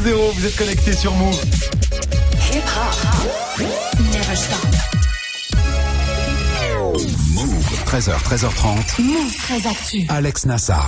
vous 0.00 0.46
êtes 0.46 0.56
connectés 0.56 0.92
sur 0.92 1.12
Move. 1.14 1.77
13h, 7.88 8.12
13h30. 8.22 9.00
Move 9.02 9.34
très 9.38 9.66
Actu. 9.66 10.04
Alex 10.10 10.44
Nassar. 10.44 10.86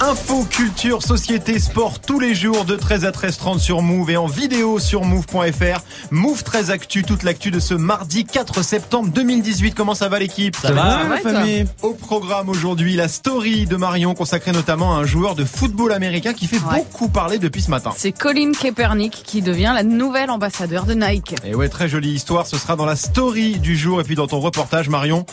Info, 0.00 0.44
culture, 0.44 1.02
société, 1.02 1.58
sport 1.58 1.98
tous 2.00 2.20
les 2.20 2.34
jours 2.34 2.66
de 2.66 2.76
13 2.76 3.06
à 3.06 3.10
13h30 3.10 3.58
sur 3.58 3.80
Move 3.80 4.10
et 4.10 4.16
en 4.18 4.26
vidéo 4.26 4.78
sur 4.78 5.02
move.fr. 5.04 5.80
Move 6.10 6.42
13 6.42 6.70
Actu, 6.70 7.04
toute 7.04 7.22
l'actu 7.22 7.50
de 7.50 7.58
ce 7.58 7.72
mardi 7.72 8.24
4 8.26 8.62
septembre 8.62 9.08
2018. 9.08 9.74
Comment 9.74 9.94
ça 9.94 10.08
va 10.10 10.18
l'équipe? 10.18 10.54
Ça 10.56 10.72
va, 10.72 11.04
la 11.08 11.16
famille? 11.18 11.64
Au 11.82 11.94
programme 11.94 12.50
aujourd'hui, 12.50 12.96
la 12.96 13.08
story 13.08 13.64
de 13.66 13.76
Marion 13.76 14.12
consacrée 14.14 14.52
notamment 14.52 14.94
à 14.94 14.98
un 15.00 15.04
joueur 15.06 15.34
de 15.34 15.46
football 15.46 15.92
américain 15.92 16.34
qui 16.34 16.46
fait 16.46 16.58
Ouais. 16.58 16.78
beaucoup 16.84 17.08
parler 17.08 17.38
depuis 17.38 17.62
ce 17.62 17.70
matin. 17.70 17.92
C'est 17.96 18.12
Colin 18.12 18.52
Kaepernick 18.52 19.22
qui 19.24 19.40
devient 19.40 19.72
la 19.74 19.82
nouvelle 19.84 20.30
ambassadeur 20.30 20.84
de 20.84 20.92
Nike. 20.94 21.34
Et 21.46 21.54
ouais, 21.54 21.70
très 21.70 21.88
jolie 21.88 22.10
histoire. 22.12 22.46
Ce 22.46 22.58
sera 22.58 22.76
dans 22.76 22.86
la 22.86 22.96
story 22.96 23.58
du 23.58 23.74
jour 23.76 24.00
et 24.02 24.04
puis 24.04 24.16
dans 24.16 24.26
ton 24.26 24.40
reportage, 24.40 24.90
Marion. 24.90 25.24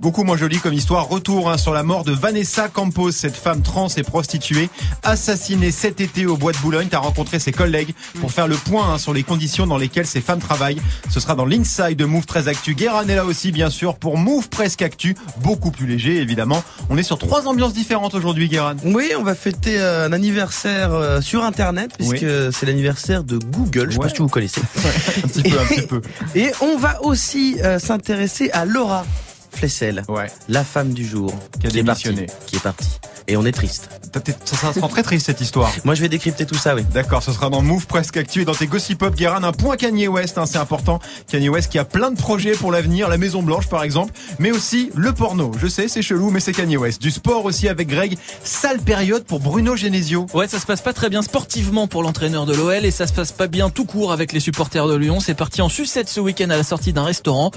Beaucoup 0.00 0.24
moins 0.24 0.36
jolie 0.42 0.58
comme 0.58 0.74
histoire. 0.74 1.06
Retour 1.08 1.48
hein, 1.52 1.56
sur 1.56 1.72
la 1.72 1.84
mort 1.84 2.02
de 2.02 2.10
Vanessa 2.10 2.68
Campos, 2.68 3.12
cette 3.12 3.36
femme 3.36 3.62
trans 3.62 3.86
et 3.96 4.02
prostituée, 4.02 4.68
assassinée 5.04 5.70
cet 5.70 6.00
été 6.00 6.26
au 6.26 6.36
bois 6.36 6.50
de 6.50 6.58
Boulogne. 6.58 6.88
T'as 6.90 6.98
rencontré 6.98 7.38
ses 7.38 7.52
collègues 7.52 7.94
pour 8.20 8.32
faire 8.32 8.48
le 8.48 8.56
point 8.56 8.94
hein, 8.94 8.98
sur 8.98 9.12
les 9.12 9.22
conditions 9.22 9.68
dans 9.68 9.76
lesquelles 9.78 10.08
ces 10.08 10.20
femmes 10.20 10.40
travaillent. 10.40 10.82
Ce 11.10 11.20
sera 11.20 11.36
dans 11.36 11.44
l'inside 11.44 11.94
de 11.96 12.04
Move 12.04 12.26
13 12.26 12.48
Actu. 12.48 12.74
Guérin 12.74 13.06
est 13.06 13.14
là 13.14 13.24
aussi, 13.24 13.52
bien 13.52 13.70
sûr, 13.70 13.94
pour 13.94 14.18
Move 14.18 14.48
Presque 14.48 14.82
Actu. 14.82 15.14
Beaucoup 15.42 15.70
plus 15.70 15.86
léger, 15.86 16.16
évidemment. 16.16 16.64
On 16.90 16.98
est 16.98 17.04
sur 17.04 17.18
trois 17.18 17.46
ambiances 17.46 17.72
différentes 17.72 18.14
aujourd'hui, 18.16 18.48
Guérin. 18.48 18.74
Oui, 18.84 19.12
on 19.16 19.22
va 19.22 19.36
fêter 19.36 19.76
euh, 19.78 20.08
un 20.08 20.12
anniversaire 20.12 20.92
euh, 20.92 21.20
sur 21.20 21.44
Internet, 21.44 21.92
puisque 21.96 22.26
c'est 22.52 22.66
l'anniversaire 22.66 23.22
de 23.22 23.38
Google, 23.38 23.92
je 23.92 23.98
Ouais. 23.98 24.08
pas 24.08 24.12
si 24.12 24.18
vous 24.20 24.26
connaissez. 24.28 24.60
Un 25.22 25.28
petit 25.28 25.42
peu, 25.44 25.60
un 25.60 25.64
petit 25.66 25.82
peu. 25.86 26.02
Et 26.34 26.50
on 26.60 26.76
va 26.78 27.00
aussi 27.04 27.58
euh, 27.62 27.78
s'intéresser 27.78 28.50
à 28.50 28.64
Laura 28.64 29.06
Flessel, 29.54 30.02
Ouais. 30.08 30.26
la 30.48 30.64
femme 30.64 30.92
du 30.92 31.06
jour, 31.06 31.32
Qui 31.60 31.66
a 31.66 31.70
est 31.70 31.84
partie. 31.84 32.04
démissionné. 32.04 32.26
Qui 32.46 32.56
est 32.56 32.60
partie. 32.60 32.88
Et 33.28 33.36
on 33.36 33.44
est 33.44 33.52
triste. 33.52 33.88
Ça 34.44 34.72
sera 34.74 34.88
très 34.88 35.02
triste, 35.04 35.26
cette 35.26 35.40
histoire. 35.40 35.70
Moi, 35.84 35.94
je 35.94 36.02
vais 36.02 36.08
décrypter 36.08 36.44
tout 36.44 36.56
ça, 36.56 36.74
oui. 36.74 36.82
D'accord, 36.92 37.22
ce 37.22 37.32
sera 37.32 37.48
dans 37.50 37.62
Move 37.62 37.86
Presque 37.86 38.16
Actu 38.16 38.42
et 38.42 38.44
dans 38.44 38.54
tes 38.54 38.66
Gossip 38.66 38.98
Pop 38.98 39.14
Guérin, 39.14 39.42
un 39.44 39.52
point 39.52 39.76
Kanye 39.76 40.08
West, 40.08 40.36
hein, 40.38 40.44
c'est 40.44 40.58
important. 40.58 40.98
Kanye 41.30 41.48
West 41.48 41.70
qui 41.70 41.78
a 41.78 41.84
plein 41.84 42.10
de 42.10 42.16
projets 42.16 42.52
pour 42.52 42.72
l'avenir, 42.72 43.08
la 43.08 43.16
Maison 43.18 43.42
Blanche 43.42 43.68
par 43.68 43.84
exemple, 43.84 44.12
mais 44.40 44.50
aussi 44.50 44.90
le 44.96 45.12
porno. 45.12 45.52
Je 45.60 45.66
sais, 45.68 45.86
c'est 45.88 46.02
chelou, 46.02 46.30
mais 46.30 46.40
c'est 46.40 46.52
Kanye 46.52 46.76
West. 46.76 47.00
Du 47.00 47.10
sport 47.12 47.44
aussi 47.44 47.68
avec 47.68 47.88
Greg. 47.88 48.18
Sale 48.42 48.80
période 48.80 49.24
pour 49.24 49.38
Bruno 49.40 49.76
Genesio. 49.76 50.26
Ouais, 50.34 50.48
ça 50.48 50.58
se 50.58 50.66
passe 50.66 50.80
pas 50.82 50.92
très 50.92 51.08
bien 51.08 51.22
sportivement 51.22 51.86
pour 51.86 52.02
l'entraîneur 52.02 52.44
de 52.44 52.54
l'OL 52.54 52.84
et 52.84 52.90
ça 52.90 53.06
se 53.06 53.12
passe 53.12 53.30
pas 53.32 53.46
bien 53.46 53.70
tout 53.70 53.84
court 53.84 54.12
avec 54.12 54.32
les 54.32 54.40
supporters 54.40 54.88
de 54.88 54.96
Lyon. 54.96 55.20
C'est 55.20 55.34
parti 55.34 55.62
en 55.62 55.68
sucette 55.68 56.08
ce 56.08 56.18
week-end 56.20 56.50
à 56.50 56.56
la 56.56 56.64
sortie 56.64 56.92
d'un 56.92 57.04
restaurant. 57.04 57.52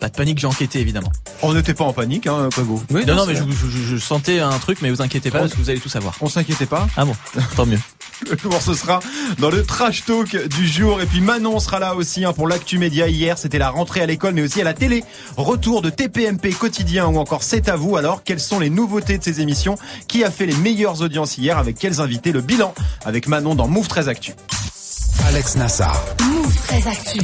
Pas 0.00 0.08
de 0.08 0.14
panique, 0.16 0.38
j'ai 0.38 0.46
enquêté 0.46 0.80
évidemment. 0.80 1.12
On 1.42 1.54
n'était 1.54 1.72
pas 1.74 1.84
en 1.84 1.92
panique, 1.94 2.26
hein, 2.26 2.48
Quago. 2.54 2.82
non, 2.90 3.14
non, 3.14 3.26
mais 3.26 3.34
je, 3.34 3.42
je- 3.44 3.70
je- 3.70 3.86
je 3.86 3.96
sentais 3.96 4.40
un 4.40 4.58
truc, 4.58 4.78
mais 4.82 4.90
vous 4.90 5.00
inquiétez 5.00 5.30
pas 5.30 5.38
parce 5.40 5.52
que 5.52 5.58
vous 5.58 5.70
allez 5.70 5.80
tout 5.80 5.88
savoir. 5.88 6.14
On 6.20 6.28
s'inquiétait 6.28 6.66
pas. 6.66 6.86
Ah 6.96 7.04
bon, 7.06 7.14
tant 7.56 7.64
mieux. 7.66 7.78
Le 8.30 8.36
jour, 8.36 8.60
ce 8.60 8.74
sera 8.74 9.00
dans 9.38 9.48
le 9.48 9.64
trash 9.64 10.04
talk 10.04 10.36
du 10.48 10.68
jour. 10.68 11.00
Et 11.00 11.06
puis 11.06 11.22
Manon 11.22 11.58
sera 11.58 11.78
là 11.78 11.94
aussi 11.94 12.26
hein, 12.26 12.34
pour 12.34 12.46
l'actu 12.46 12.76
média. 12.78 13.08
Hier, 13.08 13.38
c'était 13.38 13.56
la 13.56 13.70
rentrée 13.70 14.02
à 14.02 14.06
l'école, 14.06 14.34
mais 14.34 14.42
aussi 14.42 14.60
à 14.60 14.64
la 14.64 14.74
télé. 14.74 15.02
Retour 15.38 15.80
de 15.80 15.88
TPMP 15.88 16.50
quotidien 16.52 17.06
ou 17.06 17.16
encore 17.16 17.42
C'est 17.42 17.70
à 17.70 17.76
vous. 17.76 17.96
Alors, 17.96 18.22
quelles 18.22 18.38
sont 18.40 18.58
les 18.60 18.68
nouveautés 18.68 19.16
de 19.16 19.24
ces 19.24 19.40
émissions? 19.40 19.76
Qui 20.06 20.22
a 20.24 20.30
fait 20.30 20.44
les 20.44 20.54
meilleures 20.56 21.00
audiences 21.00 21.38
hier? 21.38 21.56
Avec 21.56 21.78
quels 21.78 22.02
invités? 22.02 22.32
Le 22.32 22.42
bilan 22.42 22.74
avec 23.06 23.26
Manon 23.26 23.54
dans 23.54 23.68
Move 23.68 23.88
13 23.88 24.08
Actu. 24.10 24.34
Alex 25.26 25.56
Nassar. 25.56 25.98
Move 26.22 26.54
très 26.66 26.86
Actu. 26.86 27.20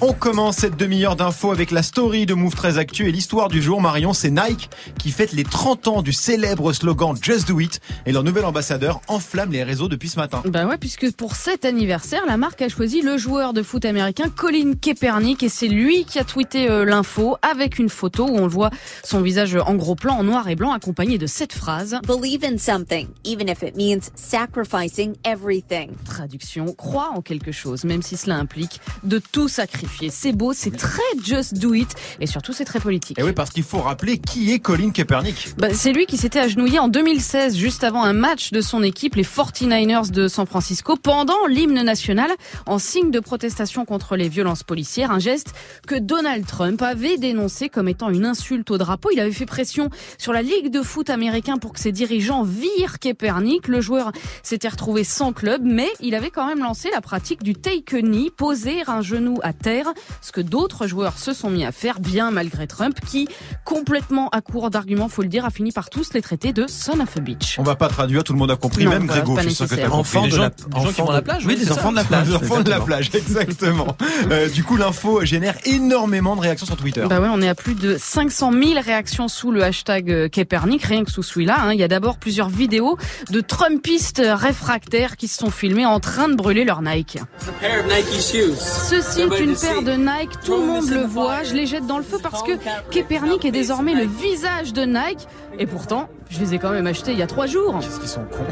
On 0.00 0.12
commence 0.12 0.58
cette 0.58 0.76
demi-heure 0.76 1.16
d'infos 1.16 1.50
avec 1.50 1.72
la 1.72 1.82
story 1.82 2.24
de 2.24 2.32
Move 2.32 2.54
13 2.54 2.78
Actu 2.78 3.08
et 3.08 3.12
l'histoire 3.12 3.48
du 3.48 3.60
jour. 3.60 3.80
Marion, 3.80 4.12
c'est 4.12 4.30
Nike 4.30 4.70
qui 4.96 5.10
fête 5.10 5.32
les 5.32 5.42
30 5.42 5.88
ans 5.88 6.02
du 6.02 6.12
célèbre 6.12 6.72
slogan 6.72 7.16
Just 7.20 7.48
Do 7.48 7.58
It 7.58 7.80
et 8.06 8.12
leur 8.12 8.22
nouvel 8.22 8.44
ambassadeur 8.44 9.00
enflamme 9.08 9.50
les 9.50 9.64
réseaux 9.64 9.88
depuis 9.88 10.08
ce 10.08 10.16
matin. 10.16 10.40
Bah 10.46 10.66
ouais, 10.66 10.78
puisque 10.78 11.10
pour 11.16 11.34
cet 11.34 11.64
anniversaire, 11.64 12.24
la 12.28 12.36
marque 12.36 12.62
a 12.62 12.68
choisi 12.68 13.02
le 13.02 13.18
joueur 13.18 13.52
de 13.52 13.60
foot 13.64 13.84
américain 13.84 14.30
Colin 14.30 14.74
Kaepernick 14.80 15.42
et 15.42 15.48
c'est 15.48 15.66
lui 15.66 16.04
qui 16.04 16.20
a 16.20 16.24
tweeté 16.24 16.70
euh, 16.70 16.84
l'info 16.84 17.36
avec 17.42 17.80
une 17.80 17.88
photo 17.88 18.28
où 18.28 18.36
on 18.36 18.42
le 18.42 18.52
voit 18.52 18.70
son 19.02 19.20
visage 19.20 19.56
en 19.56 19.74
gros 19.74 19.96
plan 19.96 20.14
en 20.14 20.22
noir 20.22 20.48
et 20.48 20.54
blanc 20.54 20.70
accompagné 20.72 21.18
de 21.18 21.26
cette 21.26 21.52
phrase. 21.52 21.98
Believe 22.06 22.44
in 22.44 22.56
something, 22.56 23.08
even 23.24 23.48
if 23.48 23.64
it 23.64 23.76
means 23.76 24.12
sacrificing 24.14 25.16
everything. 25.24 25.90
Traduction, 26.04 26.72
crois 26.74 27.10
en 27.16 27.20
quelque 27.20 27.50
chose, 27.50 27.82
même 27.82 28.02
si 28.02 28.16
cela 28.16 28.36
implique 28.36 28.80
de 29.02 29.18
tout 29.18 29.48
sacrifier. 29.48 29.87
C'est 30.10 30.32
beau, 30.32 30.52
c'est 30.52 30.76
très 30.76 31.02
just 31.22 31.58
do 31.58 31.74
it 31.74 31.94
et 32.20 32.26
surtout 32.26 32.52
c'est 32.52 32.64
très 32.64 32.80
politique. 32.80 33.18
Et 33.18 33.22
oui, 33.22 33.32
parce 33.32 33.50
qu'il 33.50 33.62
faut 33.62 33.78
rappeler 33.78 34.18
qui 34.18 34.52
est 34.52 34.58
Colin 34.58 34.90
Kaepernick. 34.90 35.54
Bah, 35.58 35.68
c'est 35.72 35.92
lui 35.92 36.06
qui 36.06 36.16
s'était 36.16 36.40
agenouillé 36.40 36.78
en 36.78 36.88
2016, 36.88 37.56
juste 37.56 37.84
avant 37.84 38.02
un 38.04 38.12
match 38.12 38.50
de 38.52 38.60
son 38.60 38.82
équipe, 38.82 39.14
les 39.14 39.24
49ers 39.24 40.10
de 40.10 40.28
San 40.28 40.46
Francisco, 40.46 40.96
pendant 40.96 41.46
l'hymne 41.46 41.82
national, 41.82 42.30
en 42.66 42.78
signe 42.78 43.10
de 43.10 43.20
protestation 43.20 43.84
contre 43.84 44.16
les 44.16 44.28
violences 44.28 44.62
policières, 44.62 45.10
un 45.10 45.18
geste 45.18 45.52
que 45.86 45.94
Donald 45.94 46.46
Trump 46.46 46.80
avait 46.82 47.16
dénoncé 47.16 47.68
comme 47.68 47.88
étant 47.88 48.10
une 48.10 48.26
insulte 48.26 48.70
au 48.70 48.78
drapeau. 48.78 49.10
Il 49.12 49.20
avait 49.20 49.32
fait 49.32 49.46
pression 49.46 49.90
sur 50.18 50.32
la 50.32 50.42
Ligue 50.42 50.70
de 50.70 50.82
foot 50.82 51.10
américain 51.10 51.58
pour 51.58 51.72
que 51.72 51.80
ses 51.80 51.92
dirigeants 51.92 52.42
virent 52.42 52.98
Kaepernick. 52.98 53.68
Le 53.68 53.80
joueur 53.80 54.12
s'était 54.42 54.68
retrouvé 54.68 55.04
sans 55.04 55.32
club, 55.32 55.62
mais 55.64 55.88
il 56.00 56.14
avait 56.14 56.30
quand 56.30 56.46
même 56.46 56.60
lancé 56.60 56.90
la 56.90 57.00
pratique 57.00 57.42
du 57.42 57.54
take 57.54 57.96
a 57.96 58.00
knee, 58.00 58.30
poser 58.30 58.82
un 58.86 59.02
genou 59.02 59.38
à 59.42 59.52
terre, 59.52 59.77
ce 60.20 60.32
que 60.32 60.40
d'autres 60.40 60.86
joueurs 60.86 61.18
se 61.18 61.32
sont 61.32 61.50
mis 61.50 61.64
à 61.64 61.72
faire, 61.72 62.00
bien 62.00 62.30
malgré 62.30 62.66
Trump, 62.66 62.96
qui, 63.06 63.28
complètement 63.64 64.28
à 64.30 64.40
court 64.40 64.70
d'arguments, 64.70 65.08
faut 65.08 65.22
le 65.22 65.28
dire, 65.28 65.44
a 65.44 65.50
fini 65.50 65.72
par 65.72 65.90
tous 65.90 66.12
les 66.14 66.22
traiter 66.22 66.52
de 66.52 66.66
son 66.68 67.00
of 67.00 67.16
a 67.16 67.20
bitch. 67.20 67.58
On 67.58 67.62
va 67.62 67.74
pas 67.76 67.88
traduire, 67.88 68.24
tout 68.24 68.32
le 68.32 68.38
monde 68.38 68.50
a 68.50 68.56
compris, 68.56 68.84
Non, 68.84 68.90
même 68.90 69.06
voilà, 69.06 69.22
Grégo, 69.22 69.36
je 69.38 69.42
suis 69.48 69.54
sûr 69.54 69.68
que 69.68 69.74
t'as 69.74 69.82
compris. 69.88 69.98
Enfants 69.98 70.22
des 70.22 70.28
de 70.30 70.36
gens- 70.36 70.42
la, 70.42 70.48
des 70.50 70.80
gens 70.86 70.92
qui 70.92 71.00
vont 71.00 71.10
à 71.10 71.12
la 71.14 71.22
plage, 71.22 71.46
Oui, 71.46 71.56
des 71.56 71.72
enfants 71.72 71.90
de 71.90 71.96
la 71.96 72.04
plage. 72.04 72.28
Les 72.28 72.34
enfants 72.34 72.60
de 72.60 72.70
la 72.70 72.76
exactement. 72.78 72.84
plage, 72.86 73.10
exactement. 73.14 73.96
Euh, 74.30 74.48
du 74.48 74.64
coup, 74.64 74.76
l'info 74.76 75.24
génère 75.24 75.56
énormément 75.64 76.36
de 76.36 76.40
réactions 76.40 76.66
sur 76.66 76.76
Twitter. 76.76 77.04
Bah 77.08 77.20
ouais, 77.20 77.28
on 77.30 77.40
est 77.42 77.48
à 77.48 77.54
plus 77.54 77.74
de 77.74 77.96
500 77.98 78.52
000 78.52 78.80
réactions 78.84 79.28
sous 79.28 79.50
le 79.50 79.62
hashtag 79.62 80.10
euh, 80.10 80.28
Kaepernick, 80.28 80.82
rien 80.84 81.04
que 81.04 81.10
sous 81.10 81.22
celui-là. 81.22 81.56
hein. 81.60 81.72
Il 81.72 81.78
y 81.80 81.82
a 81.84 81.88
d'abord 81.88 82.18
plusieurs 82.18 82.48
vidéos 82.48 82.96
de 83.30 83.40
Trumpistes 83.40 84.22
réfractaires 84.24 85.16
qui 85.16 85.28
se 85.28 85.38
sont 85.38 85.50
filmés 85.50 85.86
en 85.86 86.00
train 86.00 86.28
de 86.28 86.34
brûler 86.34 86.64
leur 86.64 86.82
Nike. 86.82 87.18
Ceci 87.60 89.20
est 89.20 89.40
une 89.40 89.54
paire 89.54 89.67
de 89.76 89.92
Nike, 89.92 90.40
tout 90.44 90.56
le 90.56 90.66
monde 90.66 90.88
le 90.88 91.02
voit. 91.02 91.42
Je 91.44 91.54
les 91.54 91.66
jette 91.66 91.86
dans 91.86 91.98
le 91.98 92.04
feu 92.04 92.18
parce 92.22 92.42
que 92.42 92.52
Kaepernick 92.90 93.44
est 93.44 93.50
désormais 93.50 93.94
le 93.94 94.04
visage 94.04 94.72
de 94.72 94.82
Nike. 94.82 95.26
Et 95.58 95.66
pourtant, 95.66 96.08
je 96.30 96.40
les 96.40 96.54
ai 96.54 96.58
quand 96.58 96.70
même 96.70 96.86
achetés 96.86 97.12
il 97.12 97.18
y 97.18 97.22
a 97.22 97.26
trois 97.26 97.46
jours. 97.46 97.78
Qu'est-ce 97.80 98.00
qu'ils 98.00 98.08
sont 98.08 98.24
cons. 98.24 98.44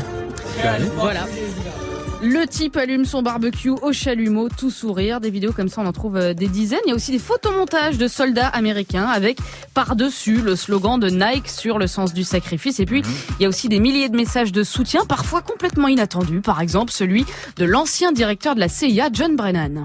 Voilà. 0.96 1.26
Le 2.22 2.46
type 2.46 2.76
allume 2.76 3.04
son 3.04 3.22
barbecue 3.22 3.70
au 3.70 3.92
chalumeau, 3.92 4.48
tout 4.48 4.70
sourire. 4.70 5.20
Des 5.20 5.30
vidéos 5.30 5.52
comme 5.52 5.68
ça, 5.68 5.82
on 5.82 5.86
en 5.86 5.92
trouve 5.92 6.16
euh, 6.16 6.34
des 6.34 6.48
dizaines. 6.48 6.80
Il 6.86 6.90
y 6.90 6.92
a 6.92 6.94
aussi 6.94 7.12
des 7.12 7.18
photomontages 7.18 7.98
de 7.98 8.08
soldats 8.08 8.48
américains 8.48 9.06
avec 9.06 9.38
par-dessus 9.74 10.36
le 10.36 10.56
slogan 10.56 10.98
de 10.98 11.08
Nike 11.08 11.48
sur 11.48 11.78
le 11.78 11.86
sens 11.86 12.14
du 12.14 12.24
sacrifice. 12.24 12.80
Et 12.80 12.86
puis, 12.86 13.02
il 13.38 13.42
y 13.42 13.46
a 13.46 13.48
aussi 13.48 13.68
des 13.68 13.80
milliers 13.80 14.08
de 14.08 14.16
messages 14.16 14.52
de 14.52 14.62
soutien, 14.62 15.04
parfois 15.04 15.42
complètement 15.42 15.88
inattendus. 15.88 16.40
Par 16.40 16.60
exemple, 16.60 16.92
celui 16.92 17.26
de 17.56 17.64
l'ancien 17.64 18.12
directeur 18.12 18.54
de 18.54 18.60
la 18.60 18.68
CIA, 18.68 19.08
John 19.12 19.36
Brennan. 19.36 19.84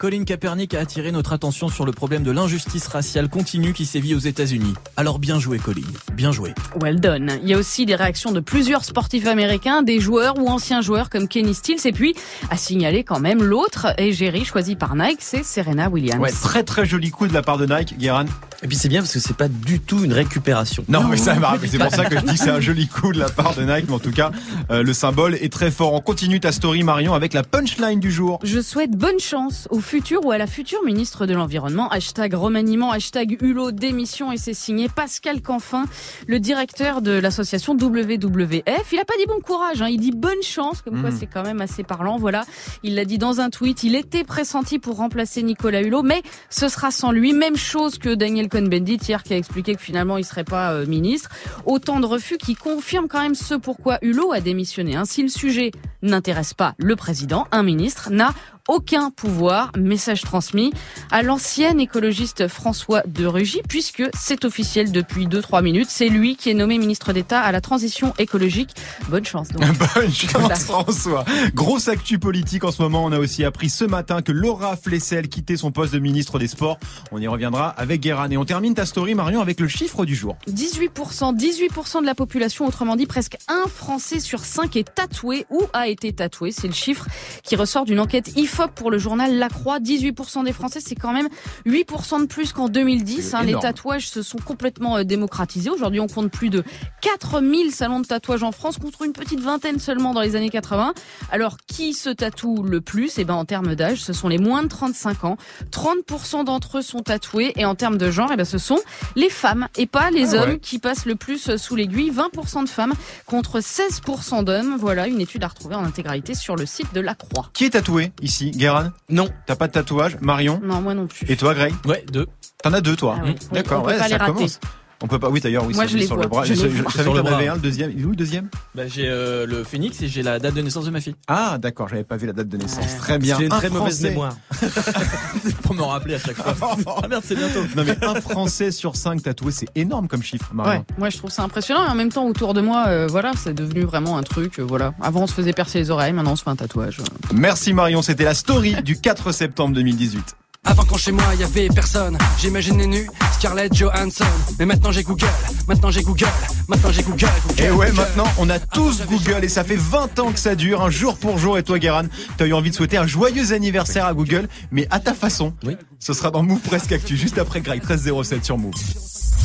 Colin 0.00 0.22
Kaepernick 0.22 0.74
a 0.74 0.78
attiré 0.78 1.10
notre 1.10 1.32
attention 1.32 1.68
sur 1.68 1.84
le 1.84 1.90
problème 1.90 2.22
de 2.22 2.30
l'injustice 2.30 2.86
raciale 2.86 3.28
continue 3.28 3.72
qui 3.72 3.84
sévit 3.84 4.14
aux 4.14 4.20
États-Unis. 4.20 4.74
Alors 4.96 5.18
bien 5.18 5.40
joué 5.40 5.58
Colin, 5.58 5.82
bien 6.12 6.30
joué. 6.30 6.54
Well 6.80 7.00
done. 7.00 7.32
Il 7.42 7.48
y 7.48 7.54
a 7.54 7.58
aussi 7.58 7.84
des 7.84 7.96
réactions 7.96 8.30
de 8.30 8.38
plusieurs 8.38 8.84
sportifs 8.84 9.26
américains, 9.26 9.82
des 9.82 9.98
joueurs 9.98 10.38
ou 10.38 10.46
anciens 10.46 10.82
joueurs 10.82 11.10
comme 11.10 11.26
Kenny 11.26 11.52
Stills. 11.52 11.84
Et 11.84 11.90
puis, 11.90 12.14
à 12.48 12.56
signaler 12.56 13.02
quand 13.02 13.18
même 13.18 13.42
l'autre 13.42 13.88
égérie 13.98 14.44
choisie 14.44 14.76
par 14.76 14.94
Nike, 14.94 15.18
c'est 15.18 15.42
Serena 15.42 15.88
Williams. 15.88 16.22
Ouais, 16.22 16.30
très 16.30 16.62
très 16.62 16.86
joli 16.86 17.10
coup 17.10 17.26
de 17.26 17.34
la 17.34 17.42
part 17.42 17.58
de 17.58 17.66
Nike, 17.66 17.98
Guéran. 17.98 18.26
Et 18.62 18.66
puis 18.66 18.76
c'est 18.76 18.88
bien 18.88 19.00
parce 19.00 19.12
que 19.12 19.20
c'est 19.20 19.36
pas 19.36 19.46
du 19.48 19.80
tout 19.80 20.04
une 20.04 20.12
récupération. 20.12 20.84
Non, 20.88 21.04
mais 21.04 21.16
ça 21.16 21.34
marche. 21.34 21.58
C'est 21.68 21.78
pour 21.78 21.92
ça 21.92 22.04
que 22.04 22.16
je 22.16 22.24
dis 22.24 22.34
que 22.34 22.38
c'est 22.38 22.50
un 22.50 22.60
joli 22.60 22.88
coup 22.88 23.12
de 23.12 23.18
la 23.18 23.28
part 23.28 23.54
de 23.54 23.62
Nike. 23.62 23.86
Mais 23.88 23.94
en 23.94 23.98
tout 24.00 24.10
cas, 24.10 24.32
euh, 24.70 24.82
le 24.82 24.92
symbole 24.92 25.34
est 25.36 25.52
très 25.52 25.70
fort. 25.70 25.92
On 25.92 26.00
continue 26.00 26.40
ta 26.40 26.50
story, 26.50 26.82
Marion, 26.82 27.14
avec 27.14 27.34
la 27.34 27.44
punchline 27.44 28.00
du 28.00 28.10
jour. 28.10 28.40
Je 28.42 28.60
souhaite 28.60 28.92
bonne 28.92 29.20
chance 29.20 29.68
aux 29.70 29.80
futur 29.88 30.22
ou 30.26 30.32
à 30.32 30.36
la 30.38 30.46
future 30.46 30.82
ministre 30.84 31.24
de 31.24 31.32
l'Environnement. 31.32 31.88
Hashtag 31.88 32.34
remaniement, 32.34 32.90
hashtag 32.92 33.38
Hulot 33.40 33.70
démission 33.72 34.30
et 34.30 34.36
c'est 34.36 34.52
signé 34.52 34.90
Pascal 34.90 35.40
Canfin, 35.40 35.86
le 36.26 36.38
directeur 36.40 37.00
de 37.00 37.12
l'association 37.12 37.72
WWF. 37.74 38.92
Il 38.92 38.98
a 38.98 39.04
pas 39.06 39.14
dit 39.18 39.24
bon 39.26 39.40
courage, 39.40 39.80
hein. 39.80 39.88
il 39.88 39.98
dit 39.98 40.10
bonne 40.12 40.42
chance, 40.42 40.82
comme 40.82 41.00
quoi 41.00 41.10
Mhm. 41.10 41.16
c'est 41.18 41.26
quand 41.26 41.42
même 41.42 41.62
assez 41.62 41.84
parlant. 41.84 42.18
Voilà, 42.18 42.44
il 42.82 42.96
l'a 42.96 43.06
dit 43.06 43.16
dans 43.16 43.40
un 43.40 43.48
tweet, 43.48 43.82
il 43.82 43.94
était 43.94 44.24
pressenti 44.24 44.78
pour 44.78 44.96
remplacer 44.96 45.42
Nicolas 45.42 45.80
Hulot, 45.80 46.02
mais 46.02 46.22
ce 46.50 46.68
sera 46.68 46.90
sans 46.90 47.10
lui. 47.10 47.32
Même 47.32 47.56
chose 47.56 47.96
que 47.96 48.14
Daniel 48.14 48.48
Cohn-Bendit 48.50 48.98
hier 49.08 49.22
qui 49.22 49.32
a 49.32 49.38
expliqué 49.38 49.74
que 49.74 49.80
finalement 49.80 50.18
il 50.18 50.24
serait 50.24 50.44
pas 50.44 50.72
euh, 50.74 50.84
ministre. 50.86 51.30
Autant 51.64 51.98
de 52.00 52.04
refus 52.04 52.36
qui 52.36 52.56
confirment 52.56 53.08
quand 53.08 53.22
même 53.22 53.34
ce 53.34 53.54
pourquoi 53.54 53.98
Hulot 54.02 54.32
a 54.32 54.40
démissionné. 54.40 54.96
hein. 54.96 55.04
Si 55.06 55.22
le 55.22 55.28
sujet 55.30 55.70
n'intéresse 56.02 56.52
pas 56.52 56.74
le 56.76 56.94
président, 56.94 57.46
un 57.52 57.62
ministre 57.62 58.10
n'a 58.10 58.34
aucun 58.68 59.10
pouvoir. 59.10 59.72
Message 59.76 60.20
transmis 60.22 60.72
à 61.10 61.22
l'ancien 61.22 61.76
écologiste 61.78 62.48
François 62.48 63.02
de 63.06 63.26
Rugy, 63.26 63.62
puisque 63.68 64.04
c'est 64.16 64.44
officiel 64.44 64.92
depuis 64.92 65.26
2-3 65.26 65.62
minutes. 65.62 65.88
C'est 65.90 66.08
lui 66.08 66.36
qui 66.36 66.50
est 66.50 66.54
nommé 66.54 66.78
ministre 66.78 67.12
d'État 67.12 67.40
à 67.40 67.50
la 67.50 67.60
transition 67.60 68.12
écologique. 68.18 68.70
Bonne 69.08 69.24
chance 69.24 69.48
donc. 69.48 69.62
Bonne 69.94 70.12
chance 70.12 70.32
Voilà. 70.32 70.54
François. 70.54 71.24
Grosse 71.54 71.88
actu 71.88 72.18
politique 72.18 72.64
en 72.64 72.70
ce 72.70 72.82
moment. 72.82 73.04
On 73.04 73.12
a 73.12 73.18
aussi 73.18 73.44
appris 73.44 73.70
ce 73.70 73.84
matin 73.84 74.22
que 74.22 74.32
Laura 74.32 74.76
Flessel 74.76 75.28
quittait 75.28 75.56
son 75.56 75.72
poste 75.72 75.94
de 75.94 75.98
ministre 75.98 76.38
des 76.38 76.48
Sports. 76.48 76.78
On 77.10 77.18
y 77.18 77.26
reviendra 77.26 77.68
avec 77.70 78.02
Guérin. 78.02 78.30
Et 78.30 78.36
on 78.36 78.44
termine 78.44 78.74
ta 78.74 78.84
story 78.86 79.14
Marion 79.14 79.40
avec 79.40 79.60
le 79.60 79.68
chiffre 79.68 80.04
du 80.04 80.14
jour. 80.14 80.36
18%, 80.50 81.34
18% 81.36 82.00
de 82.02 82.06
la 82.06 82.14
population, 82.14 82.66
autrement 82.66 82.96
dit 82.96 83.06
presque 83.06 83.38
un 83.48 83.66
Français 83.68 84.20
sur 84.20 84.44
cinq 84.44 84.76
est 84.76 84.94
tatoué 84.94 85.46
ou 85.50 85.62
a 85.72 85.88
été 85.88 86.12
tatoué. 86.12 86.52
C'est 86.52 86.66
le 86.68 86.74
chiffre 86.74 87.06
qui 87.42 87.56
ressort 87.56 87.84
d'une 87.86 88.00
enquête 88.00 88.30
Pour 88.66 88.90
le 88.90 88.98
journal 88.98 89.36
La 89.38 89.48
Croix. 89.48 89.78
18% 89.78 90.44
des 90.44 90.52
Français, 90.52 90.80
c'est 90.84 90.96
quand 90.96 91.12
même 91.12 91.28
8% 91.66 92.22
de 92.22 92.26
plus 92.26 92.52
qu'en 92.52 92.68
2010. 92.68 93.22
C'est 93.22 93.36
hein. 93.36 93.42
Les 93.44 93.54
tatouages 93.54 94.08
se 94.08 94.22
sont 94.22 94.38
complètement 94.38 94.96
euh, 94.96 95.04
démocratisés. 95.04 95.70
Aujourd'hui, 95.70 96.00
on 96.00 96.08
compte 96.08 96.30
plus 96.30 96.50
de 96.50 96.64
4000 97.02 97.72
salons 97.72 98.00
de 98.00 98.06
tatouage 98.06 98.42
en 98.42 98.50
France 98.52 98.78
contre 98.78 99.02
une 99.02 99.12
petite 99.12 99.40
vingtaine 99.40 99.78
seulement 99.78 100.12
dans 100.14 100.20
les 100.20 100.34
années 100.34 100.50
80. 100.50 100.94
Alors, 101.30 101.56
qui 101.66 101.92
se 101.94 102.10
tatoue 102.10 102.62
le 102.62 102.80
plus? 102.80 103.18
Eh 103.18 103.24
ben, 103.24 103.34
en 103.34 103.44
termes 103.44 103.74
d'âge, 103.74 104.02
ce 104.02 104.12
sont 104.12 104.28
les 104.28 104.38
moins 104.38 104.62
de 104.62 104.68
35 104.68 105.24
ans. 105.24 105.36
30% 105.70 106.44
d'entre 106.44 106.78
eux 106.78 106.82
sont 106.82 107.00
tatoués 107.00 107.52
et 107.56 107.64
en 107.64 107.74
termes 107.74 107.98
de 107.98 108.10
genre, 108.10 108.30
eh 108.32 108.36
ben, 108.36 108.44
ce 108.44 108.58
sont 108.58 108.78
les 109.14 109.30
femmes 109.30 109.68
et 109.76 109.86
pas 109.86 110.10
les 110.10 110.34
Ah 110.34 110.42
hommes 110.42 110.50
ouais. 110.50 110.58
qui 110.58 110.78
passent 110.78 111.06
le 111.06 111.14
plus 111.14 111.56
sous 111.56 111.76
l'aiguille. 111.76 112.10
20% 112.10 112.64
de 112.64 112.68
femmes 112.68 112.94
contre 113.26 113.60
16% 113.60 114.44
d'hommes. 114.44 114.76
Voilà 114.78 115.06
une 115.06 115.20
étude 115.20 115.44
à 115.44 115.48
retrouver 115.48 115.74
en 115.74 115.84
intégralité 115.84 116.34
sur 116.34 116.56
le 116.56 116.66
site 116.66 116.92
de 116.94 117.00
la 117.00 117.14
Croix. 117.14 117.50
Qui 117.52 117.64
est 117.66 117.70
tatoué 117.70 118.12
ici? 118.22 118.47
Guérin 118.50 118.92
Non. 119.08 119.28
T'as 119.46 119.56
pas 119.56 119.66
de 119.66 119.72
tatouage 119.72 120.16
Marion 120.20 120.60
Non, 120.62 120.80
moi 120.80 120.94
non 120.94 121.06
plus. 121.06 121.26
Et 121.30 121.36
toi 121.36 121.54
Greg 121.54 121.74
Ouais, 121.86 122.04
deux. 122.12 122.26
T'en 122.62 122.72
as 122.72 122.80
deux 122.80 122.96
toi 122.96 123.16
Ah 123.20 123.24
ouais. 123.24 123.34
D'accord, 123.52 123.84
ouais, 123.84 123.98
ça 123.98 124.18
commence. 124.18 124.60
On 125.02 125.06
peut 125.06 125.18
pas. 125.20 125.28
Oui, 125.30 125.40
d'ailleurs, 125.40 125.64
oui, 125.64 125.74
Moi, 125.74 125.84
c'est 125.84 125.92
je 125.92 125.98
les 125.98 126.06
sur 126.06 126.16
vois. 126.16 126.24
le 126.24 126.28
bras. 126.28 126.44
Je 126.44 126.54
Je, 126.54 126.60
je- 126.62 126.68
je 126.70 126.82
vois. 126.82 126.90
savais 126.90 127.04
Sur 127.04 127.12
qu'il 127.12 127.20
y 127.20 127.24
le 127.24 127.30
en 127.30 127.34
avait 127.36 127.44
bras. 127.46 127.52
un, 127.52 127.56
le 127.56 127.60
deuxième. 127.62 127.92
Il 127.94 128.00
est 128.02 128.04
où 128.04 128.10
le 128.10 128.16
deuxième? 128.16 128.48
Bah, 128.74 128.82
j'ai 128.88 129.06
euh, 129.08 129.46
le 129.46 129.62
phénix 129.62 130.02
et 130.02 130.08
j'ai 130.08 130.22
la 130.22 130.38
date 130.40 130.54
de 130.54 130.60
naissance 130.62 130.84
de 130.86 130.90
ma 130.90 131.00
fille. 131.00 131.14
Ah, 131.28 131.56
d'accord, 131.58 131.88
j'avais 131.88 132.02
pas 132.04 132.16
vu 132.16 132.26
la 132.26 132.32
date 132.32 132.48
de 132.48 132.56
naissance. 132.56 132.84
Ouais. 132.84 132.98
Très 132.98 133.18
bien. 133.18 133.36
J'ai 133.38 133.46
une 133.46 133.52
Un 133.52 133.58
très 133.58 133.70
mauvaise 133.70 133.94
Français- 134.00 134.08
mémoire. 134.10 134.36
Pour 135.62 135.74
me 135.74 135.82
rappeler 135.82 136.14
à 136.14 136.18
chaque 136.18 136.36
fois. 136.36 136.54
ah 137.02 137.08
merde, 137.08 137.22
c'est 137.24 137.36
bientôt. 137.36 137.60
Non 137.76 137.84
mais 137.84 137.96
un 138.04 138.20
Français 138.20 138.70
sur 138.70 138.96
cinq 138.96 139.22
tatoués, 139.22 139.52
c'est 139.52 139.68
énorme 139.74 140.08
comme 140.08 140.22
chiffre, 140.22 140.50
Ouais, 140.50 140.56
Marion. 140.56 140.84
moi 140.98 141.10
je 141.10 141.18
trouve 141.18 141.30
ça 141.30 141.42
impressionnant 141.42 141.84
et 141.86 141.88
en 141.88 141.94
même 141.94 142.10
temps 142.10 142.26
autour 142.26 142.54
de 142.54 142.60
moi, 142.60 142.84
euh, 142.88 143.06
voilà, 143.08 143.32
c'est 143.36 143.54
devenu 143.54 143.82
vraiment 143.82 144.16
un 144.18 144.22
truc. 144.22 144.58
euh, 144.58 144.62
voilà, 144.62 144.94
avant 145.00 145.22
on 145.22 145.26
se 145.26 145.34
faisait 145.34 145.52
percer 145.52 145.78
les 145.78 145.90
oreilles, 145.90 146.12
maintenant 146.12 146.32
on 146.32 146.36
se 146.36 146.42
fait 146.42 146.50
un 146.50 146.56
tatouage. 146.56 146.98
Merci 147.32 147.72
Marion, 147.72 148.02
c'était 148.02 148.24
la 148.24 148.34
story 148.34 148.82
du 148.82 148.98
4 149.00 149.32
septembre 149.32 149.74
2018. 149.74 150.34
Avant 150.68 150.84
quand 150.84 150.98
chez 150.98 151.12
moi 151.12 151.24
y 151.40 151.42
avait 151.42 151.68
personne, 151.68 152.18
j'imaginais 152.38 152.86
nu 152.86 153.08
Scarlett 153.32 153.74
Johansson. 153.74 154.26
Mais 154.58 154.66
maintenant 154.66 154.92
j'ai 154.92 155.02
Google, 155.02 155.24
maintenant 155.66 155.90
j'ai 155.90 156.02
Google, 156.02 156.26
maintenant 156.68 156.92
j'ai 156.92 157.02
Google, 157.02 157.26
Google. 157.48 157.62
Et 157.62 157.70
ouais, 157.70 157.86
Google. 157.86 157.96
maintenant, 157.96 158.26
on 158.36 158.50
a 158.50 158.58
tous 158.58 159.02
Google 159.06 159.44
et 159.44 159.48
ça 159.48 159.64
fait 159.64 159.78
20 159.78 160.18
ans 160.18 160.30
que 160.30 160.38
ça 160.38 160.54
dure, 160.54 160.82
un 160.82 160.90
jour 160.90 161.16
pour 161.16 161.38
jour. 161.38 161.56
Et 161.56 161.62
toi, 161.62 161.78
Guéran, 161.78 162.02
t'as 162.36 162.44
eu 162.44 162.52
envie 162.52 162.68
de 162.68 162.74
souhaiter 162.74 162.98
un 162.98 163.06
joyeux 163.06 163.54
anniversaire 163.54 164.04
à 164.04 164.12
Google, 164.12 164.46
mais 164.70 164.86
à 164.90 165.00
ta 165.00 165.14
façon. 165.14 165.54
Oui. 165.64 165.74
Ce 166.00 166.12
sera 166.12 166.30
dans 166.30 166.42
Move 166.42 166.60
Presque 166.60 166.92
Actu, 166.92 167.16
juste 167.16 167.38
après 167.38 167.62
Greg, 167.62 167.80
1307 167.80 168.44
sur 168.44 168.58
Move. 168.58 168.74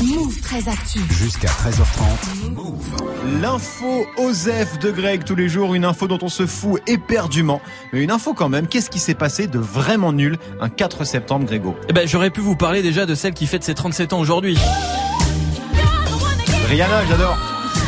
Move 0.01 0.39
très 0.41 0.67
actu. 0.67 0.99
Jusqu'à 1.11 1.47
13h30. 1.47 3.41
L'info 3.41 4.05
OSEF 4.17 4.79
de 4.79 4.91
Greg 4.91 5.23
tous 5.23 5.35
les 5.35 5.47
jours, 5.47 5.75
une 5.75 5.85
info 5.85 6.07
dont 6.07 6.17
on 6.21 6.29
se 6.29 6.45
fout 6.45 6.81
éperdument. 6.87 7.61
Mais 7.91 8.03
une 8.03 8.11
info 8.11 8.33
quand 8.33 8.49
même, 8.49 8.67
qu'est-ce 8.67 8.89
qui 8.89 8.99
s'est 8.99 9.13
passé 9.13 9.47
de 9.47 9.59
vraiment 9.59 10.11
nul 10.11 10.37
un 10.59 10.69
4 10.69 11.03
septembre, 11.05 11.45
Grégo? 11.45 11.75
Eh 11.89 11.93
ben, 11.93 12.07
j'aurais 12.07 12.31
pu 12.31 12.41
vous 12.41 12.55
parler 12.55 12.81
déjà 12.81 13.05
de 13.05 13.15
celle 13.15 13.33
qui 13.33 13.45
fête 13.45 13.63
ses 13.63 13.75
37 13.75 14.13
ans 14.13 14.19
aujourd'hui. 14.19 14.57
Rihanna, 16.69 17.05
j'adore. 17.05 17.37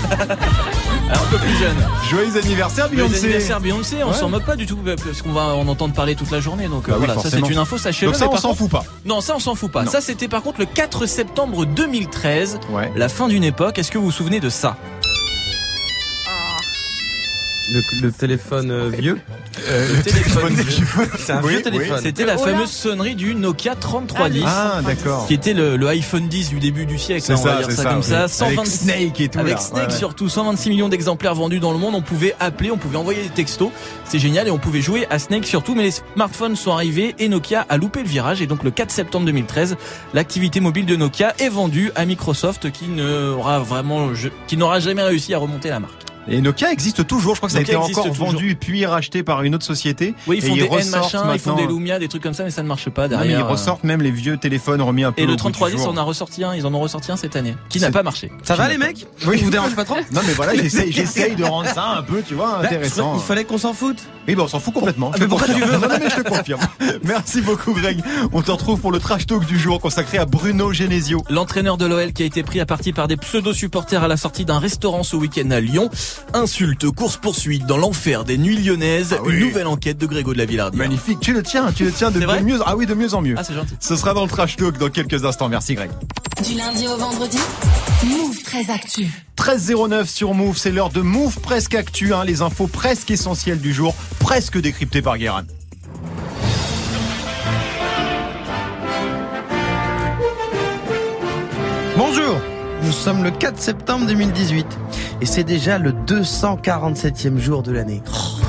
Alors, 1.09 1.23
un 1.23 1.29
peu 1.29 1.37
plus 1.37 1.55
jeune. 1.57 1.75
Joyeux 2.09 2.37
anniversaire, 2.37 2.87
Joyeux 2.87 3.03
Beyoncé. 3.07 3.23
anniversaire 3.25 3.59
Beyoncé, 3.61 4.03
on 4.03 4.07
Ouais. 4.09 4.13
s'en 4.13 4.29
moque 4.29 4.45
pas 4.45 4.55
du 4.55 4.65
tout 4.65 4.77
parce 4.77 5.21
qu'on 5.21 5.31
va 5.33 5.55
en 5.55 5.67
entendre 5.67 5.93
parler 5.93 6.15
toute 6.15 6.31
la 6.31 6.39
journée. 6.39 6.67
Donc 6.67 6.89
euh, 6.89 6.93
Bah 6.93 6.97
oui, 6.99 7.05
voilà, 7.05 7.21
ça 7.21 7.29
c'est 7.29 7.39
une 7.39 7.57
info, 7.57 7.77
sachez-le. 7.77 8.11
Donc 8.11 8.19
ça, 8.19 8.27
on 8.27 8.35
s'en 8.37 8.49
contre- 8.49 8.57
fout 8.59 8.71
pas. 8.71 8.83
Non, 9.05 9.21
ça 9.21 9.33
on 9.35 9.39
s'en 9.39 9.53
fout 9.55 9.71
pas. 9.71 9.83
Non. 9.83 9.91
Ça 9.91 10.01
c'était 10.01 10.27
par 10.27 10.41
contre 10.41 10.59
le 10.59 10.65
4 10.65 11.05
septembre 11.05 11.65
2013, 11.65 12.59
Ouais. 12.71 12.91
la 12.95 13.07
fin 13.09 13.27
d'une 13.27 13.43
époque. 13.43 13.77
Est-ce 13.77 13.91
que 13.91 13.97
vous 13.99 14.05
vous 14.05 14.11
souvenez 14.11 14.39
de 14.39 14.49
ça? 14.49 14.77
Le, 17.73 17.81
le 18.03 18.11
téléphone 18.11 18.69
euh, 18.69 18.89
vieux. 18.89 19.19
le 19.67 20.01
téléphone 20.03 20.55
C'est 21.17 21.31
un 21.33 21.41
Oui, 21.41 21.49
vieux 21.49 21.57
oui. 21.57 21.63
téléphone. 21.63 21.99
C'était 22.01 22.25
la 22.25 22.35
Oh 22.37 22.43
fameuse 22.43 22.69
sonnerie 22.69 23.15
du 23.15 23.33
Nokia 23.33 23.73
3310. 23.75 24.43
Ah, 24.45 24.81
d'accord. 24.85 25.25
Qui 25.27 25.33
était 25.33 25.53
le, 25.53 25.75
le 25.75 25.87
iPhone 25.87 26.27
10 26.27 26.49
du 26.49 26.59
début 26.59 26.85
du 26.85 26.99
siècle, 26.99 27.23
C'est 27.25 27.33
hein, 27.33 27.37
on 27.39 27.43
va 27.43 27.51
ça, 27.53 27.57
dire 27.57 27.67
c'est 27.71 27.75
ça, 27.77 27.83
ça. 27.83 27.89
comme 27.89 27.97
oui. 27.99 28.03
ça. 28.03 28.45
Avec 28.45 28.55
120 28.59 28.65
Snake 28.65 29.19
et 29.21 29.29
tout. 29.29 29.39
Avec 29.39 29.53
là. 29.55 29.59
Snake 29.59 29.87
Ouais, 29.87 29.91
ouais. 29.93 29.97
surtout, 29.97 30.29
126 30.29 30.69
millions 30.69 30.89
d'exemplaires 30.89 31.33
vendus 31.33 31.59
dans 31.59 31.71
le 31.71 31.79
monde. 31.79 31.95
On 31.95 32.01
pouvait 32.03 32.35
appeler, 32.39 32.69
on 32.69 32.77
pouvait 32.77 32.97
envoyer 32.97 33.23
des 33.23 33.29
textos. 33.29 33.71
C'est 34.05 34.19
génial 34.19 34.47
et 34.47 34.51
on 34.51 34.59
pouvait 34.59 34.81
jouer 34.81 35.07
à 35.09 35.17
Snake 35.17 35.45
surtout. 35.47 35.73
Mais 35.73 35.83
les 35.83 35.91
smartphones 36.13 36.55
sont 36.55 36.71
arrivés 36.71 37.15
et 37.17 37.27
Nokia 37.29 37.65
a 37.67 37.77
loupé 37.77 38.03
le 38.03 38.07
virage. 38.09 38.41
Et 38.43 38.47
donc 38.47 38.63
le 38.63 38.69
4 38.69 38.91
septembre 38.91 39.25
2013, 39.25 39.75
l'activité 40.13 40.59
mobile 40.59 40.85
de 40.85 40.95
Nokia 40.95 41.33
est 41.39 41.49
vendue 41.49 41.91
à 41.95 42.05
Microsoft 42.05 42.71
qui 42.71 42.89
n'aura 42.89 43.57
vraiment, 43.59 44.09
qui 44.47 44.55
n'aura 44.57 44.79
jamais 44.79 45.01
réussi 45.01 45.33
à 45.33 45.39
remonter 45.39 45.69
la 45.69 45.79
marque. 45.79 45.93
Et 46.27 46.41
Nokia 46.41 46.71
existe 46.71 47.05
toujours. 47.07 47.35
Je 47.35 47.39
crois 47.39 47.47
que 47.49 47.53
ça 47.53 47.59
a 47.59 47.61
été 47.61 47.75
existe 47.75 47.97
encore 47.99 48.09
toujours. 48.11 48.31
vendu 48.31 48.55
puis 48.55 48.85
racheté 48.85 49.23
par 49.23 49.43
une 49.43 49.55
autre 49.55 49.65
société. 49.65 50.13
Oui, 50.27 50.37
ils 50.41 50.45
Et 50.45 50.47
font 50.47 50.55
ils 50.55 50.59
des 50.61 50.65
N 50.65 50.71
ressortent 50.71 51.13
machin, 51.13 51.33
ils 51.33 51.39
font 51.39 51.51
maintenant- 51.51 51.67
des 51.67 51.73
Lumia, 51.73 51.99
des 51.99 52.07
trucs 52.07 52.23
comme 52.23 52.33
ça, 52.33 52.43
mais 52.43 52.49
ça 52.51 52.63
ne 52.63 52.67
marche 52.67 52.89
pas 52.89 53.03
Non, 53.07 53.17
mais 53.19 53.25
derrière. 53.27 53.39
ils 53.41 53.43
ressortent 53.43 53.83
même 53.83 54.01
les 54.01 54.11
vieux 54.11 54.37
téléphones 54.37 54.81
remis 54.81 55.03
un 55.03 55.11
peu. 55.11 55.21
Et 55.21 55.25
le 55.25 55.33
au 55.33 55.35
bout 55.35 55.43
du 55.49 55.51
3310, 55.53 55.77
jour. 55.83 55.87
on 55.93 55.97
en 55.97 55.97
a 55.97 56.03
ressorti 56.03 56.43
un, 56.43 56.55
ils 56.55 56.65
en 56.65 56.73
ont 56.73 56.79
ressorti 56.79 57.11
un 57.11 57.17
cette 57.17 57.35
année, 57.35 57.55
qui 57.69 57.79
n'a 57.79 57.91
pas 57.91 58.03
marché. 58.03 58.31
Ça 58.43 58.55
va 58.55 58.67
les 58.69 58.77
mecs 58.77 59.05
Oui. 59.27 59.37
vous 59.43 59.49
dérange 59.51 59.75
pas 59.75 59.85
trop 59.85 59.97
Non 60.11 60.21
mais 60.25 60.33
voilà, 60.33 60.55
j'essaye, 60.61 60.91
j'essaye 60.91 61.35
de 61.35 61.43
rendre 61.43 61.69
ça 61.69 61.85
un 61.97 62.01
peu, 62.01 62.21
tu 62.27 62.33
vois, 62.33 62.59
Bah, 62.59 62.65
intéressant. 62.65 63.15
Il 63.15 63.21
fallait 63.21 63.43
qu'on 63.45 63.57
s'en 63.57 63.73
foute. 63.73 63.99
Oui, 64.27 64.33
bon, 64.33 64.45
on 64.45 64.47
s'en 64.47 64.59
fout 64.59 64.73
complètement. 64.73 65.11
Ah, 65.13 65.17
Je 65.17 65.23
mais 65.23 65.27
pourquoi 65.29 65.47
tu 65.47 65.61
veux 65.61 65.73
Non, 65.73 65.87
non, 65.87 65.97
mais 66.01 66.09
je 66.09 66.15
te 66.15 66.27
confirme. 66.27 66.59
Merci 67.03 67.41
beaucoup, 67.41 67.73
Greg. 67.73 68.01
On 68.33 68.41
te 68.41 68.49
retrouve 68.49 68.79
pour 68.79 68.91
le 68.91 68.97
trash 68.97 69.27
talk 69.27 69.45
du 69.45 69.59
jour 69.59 69.79
consacré 69.79 70.17
à 70.17 70.25
Bruno 70.25 70.73
Genesio. 70.73 71.21
L'entraîneur 71.29 71.77
de 71.77 71.85
l'OL 71.85 72.11
qui 72.11 72.23
a 72.23 72.25
été 72.25 72.41
pris 72.41 72.59
à 72.59 72.65
partie 72.65 72.91
par 72.91 73.07
des 73.07 73.17
pseudo-supporters 73.17 74.03
à 74.03 74.07
la 74.07 74.17
sortie 74.17 74.43
d'un 74.45 74.57
restaurant 74.57 75.03
ce 75.03 75.15
week-end 75.15 75.51
à 75.51 75.59
Lyon. 75.59 75.91
Insulte, 76.33 76.89
course-poursuite 76.91 77.65
dans 77.65 77.77
l'enfer 77.77 78.23
des 78.23 78.37
nuits 78.37 78.57
lyonnaises. 78.57 79.15
Ah 79.17 79.21
oui. 79.23 79.33
Une 79.33 79.39
nouvelle 79.39 79.67
enquête 79.67 79.97
de 79.97 80.05
Grégo 80.05 80.33
de 80.33 80.37
la 80.37 80.45
Villardière. 80.45 80.77
Magnifique. 80.83 81.19
Tu 81.19 81.33
le 81.33 81.43
tiens, 81.43 81.71
tu 81.71 81.85
le 81.85 81.91
tiens 81.91 82.11
de, 82.11 82.19
de 82.19 82.25
mieux. 82.41 82.59
Ah 82.65 82.75
oui, 82.75 82.85
de 82.85 82.93
mieux 82.93 83.13
en 83.13 83.21
mieux. 83.21 83.35
Ah, 83.37 83.43
c'est 83.43 83.53
gentil. 83.53 83.75
Ce 83.79 83.95
sera 83.95 84.13
dans 84.13 84.23
le 84.23 84.29
trash 84.29 84.55
talk 84.55 84.77
dans 84.77 84.89
quelques 84.89 85.25
instants. 85.25 85.49
Merci, 85.49 85.75
Greg. 85.75 85.91
Du 86.43 86.55
lundi 86.55 86.87
au 86.87 86.97
vendredi, 86.97 87.39
Move 88.03 88.43
très 88.43 88.69
actu. 88.69 89.07
13.09 89.37 90.05
sur 90.05 90.33
Move, 90.33 90.57
c'est 90.57 90.71
l'heure 90.71 90.89
de 90.89 91.01
Move 91.01 91.39
presque 91.39 91.75
actu, 91.75 92.13
hein, 92.13 92.23
les 92.25 92.41
infos 92.41 92.67
presque 92.67 93.11
essentielles 93.11 93.59
du 93.59 93.73
jour, 93.73 93.95
presque 94.19 94.59
décryptées 94.59 95.01
par 95.01 95.17
Guérin. 95.17 95.45
Bonjour, 101.97 102.35
nous 102.83 102.91
sommes 102.91 103.23
le 103.23 103.31
4 103.31 103.57
septembre 103.59 104.05
2018 104.07 104.65
et 105.21 105.25
c'est 105.25 105.43
déjà 105.43 105.77
le 105.79 105.91
247e 105.91 107.37
jour 107.39 107.63
de 107.63 107.71
l'année. 107.71 108.01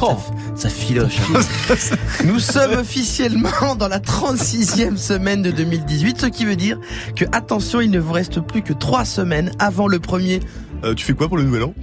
Oh, 0.02 0.16
ça, 0.54 0.62
ça 0.62 0.68
filoche. 0.68 1.16
hein. 1.35 1.40
nous 2.25 2.38
sommes 2.38 2.73
officiellement 2.78 3.75
dans 3.78 3.88
la 3.88 3.99
36e 3.99 4.97
semaine 4.97 5.42
de 5.42 5.50
2018, 5.50 6.21
ce 6.21 6.26
qui 6.26 6.45
veut 6.45 6.56
dire 6.56 6.78
que, 7.14 7.25
attention, 7.33 7.80
il 7.80 7.90
ne 7.90 7.99
vous 8.00 8.12
reste 8.12 8.40
plus 8.40 8.62
que 8.62 8.73
3 8.75 9.04
semaines 9.04 9.52
avant 9.59 9.88
le 9.88 9.99
premier. 10.00 10.40
Euh, 10.85 10.92
tu 10.95 11.04
fais 11.06 11.14
quoi 11.14 11.28
pour 11.28 11.38
le 11.38 11.45
nouvel 11.45 11.62
an? 11.64 11.75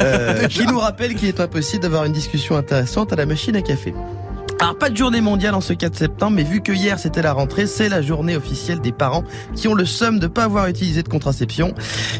Euh, 0.00 0.48
Qui 0.48 0.66
nous 0.66 0.78
rappelle 0.80 1.14
qu'il 1.14 1.28
est 1.28 1.38
impossible 1.40 1.82
d'avoir 1.82 2.04
une 2.04 2.12
discussion 2.12 2.56
intéressante 2.56 3.12
à 3.12 3.16
la 3.16 3.26
machine 3.26 3.54
à 3.54 3.62
café. 3.62 3.94
Alors 4.62 4.78
pas 4.78 4.90
de 4.90 4.96
journée 4.96 5.20
mondiale 5.20 5.56
en 5.56 5.60
ce 5.60 5.72
4 5.72 5.96
septembre, 5.96 6.36
mais 6.36 6.44
vu 6.44 6.60
que 6.60 6.70
hier 6.70 6.96
c'était 6.96 7.20
la 7.20 7.32
rentrée, 7.32 7.66
c'est 7.66 7.88
la 7.88 8.00
journée 8.00 8.36
officielle 8.36 8.80
des 8.80 8.92
parents 8.92 9.24
qui 9.56 9.66
ont 9.66 9.74
le 9.74 9.84
somme 9.84 10.20
de 10.20 10.28
pas 10.28 10.44
avoir 10.44 10.68
utilisé 10.68 11.02
de 11.02 11.08
contraception. 11.08 11.74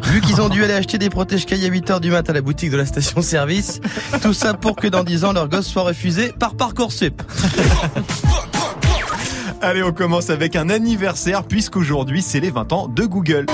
Vu 0.07 0.21
qu'ils 0.21 0.41
ont 0.41 0.49
dû 0.49 0.65
aller 0.65 0.73
acheter 0.73 0.99
des 0.99 1.09
protèges 1.09 1.47
cailles 1.47 1.65
à 1.67 1.69
8h 1.69 2.01
du 2.01 2.11
mat 2.11 2.29
à 2.29 2.33
la 2.33 2.41
boutique 2.41 2.73
de 2.73 2.77
la 2.77 2.85
station 2.85 3.23
service. 3.23 3.81
Tout 4.23 4.33
ça 4.33 4.55
pour 4.55 4.75
que 4.75 4.89
dans 4.89 5.05
10 5.05 5.25
ans 5.25 5.33
leur 5.33 5.49
gosse 5.49 5.69
soit 5.69 5.85
refusé 5.85 6.33
par 6.37 6.57
Parcoursup. 6.57 7.23
Allez, 9.61 9.85
on 9.85 9.93
commence 9.93 10.29
avec 10.29 10.57
un 10.57 10.69
anniversaire 10.69 11.45
puisqu'aujourd'hui 11.45 12.23
c'est 12.23 12.41
les 12.41 12.51
20 12.51 12.73
ans 12.73 12.89
de 12.89 13.05
Google. 13.05 13.47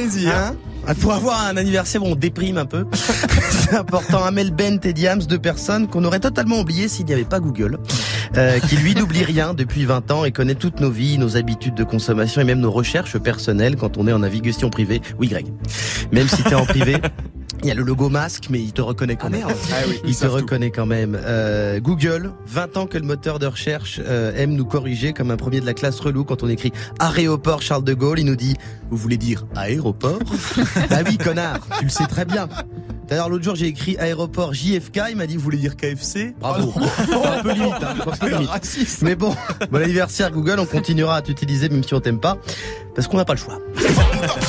Plaisir. 0.00 0.34
Hein 0.34 0.56
Ah, 0.86 0.94
pour 0.94 1.12
avoir 1.12 1.46
un 1.46 1.56
anniversaire 1.56 2.02
où 2.02 2.06
on 2.06 2.14
déprime 2.14 2.56
un 2.56 2.64
peu, 2.64 2.86
c'est 3.50 3.74
important. 3.74 4.24
Amel 4.24 4.50
Bent 4.50 4.78
et 4.84 4.92
Diams, 4.92 5.20
deux 5.20 5.38
personnes 5.38 5.88
qu'on 5.88 6.04
aurait 6.04 6.20
totalement 6.20 6.60
oubliées 6.60 6.88
s'il 6.88 7.06
n'y 7.06 7.12
avait 7.12 7.24
pas 7.24 7.40
Google, 7.40 7.78
euh, 8.36 8.58
qui 8.60 8.76
lui 8.76 8.94
n'oublie 8.94 9.24
rien 9.24 9.52
depuis 9.54 9.84
20 9.84 10.10
ans 10.10 10.24
et 10.24 10.32
connaît 10.32 10.54
toutes 10.54 10.80
nos 10.80 10.90
vies, 10.90 11.18
nos 11.18 11.36
habitudes 11.36 11.74
de 11.74 11.84
consommation 11.84 12.40
et 12.40 12.44
même 12.44 12.60
nos 12.60 12.70
recherches 12.72 13.18
personnelles 13.18 13.76
quand 13.76 13.98
on 13.98 14.06
est 14.08 14.12
en 14.12 14.20
navigation 14.20 14.70
privée. 14.70 15.02
Oui, 15.18 15.28
Greg. 15.28 15.46
Même 16.12 16.28
si 16.28 16.42
t'es 16.42 16.54
en 16.54 16.64
privé. 16.64 16.96
Il 17.62 17.68
y 17.68 17.70
a 17.70 17.74
le 17.74 17.82
logo 17.82 18.08
masque, 18.08 18.46
mais 18.48 18.58
il 18.58 18.72
te 18.72 18.80
reconnaît 18.80 19.16
quand 19.16 19.28
même. 19.28 19.46
Ah 19.46 19.74
oui, 19.86 20.00
Il 20.06 20.16
te 20.16 20.24
tout. 20.26 20.32
reconnaît 20.32 20.70
quand 20.70 20.86
même. 20.86 21.18
Euh, 21.22 21.78
Google, 21.78 22.32
20 22.46 22.76
ans 22.78 22.86
que 22.86 22.96
le 22.96 23.04
moteur 23.04 23.38
de 23.38 23.46
recherche 23.46 24.00
euh, 24.02 24.32
aime 24.34 24.52
nous 24.54 24.64
corriger 24.64 25.12
comme 25.12 25.30
un 25.30 25.36
premier 25.36 25.60
de 25.60 25.66
la 25.66 25.74
classe 25.74 26.00
relou 26.00 26.24
quand 26.24 26.42
on 26.42 26.48
écrit 26.48 26.72
aéroport 26.98 27.60
Charles 27.60 27.84
de 27.84 27.92
Gaulle. 27.92 28.18
Il 28.18 28.24
nous 28.26 28.36
dit, 28.36 28.56
vous 28.90 28.96
voulez 28.96 29.18
dire 29.18 29.44
aéroport? 29.54 30.18
Bah 30.90 30.98
oui, 31.06 31.18
connard, 31.18 31.58
tu 31.78 31.84
le 31.84 31.90
sais 31.90 32.06
très 32.06 32.24
bien. 32.24 32.48
D'ailleurs, 33.08 33.28
l'autre 33.28 33.44
jour, 33.44 33.56
j'ai 33.56 33.66
écrit 33.66 33.96
aéroport 33.98 34.54
JFK. 34.54 35.00
Il 35.10 35.16
m'a 35.16 35.26
dit, 35.26 35.36
vous 35.36 35.42
voulez 35.42 35.58
dire 35.58 35.76
KFC 35.76 36.34
Bravo. 36.40 36.72
un 36.78 37.42
peu 37.42 37.52
limite, 37.52 37.72
hein, 37.82 37.94
un 38.06 38.16
peu 38.16 38.28
limite. 38.30 38.48
Raciste. 38.48 39.02
Mais 39.02 39.16
bon, 39.16 39.34
bon 39.70 39.82
anniversaire 39.82 40.30
Google, 40.30 40.60
on 40.60 40.66
continuera 40.66 41.16
à 41.16 41.22
t'utiliser 41.22 41.68
même 41.68 41.82
si 41.84 41.92
on 41.92 42.00
t'aime 42.00 42.20
pas, 42.20 42.38
parce 42.94 43.06
qu'on 43.08 43.16
n'a 43.18 43.24
pas 43.24 43.34
le 43.34 43.38
choix. 43.40 43.58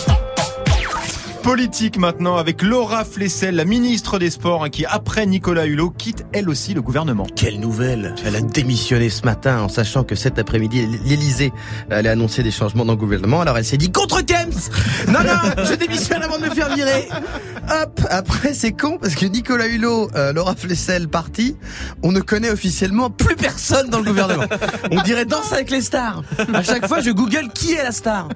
Politique 1.43 1.97
maintenant 1.97 2.37
avec 2.37 2.61
Laura 2.61 3.03
Flessel, 3.03 3.55
la 3.55 3.65
ministre 3.65 4.19
des 4.19 4.29
Sports, 4.29 4.63
hein, 4.63 4.69
qui 4.69 4.85
après 4.85 5.25
Nicolas 5.25 5.65
Hulot 5.65 5.89
quitte 5.89 6.23
elle 6.33 6.49
aussi 6.49 6.73
le 6.75 6.81
gouvernement. 6.81 7.25
Quelle 7.35 7.59
nouvelle 7.59 8.13
Elle 8.25 8.35
a 8.35 8.41
démissionné 8.41 9.09
ce 9.09 9.23
matin 9.23 9.61
en 9.61 9.67
sachant 9.67 10.03
que 10.03 10.15
cet 10.15 10.37
après-midi, 10.37 10.87
l'Elysée 11.03 11.51
allait 11.89 12.09
annoncer 12.09 12.43
des 12.43 12.51
changements 12.51 12.85
dans 12.85 12.93
le 12.93 12.97
gouvernement. 12.97 13.41
Alors 13.41 13.57
elle 13.57 13.65
s'est 13.65 13.77
dit 13.77 13.91
contre 13.91 14.21
Kems 14.21 14.69
Non, 15.07 15.23
non, 15.23 15.63
je 15.65 15.73
démissionne 15.73 16.21
avant 16.21 16.37
de 16.37 16.43
me 16.45 16.51
faire 16.51 16.73
virer 16.75 17.09
Hop 17.69 18.01
Après, 18.09 18.53
c'est 18.53 18.71
con 18.71 18.99
parce 19.01 19.15
que 19.15 19.25
Nicolas 19.25 19.67
Hulot, 19.67 20.11
euh, 20.15 20.33
Laura 20.33 20.55
Flessel 20.55 21.07
parti, 21.07 21.57
on 22.03 22.11
ne 22.11 22.19
connaît 22.19 22.51
officiellement 22.51 23.09
plus 23.09 23.35
personne 23.35 23.89
dans 23.89 23.99
le 23.99 24.05
gouvernement. 24.05 24.45
On 24.91 25.01
dirait 25.01 25.25
Danse 25.25 25.51
avec 25.53 25.71
les 25.71 25.81
stars. 25.81 26.23
À 26.53 26.61
chaque 26.61 26.87
fois, 26.87 27.01
je 27.01 27.09
google 27.09 27.49
qui 27.53 27.73
est 27.73 27.83
la 27.83 27.91
star. 27.91 28.29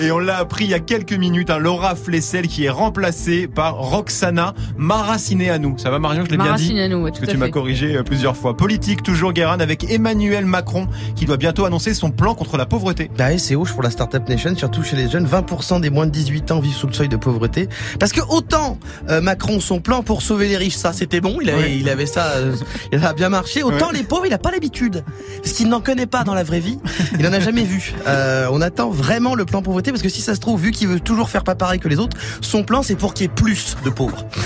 Et 0.00 0.10
on 0.10 0.18
l'a 0.18 0.38
appris 0.38 0.64
il 0.64 0.70
y 0.70 0.74
a 0.74 0.80
quelques 0.80 1.12
minutes, 1.12 1.50
hein, 1.50 1.58
Laura 1.58 1.94
Flessel 1.94 2.48
qui 2.48 2.64
est 2.64 2.70
remplacée 2.70 3.46
par 3.46 3.76
Roxana 3.76 4.54
Maracineanu. 4.76 5.74
Ça 5.78 5.90
va 5.90 5.98
Marion, 5.98 6.24
je 6.24 6.30
l'ai 6.30 6.36
bien 6.36 6.44
dit 6.56 6.72
Maracineanu, 6.74 6.94
ouais, 6.96 7.10
Parce 7.10 7.20
que 7.20 7.28
à 7.30 7.32
tu 7.32 7.36
m'as 7.36 7.48
corrigé 7.48 7.96
euh, 7.96 8.02
plusieurs 8.02 8.36
fois. 8.36 8.56
Politique 8.56 9.02
toujours 9.02 9.32
Guérin 9.32 9.60
avec 9.60 9.90
Emmanuel 9.90 10.44
Macron 10.46 10.88
qui 11.14 11.24
doit 11.26 11.36
bientôt 11.36 11.64
annoncer 11.64 11.94
son 11.94 12.10
plan 12.10 12.34
contre 12.34 12.56
la 12.56 12.66
pauvreté. 12.66 13.10
Bah 13.16 13.36
c'est 13.38 13.54
hoche 13.54 13.72
pour 13.72 13.82
la 13.82 13.90
Startup 13.90 14.26
Nation, 14.28 14.54
surtout 14.56 14.82
chez 14.82 14.96
les 14.96 15.08
jeunes. 15.08 15.26
20% 15.26 15.80
des 15.80 15.90
moins 15.90 16.06
de 16.06 16.10
18 16.10 16.50
ans 16.52 16.60
vivent 16.60 16.74
sous 16.74 16.86
le 16.88 16.92
seuil 16.92 17.08
de 17.08 17.16
pauvreté. 17.16 17.68
Parce 18.00 18.12
que 18.12 18.20
autant 18.28 18.78
euh, 19.10 19.20
Macron, 19.20 19.60
son 19.60 19.80
plan 19.80 20.02
pour 20.02 20.22
sauver 20.22 20.48
les 20.48 20.56
riches, 20.56 20.76
ça 20.76 20.92
c'était 20.92 21.20
bon, 21.20 21.38
il 21.40 21.50
avait, 21.50 21.58
Ouais. 21.58 21.76
il 21.78 21.88
avait 21.88 22.06
ça, 22.06 22.24
euh, 22.36 22.54
il 22.92 23.04
a 23.04 23.12
bien 23.12 23.28
marché. 23.28 23.62
Autant 23.62 23.88
Ouais. 23.88 23.94
les 23.98 24.02
pauvres, 24.02 24.26
il 24.26 24.32
a 24.32 24.38
pas 24.38 24.50
l'habitude. 24.50 25.04
Parce 25.42 25.52
qu'il 25.54 25.68
n'en 25.68 25.80
connaît 25.80 26.06
pas 26.06 26.24
dans 26.24 26.34
la 26.34 26.42
vraie 26.44 26.60
vie. 26.60 26.78
Il 27.18 27.26
en 27.26 27.32
a 27.32 27.40
jamais 27.40 27.62
vu. 27.64 27.94
Euh, 28.06 28.46
on 28.52 28.60
attend 28.60 28.90
vraiment 28.90 29.34
le 29.34 29.44
plan 29.44 29.62
pauvreté 29.68 29.90
parce 29.90 30.02
que 30.02 30.08
si 30.08 30.22
ça 30.22 30.34
se 30.34 30.40
trouve, 30.40 30.58
vu 30.58 30.70
qu'il 30.70 30.88
veut 30.88 30.98
toujours 30.98 31.28
faire 31.28 31.44
pas 31.44 31.54
pareil 31.54 31.78
que 31.78 31.88
les 31.88 31.98
autres, 31.98 32.16
son 32.40 32.64
plan 32.64 32.82
c'est 32.82 32.96
pour 32.96 33.12
qu'il 33.12 33.24
y 33.24 33.26
ait 33.26 33.34
plus 33.34 33.76
de 33.84 33.90
pauvres. 33.90 34.24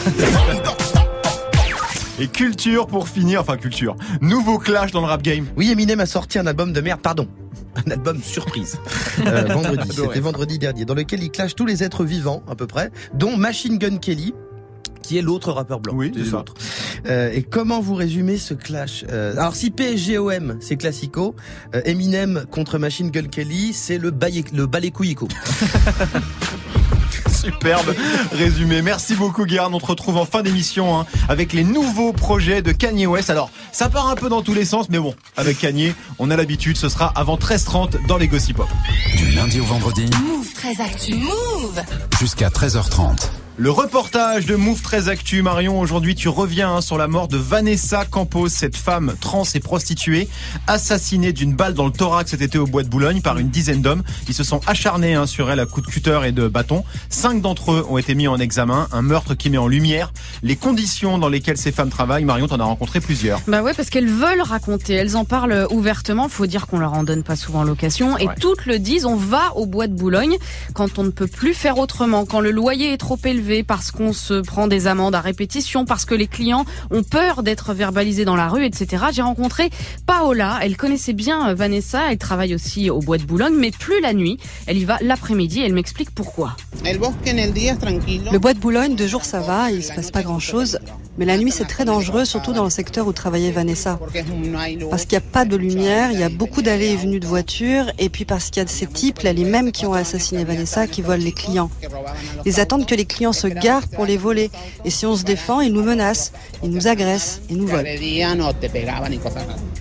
Et 2.18 2.26
culture 2.26 2.88
pour 2.88 3.08
finir, 3.08 3.40
enfin 3.40 3.56
culture. 3.56 3.96
Nouveau 4.20 4.58
clash 4.58 4.90
dans 4.90 5.00
le 5.00 5.06
rap 5.06 5.22
game. 5.22 5.46
Oui, 5.56 5.70
Eminem 5.70 6.00
a 6.00 6.06
sorti 6.06 6.38
un 6.38 6.46
album 6.46 6.72
de 6.72 6.80
merde, 6.80 7.00
pardon. 7.00 7.26
Un 7.86 7.90
album 7.90 8.20
surprise. 8.22 8.78
Euh, 9.26 9.44
vendredi, 9.44 9.88
c'était 9.92 10.20
vendredi 10.20 10.58
dernier, 10.58 10.84
dans 10.84 10.94
lequel 10.94 11.22
il 11.22 11.30
clash 11.30 11.54
tous 11.54 11.66
les 11.66 11.84
êtres 11.84 12.02
vivants, 12.02 12.42
à 12.48 12.54
peu 12.54 12.66
près, 12.66 12.90
dont 13.14 13.36
Machine 13.36 13.76
Gun 13.76 13.98
Kelly, 13.98 14.34
qui 15.02 15.18
est 15.18 15.22
l'autre 15.22 15.52
rappeur 15.52 15.80
blanc. 15.80 15.94
Oui, 15.96 16.12
c'est 16.14 16.24
ça. 16.24 16.36
l'autre. 16.38 16.54
Euh, 17.08 17.30
et 17.32 17.42
comment 17.42 17.80
vous 17.80 17.94
résumez 17.94 18.38
ce 18.38 18.54
clash 18.54 19.04
Euh, 19.10 19.32
Alors 19.36 19.54
si 19.56 19.70
PSGOM, 19.70 20.56
c'est 20.60 20.76
classico, 20.76 21.34
euh, 21.74 21.82
Eminem 21.84 22.44
contre 22.50 22.78
Machine 22.78 23.10
Gun 23.10 23.28
Kelly, 23.28 23.72
c'est 23.72 23.98
le, 23.98 24.10
baye- 24.10 24.44
le. 24.52 24.66
Superbe 27.30 27.94
résumé. 28.32 28.82
Merci 28.82 29.14
beaucoup 29.14 29.44
Guérin. 29.46 29.70
On 29.72 29.78
te 29.80 29.86
retrouve 29.86 30.16
en 30.16 30.24
fin 30.24 30.42
d'émission 30.42 30.98
hein, 31.00 31.06
avec 31.28 31.52
les 31.52 31.64
nouveaux 31.64 32.12
projets 32.12 32.62
de 32.62 32.72
Kanye 32.72 33.06
West. 33.06 33.30
Alors, 33.30 33.50
ça 33.72 33.88
part 33.88 34.08
un 34.08 34.14
peu 34.14 34.28
dans 34.28 34.42
tous 34.42 34.54
les 34.54 34.64
sens, 34.64 34.88
mais 34.88 34.98
bon, 34.98 35.14
avec 35.36 35.58
Kanye, 35.58 35.92
on 36.18 36.30
a 36.30 36.36
l'habitude, 36.36 36.76
ce 36.76 36.88
sera 36.88 37.06
avant 37.16 37.36
13h30 37.36 38.06
dans 38.06 38.16
les 38.16 38.28
Gossip 38.28 38.56
Pop. 38.58 38.68
Du 39.16 39.30
lundi 39.32 39.60
au 39.60 39.64
vendredi 39.64 40.04
Move 40.24 40.52
très 40.54 40.80
actu. 40.80 41.14
Move 41.14 41.82
jusqu'à 42.20 42.48
13h30. 42.48 43.28
Le 43.58 43.70
reportage 43.70 44.46
de 44.46 44.56
Move 44.56 44.80
très 44.80 45.10
Actu, 45.10 45.42
Marion. 45.42 45.78
Aujourd'hui, 45.78 46.14
tu 46.14 46.30
reviens 46.30 46.76
hein, 46.76 46.80
sur 46.80 46.96
la 46.96 47.06
mort 47.06 47.28
de 47.28 47.36
Vanessa 47.36 48.06
Campos, 48.06 48.48
cette 48.48 48.76
femme 48.76 49.14
trans 49.20 49.44
et 49.54 49.60
prostituée, 49.60 50.26
assassinée 50.66 51.34
d'une 51.34 51.54
balle 51.54 51.74
dans 51.74 51.84
le 51.84 51.92
thorax 51.92 52.30
cet 52.30 52.40
été 52.40 52.56
au 52.56 52.66
bois 52.66 52.82
de 52.82 52.88
Boulogne 52.88 53.20
par 53.20 53.36
une 53.38 53.50
dizaine 53.50 53.82
d'hommes. 53.82 54.02
Ils 54.26 54.32
se 54.34 54.42
sont 54.42 54.62
acharnés 54.66 55.14
hein, 55.14 55.26
sur 55.26 55.50
elle 55.50 55.60
à 55.60 55.66
coups 55.66 55.86
de 55.86 55.92
cutter 55.92 56.18
et 56.24 56.32
de 56.32 56.48
bâton. 56.48 56.82
Cinq 57.10 57.42
d'entre 57.42 57.72
eux 57.72 57.86
ont 57.90 57.98
été 57.98 58.14
mis 58.14 58.26
en 58.26 58.38
examen. 58.38 58.88
Un 58.90 59.02
meurtre 59.02 59.34
qui 59.34 59.50
met 59.50 59.58
en 59.58 59.68
lumière 59.68 60.14
les 60.42 60.56
conditions 60.56 61.18
dans 61.18 61.28
lesquelles 61.28 61.58
ces 61.58 61.72
femmes 61.72 61.90
travaillent. 61.90 62.24
Marion, 62.24 62.48
t'en 62.48 62.58
as 62.58 62.64
rencontré 62.64 63.00
plusieurs. 63.00 63.42
Bah 63.48 63.62
ouais, 63.62 63.74
parce 63.74 63.90
qu'elles 63.90 64.08
veulent 64.08 64.40
raconter, 64.40 64.94
elles 64.94 65.14
en 65.14 65.26
parlent 65.26 65.66
ouvertement. 65.70 66.30
Faut 66.30 66.46
dire 66.46 66.66
qu'on 66.66 66.78
leur 66.78 66.94
en 66.94 67.02
donne 67.02 67.22
pas 67.22 67.36
souvent 67.36 67.64
l'occasion. 67.64 68.16
Et 68.16 68.26
Ouais. 68.26 68.34
toutes 68.40 68.64
le 68.64 68.78
disent, 68.78 69.04
on 69.04 69.16
va 69.16 69.54
au 69.56 69.66
bois 69.66 69.88
de 69.88 69.94
Boulogne 69.94 70.38
quand 70.72 70.98
on 70.98 71.04
ne 71.04 71.10
peut 71.10 71.26
plus 71.26 71.52
faire 71.52 71.76
autrement, 71.76 72.24
quand 72.24 72.40
le 72.40 72.50
loyer 72.50 72.94
est 72.94 72.98
trop 72.98 73.18
élevé, 73.22 73.51
parce 73.62 73.90
qu'on 73.90 74.14
se 74.14 74.40
prend 74.40 74.68
des 74.68 74.86
amendes 74.86 75.14
à 75.14 75.20
répétition, 75.20 75.84
parce 75.84 76.06
que 76.06 76.14
les 76.14 76.26
clients 76.26 76.64
ont 76.90 77.02
peur 77.02 77.42
d'être 77.42 77.74
verbalisés 77.74 78.24
dans 78.24 78.36
la 78.36 78.48
rue, 78.48 78.64
etc. 78.64 79.04
J'ai 79.12 79.22
rencontré 79.22 79.68
Paola. 80.06 80.58
Elle 80.62 80.78
connaissait 80.78 81.12
bien 81.12 81.50
euh, 81.50 81.54
Vanessa. 81.54 82.10
Elle 82.10 82.18
travaille 82.18 82.54
aussi 82.54 82.88
au 82.88 83.00
bois 83.00 83.18
de 83.18 83.24
Boulogne, 83.24 83.54
mais 83.56 83.70
plus 83.70 84.00
la 84.00 84.14
nuit. 84.14 84.38
Elle 84.66 84.78
y 84.78 84.84
va 84.84 84.96
l'après-midi. 85.02 85.60
Elle 85.60 85.74
m'explique 85.74 86.10
pourquoi. 86.10 86.56
Le 88.32 88.38
bois 88.38 88.54
de 88.54 88.58
Boulogne, 88.58 88.96
de 88.96 89.06
jour 89.06 89.24
ça 89.24 89.40
va, 89.40 89.70
il 89.70 89.84
se 89.84 89.92
passe 89.92 90.10
pas 90.10 90.22
grand 90.22 90.38
chose. 90.38 90.78
Mais 91.18 91.24
la 91.24 91.36
nuit 91.36 91.52
c'est 91.52 91.66
très 91.66 91.84
dangereux, 91.84 92.24
surtout 92.24 92.52
dans 92.52 92.64
le 92.64 92.70
secteur 92.70 93.06
où 93.06 93.12
travaillait 93.12 93.50
Vanessa. 93.50 93.98
Parce 94.90 95.04
qu'il 95.04 95.18
n'y 95.18 95.24
a 95.24 95.30
pas 95.32 95.44
de 95.44 95.56
lumière, 95.56 96.10
il 96.12 96.18
y 96.18 96.22
a 96.22 96.28
beaucoup 96.28 96.62
d'allées 96.62 96.92
et 96.92 96.96
venues 96.96 97.20
de 97.20 97.26
voitures, 97.26 97.86
et 97.98 98.08
puis 98.08 98.24
parce 98.24 98.50
qu'il 98.50 98.62
y 98.62 98.66
a 98.66 98.68
ces 98.68 98.86
types, 98.86 99.20
là, 99.20 99.32
les 99.32 99.44
mêmes 99.44 99.72
qui 99.72 99.86
ont 99.86 99.92
assassiné 99.92 100.44
Vanessa, 100.44 100.86
qui 100.86 101.02
volent 101.02 101.22
les 101.22 101.32
clients. 101.32 101.70
Ils 102.44 102.60
attendent 102.60 102.86
que 102.86 102.94
les 102.94 103.04
clients 103.04 103.32
se 103.32 103.46
garent 103.46 103.88
pour 103.88 104.06
les 104.06 104.16
voler. 104.16 104.50
Et 104.84 104.90
si 104.90 105.06
on 105.06 105.16
se 105.16 105.24
défend, 105.24 105.60
ils 105.60 105.72
nous 105.72 105.82
menacent, 105.82 106.32
ils 106.62 106.70
nous 106.70 106.86
agressent, 106.86 107.40
ils 107.50 107.56
nous 107.56 107.66
volent. 107.66 107.82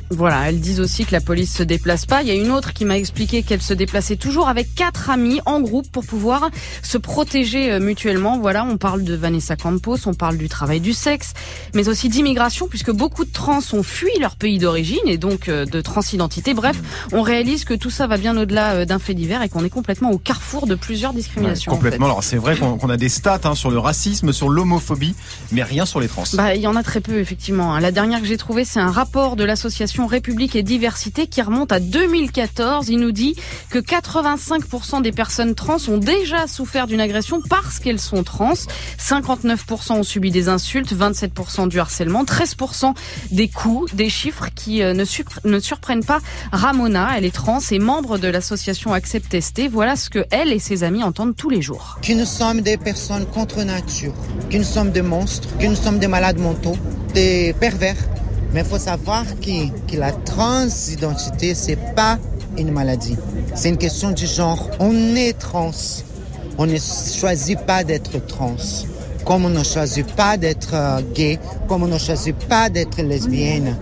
Voilà, 0.09 0.49
elles 0.49 0.59
disent 0.59 0.81
aussi 0.81 1.05
que 1.05 1.13
la 1.13 1.21
police 1.21 1.55
se 1.55 1.63
déplace 1.63 2.05
pas. 2.05 2.21
Il 2.21 2.27
y 2.27 2.31
a 2.31 2.33
une 2.33 2.51
autre 2.51 2.73
qui 2.73 2.83
m'a 2.83 2.97
expliqué 2.97 3.43
qu'elle 3.43 3.61
se 3.61 3.73
déplaçait 3.73 4.17
toujours 4.17 4.49
avec 4.49 4.75
quatre 4.75 5.09
amis 5.09 5.39
en 5.45 5.61
groupe 5.61 5.89
pour 5.89 6.05
pouvoir 6.05 6.49
se 6.81 6.97
protéger 6.97 7.71
euh, 7.71 7.79
mutuellement. 7.79 8.37
Voilà, 8.37 8.65
on 8.65 8.75
parle 8.75 9.03
de 9.03 9.15
Vanessa 9.15 9.55
Campos, 9.55 10.07
on 10.07 10.13
parle 10.13 10.35
du 10.35 10.49
travail 10.49 10.81
du 10.81 10.91
sexe, 10.91 11.33
mais 11.73 11.87
aussi 11.87 12.09
d'immigration 12.09 12.67
puisque 12.67 12.91
beaucoup 12.91 13.23
de 13.23 13.31
trans 13.31 13.61
ont 13.71 13.83
fui 13.83 14.11
leur 14.19 14.35
pays 14.35 14.59
d'origine 14.59 14.99
et 15.07 15.17
donc 15.17 15.47
euh, 15.47 15.65
de 15.65 15.79
transidentité. 15.79 16.53
Bref, 16.53 16.77
on 17.13 17.21
réalise 17.21 17.63
que 17.63 17.73
tout 17.73 17.89
ça 17.89 18.05
va 18.05 18.17
bien 18.17 18.35
au-delà 18.37 18.73
euh, 18.73 18.85
d'un 18.85 18.99
fait 18.99 19.13
divers 19.13 19.43
et 19.43 19.49
qu'on 19.49 19.63
est 19.63 19.69
complètement 19.69 20.11
au 20.11 20.17
carrefour 20.17 20.67
de 20.67 20.75
plusieurs 20.75 21.13
discriminations. 21.13 21.71
en 21.71 21.75
fait. 21.75 21.81
complètement. 21.83 22.07
Alors 22.07 22.23
c'est 22.23 22.37
vrai 22.37 22.57
qu'on 22.57 22.89
a 22.89 22.97
des 22.97 23.09
stats 23.09 23.39
hein, 23.45 23.55
sur 23.55 23.71
le 23.71 23.79
racisme, 23.79 24.33
sur 24.33 24.49
l'homophobie, 24.49 25.15
mais 25.53 25.63
rien 25.63 25.85
sur 25.85 26.01
les 26.01 26.09
trans. 26.09 26.23
Bah, 26.33 26.53
il 26.53 26.61
y 26.61 26.67
en 26.67 26.70
a 26.75 26.83
très 26.83 27.01
peu, 27.01 27.19
effectivement. 27.19 27.73
hein. 27.73 27.79
La 27.79 27.91
dernière 27.91 28.19
que 28.21 28.25
j'ai 28.27 28.37
trouvée, 28.37 28.65
c'est 28.65 28.79
un 28.79 28.91
rapport 28.91 29.35
de 29.35 29.43
l'association 29.43 30.05
République 30.07 30.55
et 30.55 30.63
Diversité 30.63 31.27
qui 31.27 31.41
remonte 31.41 31.71
à 31.71 31.79
2014. 31.79 32.89
Il 32.89 32.99
nous 32.99 33.11
dit 33.11 33.35
que 33.69 33.79
85% 33.79 35.01
des 35.01 35.11
personnes 35.11 35.55
trans 35.55 35.77
ont 35.87 35.97
déjà 35.97 36.47
souffert 36.47 36.87
d'une 36.87 37.01
agression 37.01 37.39
parce 37.49 37.79
qu'elles 37.79 37.99
sont 37.99 38.23
trans. 38.23 38.53
59% 38.99 39.93
ont 39.93 40.03
subi 40.03 40.31
des 40.31 40.47
insultes, 40.49 40.93
27% 40.93 41.67
du 41.67 41.79
harcèlement, 41.79 42.23
13% 42.23 42.93
des 43.31 43.47
coups, 43.47 43.93
des 43.95 44.09
chiffres 44.09 44.47
qui 44.53 44.83
euh, 44.83 44.93
ne, 44.93 45.03
surpre- 45.03 45.39
ne 45.45 45.59
surprennent 45.59 46.03
pas 46.05 46.19
Ramona. 46.51 47.09
Elle 47.17 47.25
est 47.25 47.33
trans 47.33 47.59
et 47.71 47.79
membre 47.79 48.17
de 48.17 48.27
l'association 48.27 48.93
Accept 48.93 49.29
Testé. 49.29 49.67
Voilà 49.67 49.95
ce 49.95 50.09
que 50.09 50.25
elle 50.31 50.51
et 50.51 50.59
ses 50.59 50.83
amis 50.83 51.03
entendent 51.03 51.35
tous 51.35 51.49
les 51.49 51.61
jours. 51.61 51.97
que 52.01 52.13
nous 52.13 52.25
sommes 52.25 52.61
des 52.61 52.77
personnes 52.77 53.25
contre 53.25 53.63
nature, 53.63 54.13
que 54.49 54.57
nous 54.57 54.63
sommes 54.63 54.91
des 54.91 55.01
monstres, 55.01 55.47
que 55.57 55.65
nous 55.65 55.75
sommes 55.75 55.99
des 55.99 56.07
malades 56.07 56.37
mentaux, 56.39 56.60
des 57.13 57.53
pervers. 57.59 57.95
Mais 58.53 58.61
il 58.61 58.65
faut 58.65 58.79
savoir 58.79 59.23
que, 59.39 59.91
que 59.91 59.97
la 59.97 60.11
transidentité, 60.11 61.55
c'est 61.55 61.77
pas 61.95 62.17
une 62.57 62.71
maladie. 62.71 63.17
C'est 63.55 63.69
une 63.69 63.77
question 63.77 64.11
du 64.11 64.25
genre. 64.27 64.69
On 64.79 65.15
est 65.15 65.37
trans. 65.37 65.71
On 66.57 66.65
ne 66.65 66.77
choisit 66.77 67.59
pas 67.59 67.83
d'être 67.83 68.25
trans. 68.25 68.55
Comme 69.25 69.45
on 69.45 69.49
ne 69.49 69.63
choisit 69.63 70.05
pas 70.15 70.35
d'être 70.35 70.73
euh, 70.73 70.99
gay, 71.13 71.39
comme 71.67 71.83
on 71.83 71.87
ne 71.87 71.97
choisit 71.97 72.35
pas 72.35 72.69
d'être 72.69 73.01
lesbienne, 73.01 73.77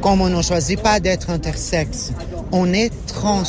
comme 0.00 0.20
on 0.22 0.28
ne 0.30 0.42
choisit 0.42 0.80
pas 0.80 0.98
d'être 0.98 1.30
intersexe. 1.30 2.12
On 2.52 2.72
est 2.72 2.90
trans. 3.06 3.44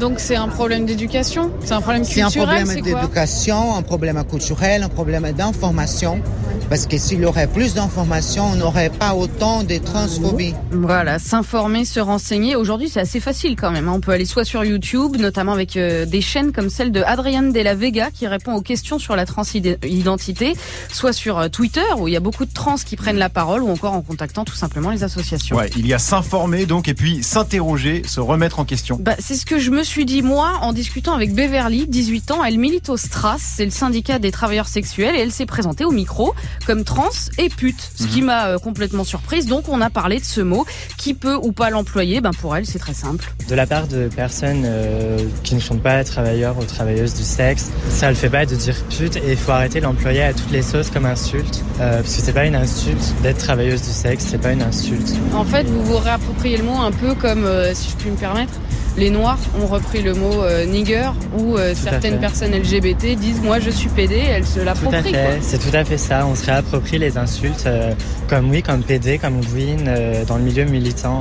Donc 0.00 0.18
c'est 0.18 0.36
un 0.36 0.48
problème 0.48 0.84
d'éducation? 0.86 1.50
C'est 1.64 1.74
un 1.74 1.80
problème 1.80 2.04
C'est 2.04 2.22
un 2.22 2.24
culturel 2.26 2.64
problème 2.64 2.82
d'éducation, 2.82 3.76
un 3.76 3.82
problème 3.82 4.24
culturel, 4.24 4.82
un 4.82 4.88
problème 4.88 5.30
d'information. 5.32 6.20
Parce 6.68 6.86
que 6.86 6.98
s'il 6.98 7.20
y 7.20 7.24
aurait 7.24 7.46
plus 7.46 7.74
d'informations, 7.74 8.46
on 8.52 8.56
n'aurait 8.56 8.90
pas 8.90 9.14
autant 9.14 9.62
de 9.62 9.76
transphobie. 9.78 10.52
Voilà, 10.72 11.20
s'informer, 11.20 11.84
se 11.84 12.00
renseigner. 12.00 12.56
Aujourd'hui, 12.56 12.88
c'est 12.88 12.98
assez 13.00 13.20
facile 13.20 13.54
quand 13.54 13.70
même. 13.70 13.88
hein. 13.88 13.92
On 13.94 14.00
peut 14.00 14.10
aller 14.10 14.24
soit 14.24 14.44
sur 14.44 14.64
YouTube, 14.64 15.16
notamment 15.18 15.52
avec 15.52 15.76
euh, 15.76 16.06
des 16.06 16.20
chaînes 16.20 16.50
comme 16.52 16.68
celle 16.68 16.90
de 16.90 17.02
Adrienne 17.02 17.52
de 17.52 17.60
la 17.60 17.74
Vega 17.76 18.10
qui 18.10 18.26
répond 18.26 18.54
aux 18.54 18.62
questions 18.62 18.98
sur 18.98 19.14
la 19.14 19.26
transidentité, 19.26 20.54
soit 20.92 21.12
sur 21.12 21.38
euh, 21.38 21.48
Twitter 21.48 21.84
où 21.98 22.08
il 22.08 22.14
y 22.14 22.16
a 22.16 22.20
beaucoup 22.20 22.44
de 22.44 22.52
trans 22.52 22.74
qui 22.76 22.96
prennent 22.96 23.16
la 23.16 23.28
parole, 23.28 23.62
ou 23.62 23.70
encore 23.70 23.92
en 23.92 24.02
contactant 24.02 24.44
tout 24.44 24.54
simplement 24.56 24.90
les 24.90 25.04
associations. 25.04 25.56
Ouais, 25.56 25.70
il 25.76 25.86
y 25.86 25.94
a 25.94 25.98
s'informer 25.98 26.66
donc 26.66 26.88
et 26.88 26.94
puis 26.94 27.22
s'interroger, 27.22 28.02
se 28.06 28.20
remettre 28.20 28.58
en 28.58 28.64
question. 28.64 28.98
Bah, 29.00 29.14
c'est 29.18 29.36
ce 29.36 29.46
que 29.46 29.58
je 29.60 29.70
me 29.70 29.84
suis 29.84 30.04
dit 30.04 30.22
moi 30.22 30.58
en 30.62 30.72
discutant 30.72 31.14
avec 31.14 31.32
Beverly, 31.32 31.86
18 31.86 32.32
ans. 32.32 32.44
Elle 32.44 32.58
milite 32.58 32.88
au 32.88 32.96
STRAS, 32.96 33.38
c'est 33.38 33.64
le 33.64 33.70
syndicat 33.70 34.18
des 34.18 34.32
travailleurs 34.32 34.68
sexuels, 34.68 35.14
et 35.14 35.20
elle 35.20 35.32
s'est 35.32 35.46
présentée 35.46 35.84
au 35.84 35.92
micro 35.92 36.34
comme 36.66 36.84
trans 36.84 37.08
et 37.38 37.48
pute, 37.48 37.90
ce 37.94 38.06
qui 38.06 38.22
m'a 38.22 38.46
euh, 38.48 38.58
complètement 38.58 39.04
surprise. 39.04 39.46
Donc 39.46 39.68
on 39.68 39.80
a 39.80 39.88
parlé 39.90 40.18
de 40.18 40.24
ce 40.24 40.40
mot, 40.40 40.66
qui 40.98 41.14
peut 41.14 41.36
ou 41.40 41.52
pas 41.52 41.70
l'employer? 41.70 42.20
Ben 42.20 42.32
pour 42.32 42.56
elle, 42.56 42.66
c'est 42.66 42.78
très 42.78 42.94
simple. 42.94 43.32
de 43.48 43.54
la 43.54 43.66
part 43.66 43.86
de 43.86 44.08
personnes 44.08 44.64
euh, 44.66 45.18
qui 45.44 45.54
ne 45.54 45.60
sont 45.60 45.78
pas 45.78 46.02
travailleurs 46.04 46.58
ou 46.58 46.64
travailleuses 46.64 47.14
du 47.14 47.22
sexe. 47.22 47.70
Ça 47.88 48.08
le 48.08 48.16
fait 48.16 48.30
pas 48.30 48.44
de 48.46 48.54
dire 48.56 48.76
pute 48.96 49.16
et 49.16 49.30
il 49.32 49.36
faut 49.36 49.52
arrêter 49.52 49.78
de 49.80 49.84
l'employer 49.84 50.22
à 50.22 50.32
toutes 50.34 50.50
les 50.50 50.62
sauces 50.62 50.90
comme 50.90 51.06
insulte. 51.06 51.62
euh, 51.80 52.02
parce 52.02 52.16
que 52.16 52.22
c'est 52.22 52.32
pas 52.32 52.46
une 52.46 52.56
insulte 52.56 53.14
d'être 53.22 53.38
travailleuse 53.38 53.82
du 53.82 53.90
sexe, 53.90 54.26
c'est 54.30 54.38
pas 54.40 54.52
une 54.52 54.62
insulte. 54.62 55.14
En 55.34 55.44
fait, 55.44 55.64
vous 55.64 55.84
vous 55.84 55.98
réappropriez 55.98 56.56
le 56.56 56.64
mot 56.64 56.78
un 56.80 56.90
peu 56.92 57.14
comme, 57.14 57.48
si 57.74 57.90
je 57.90 57.96
puis 57.96 58.10
me 58.10 58.16
permettre, 58.16 58.52
les 58.96 59.10
Noirs 59.10 59.38
ont 59.60 59.66
repris 59.66 60.02
le 60.02 60.14
mot 60.14 60.42
euh, 60.42 60.64
nigger 60.64 61.10
ou 61.38 61.56
euh, 61.56 61.74
certaines 61.74 62.18
personnes 62.18 62.52
LGBT 62.52 63.14
disent 63.18 63.40
moi 63.42 63.60
je 63.60 63.70
suis 63.70 63.88
PD, 63.90 64.14
elles 64.16 64.46
se 64.46 64.60
l'approprient. 64.60 65.14
c'est 65.42 65.58
tout 65.58 65.74
à 65.76 65.84
fait 65.84 65.98
ça. 65.98 66.26
On 66.26 66.34
se 66.34 66.46
réapproprie 66.46 66.98
les 66.98 67.18
insultes 67.18 67.64
euh, 67.66 67.92
comme 68.28 68.50
oui, 68.50 68.62
comme 68.62 68.82
PD, 68.82 69.18
comme 69.18 69.40
euh, 69.86 70.24
dans 70.24 70.36
le 70.36 70.42
milieu 70.42 70.64
militant 70.64 71.20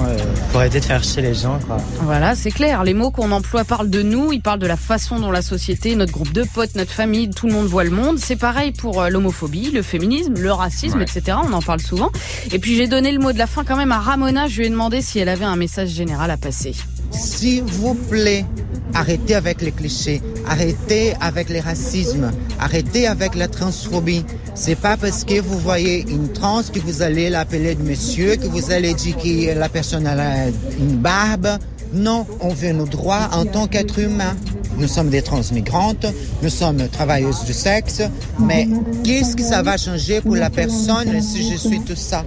pour 0.52 0.62
aider 0.64 0.80
de 0.80 0.86
faire 0.86 1.04
chier 1.04 1.22
les 1.22 1.34
gens. 1.34 1.60
Quoi. 1.68 1.78
Voilà, 2.02 2.36
c'est 2.36 2.52
clair. 2.52 2.84
Les 2.84 2.94
mots 2.94 3.12
qu'on 3.12 3.32
emploie 3.32 3.64
parlent 3.64 3.90
de 3.90 4.02
nous, 4.02 4.32
ils 4.32 4.42
parlent 4.42 4.60
de 4.60 4.68
la 4.68 4.78
façon 4.78 5.20
dont 5.20 5.32
la 5.32 5.42
société, 5.42 5.96
notre 5.96 6.12
groupe 6.14 6.32
de 6.34 6.44
potes, 6.44 6.76
notre 6.76 6.92
famille, 6.92 7.30
tout 7.30 7.48
le 7.48 7.54
monde 7.54 7.68
voit 7.68 7.84
le 7.84 7.92
monde. 7.92 8.18
C'est 8.20 8.36
pareil 8.36 8.72
pour 8.72 9.04
l'homophobie, 9.04 9.72
le 9.72 9.82
féminisme, 9.82 10.34
le 10.38 10.52
racisme, 10.52 11.00
Ouais. 11.00 11.04
etc. 11.04 11.38
On 11.44 11.54
en 11.54 11.62
parle 11.62 11.82
souvent. 11.82 12.12
Et 12.52 12.60
puis 12.60 12.76
j'ai 12.76 12.88
donné 12.88 13.12
le 13.12 13.20
mot 13.20 13.34
de 13.34 13.38
la 13.38 13.48
fin 13.48 13.64
quand 13.64 13.76
même 13.76 13.92
à 13.92 14.00
Ramona. 14.00 14.48
Je 14.48 14.60
lui 14.60 14.68
ai 14.68 14.70
demandé 14.70 15.02
si 15.02 15.20
elle 15.20 15.30
avait 15.30 15.46
un 15.46 15.56
message 15.58 15.90
général 15.90 16.32
à 16.32 16.38
passer. 16.38 16.74
S'il 17.12 17.64
vous 17.64 17.96
plaît, 17.96 18.46
arrêtez 18.94 19.36
avec 19.36 19.62
les 19.62 19.72
clichés, 19.72 20.22
arrêtez 20.48 21.14
avec 21.20 21.50
les 21.50 21.60
racismes, 21.60 22.32
arrêtez 22.60 23.08
avec 23.08 23.36
la 23.36 23.48
transphobie. 23.48 24.26
C'est 24.54 24.76
pas 24.76 24.98
parce 24.98 25.24
que 25.24 25.40
vous 25.40 25.60
voyez 25.60 26.06
une 26.10 26.32
trans 26.32 26.62
que 26.64 26.80
vous 26.80 27.02
allez 27.02 27.30
l'appeler 27.30 27.76
de 27.76 27.84
monsieur, 27.84 28.36
que 28.36 28.48
vous 28.48 28.72
allez 28.72 28.94
dire 28.94 29.18
que 29.18 29.58
la 29.58 29.70
personne 29.70 30.08
a 30.08 30.48
une 30.80 30.98
barbe. 30.98 31.48
Non, 31.94 32.26
on 32.42 32.50
veut 32.50 32.74
nos 32.74 32.86
droits 32.86 33.30
en 33.32 33.46
tant 33.46 33.68
qu'être 33.68 34.00
humain. 34.00 34.36
Nous 34.78 34.88
sommes 34.88 35.10
des 35.10 35.22
transmigrantes, 35.22 36.06
nous 36.42 36.50
sommes 36.50 36.88
travailleuses 36.90 37.46
du 37.46 37.54
sexe, 37.54 38.02
mais 38.40 38.68
qu'est-ce 39.04 39.36
que 39.36 39.44
ça 39.44 39.62
va 39.64 39.78
changer 39.78 40.22
pour 40.22 40.36
la 40.36 40.50
personne 40.50 41.22
si 41.22 41.50
je 41.50 41.56
suis 41.56 41.80
tout 41.82 41.96
ça? 41.96 42.26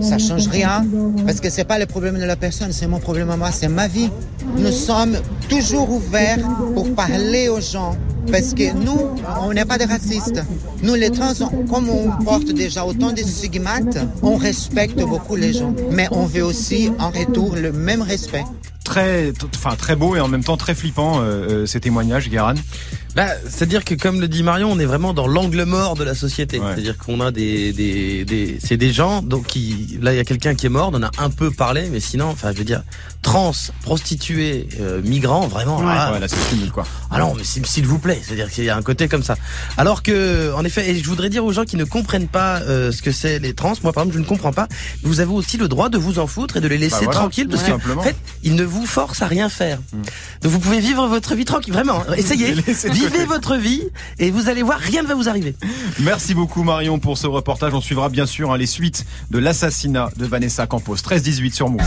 Ça 0.00 0.18
change 0.18 0.48
rien, 0.48 0.86
parce 1.26 1.40
que 1.40 1.50
c'est 1.50 1.64
pas 1.64 1.78
le 1.78 1.86
problème 1.86 2.18
de 2.18 2.24
la 2.24 2.36
personne, 2.36 2.72
c'est 2.72 2.86
mon 2.86 3.00
problème 3.00 3.30
à 3.30 3.36
moi, 3.36 3.50
c'est 3.52 3.68
ma 3.68 3.88
vie. 3.88 4.10
Nous 4.56 4.72
sommes 4.72 5.16
toujours 5.48 5.90
ouverts 5.90 6.38
pour 6.74 6.94
parler 6.94 7.48
aux 7.48 7.60
gens. 7.60 7.96
Parce 8.30 8.52
que 8.54 8.72
nous, 8.74 9.00
on 9.42 9.52
n'est 9.52 9.64
pas 9.64 9.78
des 9.78 9.86
racistes. 9.86 10.42
Nous, 10.82 10.94
les 10.94 11.10
trans, 11.10 11.32
comme 11.70 11.88
on 11.88 12.22
porte 12.22 12.52
déjà 12.52 12.84
autant 12.84 13.12
de 13.12 13.22
stigmates, 13.22 13.98
on 14.22 14.36
respecte 14.36 15.00
beaucoup 15.00 15.36
les 15.36 15.54
gens. 15.54 15.74
Mais 15.90 16.06
on 16.12 16.26
veut 16.26 16.44
aussi, 16.44 16.90
en 16.98 17.10
retour, 17.10 17.56
le 17.56 17.72
même 17.72 18.02
respect. 18.02 18.44
Très, 18.90 19.32
enfin 19.54 19.76
très 19.76 19.94
beau 19.94 20.16
et 20.16 20.20
en 20.20 20.26
même 20.26 20.42
temps 20.42 20.56
très 20.56 20.74
flippant 20.74 21.20
euh, 21.20 21.22
euh, 21.22 21.66
ces 21.66 21.78
témoignages, 21.78 22.28
Guéran. 22.28 22.54
Bah, 23.16 23.26
c'est-à-dire 23.48 23.84
que 23.84 23.94
comme 23.94 24.20
le 24.20 24.28
dit 24.28 24.42
Marion, 24.42 24.70
on 24.70 24.78
est 24.78 24.84
vraiment 24.84 25.12
dans 25.12 25.26
l'angle 25.26 25.64
mort 25.64 25.94
de 25.96 26.04
la 26.04 26.14
société. 26.14 26.58
Ouais. 26.60 26.66
C'est-à-dire 26.74 26.96
qu'on 26.98 27.20
a 27.20 27.30
des, 27.30 27.72
des, 27.72 28.24
des 28.24 28.58
c'est 28.64 28.76
des 28.76 28.92
gens 28.92 29.20
donc 29.22 29.46
qui, 29.46 29.98
là 30.00 30.12
il 30.12 30.16
y 30.16 30.20
a 30.20 30.24
quelqu'un 30.24 30.54
qui 30.54 30.66
est 30.66 30.70
mort, 30.70 30.90
on 30.92 30.96
en 30.96 31.02
a 31.02 31.10
un 31.18 31.30
peu 31.30 31.50
parlé, 31.50 31.88
mais 31.90 32.00
sinon, 32.00 32.26
enfin 32.28 32.52
je 32.52 32.58
veux 32.58 32.64
dire, 32.64 32.82
trans, 33.22 33.52
prostituées, 33.82 34.68
euh, 34.80 35.02
migrants, 35.02 35.46
vraiment. 35.48 35.82
là, 35.82 36.12
Ouais, 36.12 36.20
là 36.20 36.28
c'est 36.28 36.36
fini 36.36 36.70
quoi. 36.70 36.86
Ah 37.10 37.18
non, 37.18 37.34
mais 37.36 37.42
s'il 37.44 37.86
vous 37.86 37.98
plaît, 37.98 38.20
c'est-à-dire 38.24 38.50
qu'il 38.50 38.64
y 38.64 38.70
a 38.70 38.76
un 38.76 38.82
côté 38.82 39.08
comme 39.08 39.22
ça. 39.22 39.36
Alors 39.76 40.02
que, 40.02 40.52
en 40.54 40.64
effet, 40.64 40.88
et 40.90 40.98
je 40.98 41.04
voudrais 41.08 41.28
dire 41.28 41.44
aux 41.44 41.52
gens 41.52 41.64
qui 41.64 41.76
ne 41.76 41.84
comprennent 41.84 42.28
pas 42.28 42.60
euh, 42.60 42.92
ce 42.92 43.02
que 43.02 43.12
c'est 43.12 43.38
les 43.38 43.54
trans, 43.54 43.72
moi 43.82 43.92
par 43.92 44.04
exemple, 44.04 44.16
je 44.18 44.22
ne 44.22 44.28
comprends 44.28 44.52
pas. 44.52 44.68
Vous 45.02 45.20
avez 45.20 45.32
aussi 45.32 45.56
le 45.56 45.68
droit 45.68 45.88
de 45.88 45.98
vous 45.98 46.18
en 46.18 46.26
foutre 46.26 46.56
et 46.56 46.60
de 46.60 46.68
les 46.68 46.78
laisser 46.78 46.96
Bah 47.00 47.04
voilà, 47.06 47.20
tranquilles 47.20 47.48
parce 47.48 47.62
que, 47.62 47.70
simplement. 47.70 48.00
en 48.00 48.04
fait, 48.04 48.16
ils 48.44 48.54
ne 48.54 48.64
vous 48.64 48.86
forcent 48.86 49.22
à 49.22 49.26
rien 49.26 49.48
faire. 49.48 49.78
Donc 50.42 50.52
vous 50.52 50.58
pouvez 50.60 50.80
vivre 50.80 51.06
votre 51.08 51.34
vie 51.34 51.44
tranquille, 51.44 51.72
vraiment. 51.72 52.02
hein. 52.08 52.14
Essayez, 52.16 52.54
Vivez 53.00 53.24
votre 53.24 53.56
vie 53.56 53.82
et 54.18 54.30
vous 54.30 54.48
allez 54.48 54.62
voir, 54.62 54.78
rien 54.78 55.02
ne 55.02 55.08
va 55.08 55.14
vous 55.14 55.28
arriver. 55.28 55.54
Merci 56.00 56.34
beaucoup 56.34 56.62
Marion 56.62 56.98
pour 56.98 57.16
ce 57.16 57.26
reportage. 57.26 57.72
On 57.72 57.80
suivra 57.80 58.08
bien 58.08 58.26
sûr 58.26 58.52
hein, 58.52 58.58
les 58.58 58.66
suites 58.66 59.06
de 59.30 59.38
l'assassinat 59.38 60.10
de 60.16 60.26
Vanessa 60.26 60.66
Campos. 60.66 60.96
13-18 60.96 61.54
sur 61.54 61.70
Move. 61.70 61.80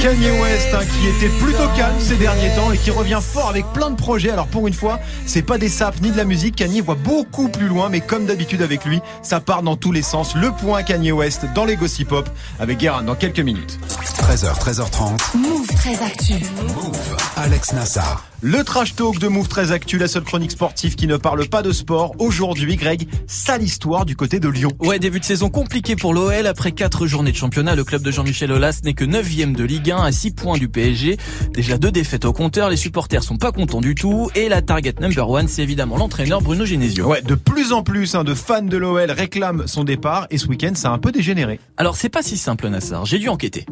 Kanye 0.00 0.30
West 0.40 0.68
hein, 0.74 0.84
qui 0.84 1.08
était 1.08 1.32
plutôt 1.38 1.68
calme 1.76 1.96
ces 1.98 2.16
derniers 2.16 2.54
temps 2.54 2.72
et 2.72 2.78
qui 2.78 2.90
revient 2.90 3.20
fort 3.20 3.48
avec 3.48 3.64
plein 3.72 3.90
de 3.90 3.96
projets. 3.96 4.30
Alors 4.30 4.46
pour 4.46 4.68
une 4.68 4.74
fois, 4.74 5.00
c'est 5.26 5.42
pas 5.42 5.58
des 5.58 5.68
sapes 5.68 6.00
ni 6.00 6.10
de 6.10 6.16
la 6.16 6.24
musique. 6.24 6.56
Kanye 6.56 6.80
voit 6.80 6.94
beaucoup 6.94 7.48
plus 7.48 7.66
loin, 7.66 7.88
mais 7.88 8.00
comme 8.00 8.26
d'habitude 8.26 8.62
avec 8.62 8.84
lui, 8.84 9.00
ça 9.22 9.40
part 9.40 9.62
dans 9.62 9.76
tous 9.76 9.92
les 9.92 10.02
sens. 10.02 10.34
Le 10.36 10.52
point 10.52 10.82
Kanye 10.82 11.12
West 11.12 11.46
dans 11.54 11.64
les 11.64 11.76
Gossip 11.76 12.08
Pop 12.08 12.28
avec 12.60 12.78
Guérin 12.78 13.02
dans 13.02 13.14
quelques 13.14 13.40
minutes. 13.40 13.78
13h, 14.18 14.58
13h30. 14.58 15.36
Move 15.36 15.66
très 15.66 16.02
actu. 16.02 16.34
Move. 16.34 17.16
Alex 17.36 17.72
Nassar. 17.74 18.24
Le 18.42 18.64
trash 18.64 18.94
talk 18.94 19.18
de 19.18 19.28
Move 19.28 19.48
très 19.48 19.72
actu, 19.72 19.98
la 19.98 20.08
seule 20.08 20.24
chronique 20.24 20.50
sportive 20.50 20.94
qui 20.94 21.06
ne 21.06 21.16
parle 21.16 21.48
pas 21.48 21.62
de 21.62 21.72
sport. 21.72 22.14
Aujourd'hui, 22.18 22.76
Greg, 22.76 23.08
sale 23.26 23.62
histoire 23.62 24.04
du 24.04 24.16
côté 24.16 24.40
de 24.40 24.48
Lyon. 24.48 24.72
Ouais, 24.80 24.98
début 24.98 25.20
de 25.20 25.24
saison 25.24 25.48
compliqué 25.48 25.96
pour 25.96 26.12
l'OL. 26.12 26.46
Après 26.46 26.72
quatre 26.72 27.06
journées 27.06 27.32
de 27.32 27.36
championnat, 27.36 27.74
le 27.74 27.84
club 27.84 28.02
de 28.02 28.10
Jean-Michel 28.10 28.52
Aulas 28.52 28.80
n'est 28.84 28.94
que 28.94 29.04
9 29.04 29.26
de 29.52 29.64
Ligue 29.64 29.75
1 29.84 29.96
à 29.96 30.12
6 30.12 30.32
points 30.32 30.58
du 30.58 30.68
PSG. 30.68 31.16
Déjà 31.52 31.78
deux 31.78 31.90
défaites 31.90 32.24
au 32.24 32.32
compteur, 32.32 32.70
les 32.70 32.76
supporters 32.76 33.22
sont 33.22 33.36
pas 33.36 33.52
contents 33.52 33.80
du 33.80 33.94
tout. 33.94 34.30
Et 34.34 34.48
la 34.48 34.62
target 34.62 34.94
number 35.00 35.28
one, 35.28 35.48
c'est 35.48 35.62
évidemment 35.62 35.96
l'entraîneur 35.96 36.42
Bruno 36.42 36.64
Genesio. 36.64 37.06
Ouais, 37.06 37.22
de 37.22 37.34
plus 37.34 37.72
en 37.72 37.82
plus 37.82 38.14
hein, 38.14 38.24
de 38.24 38.34
fans 38.34 38.62
de 38.62 38.76
l'OL 38.76 39.10
réclament 39.10 39.66
son 39.66 39.84
départ 39.84 40.26
et 40.30 40.38
ce 40.38 40.46
week-end, 40.46 40.72
ça 40.74 40.90
a 40.90 40.92
un 40.92 40.98
peu 40.98 41.12
dégénéré. 41.12 41.60
Alors 41.76 41.96
c'est 41.96 42.08
pas 42.08 42.22
si 42.22 42.36
simple 42.36 42.68
Nassar, 42.68 43.04
j'ai 43.06 43.18
dû 43.18 43.28
enquêter. 43.28 43.66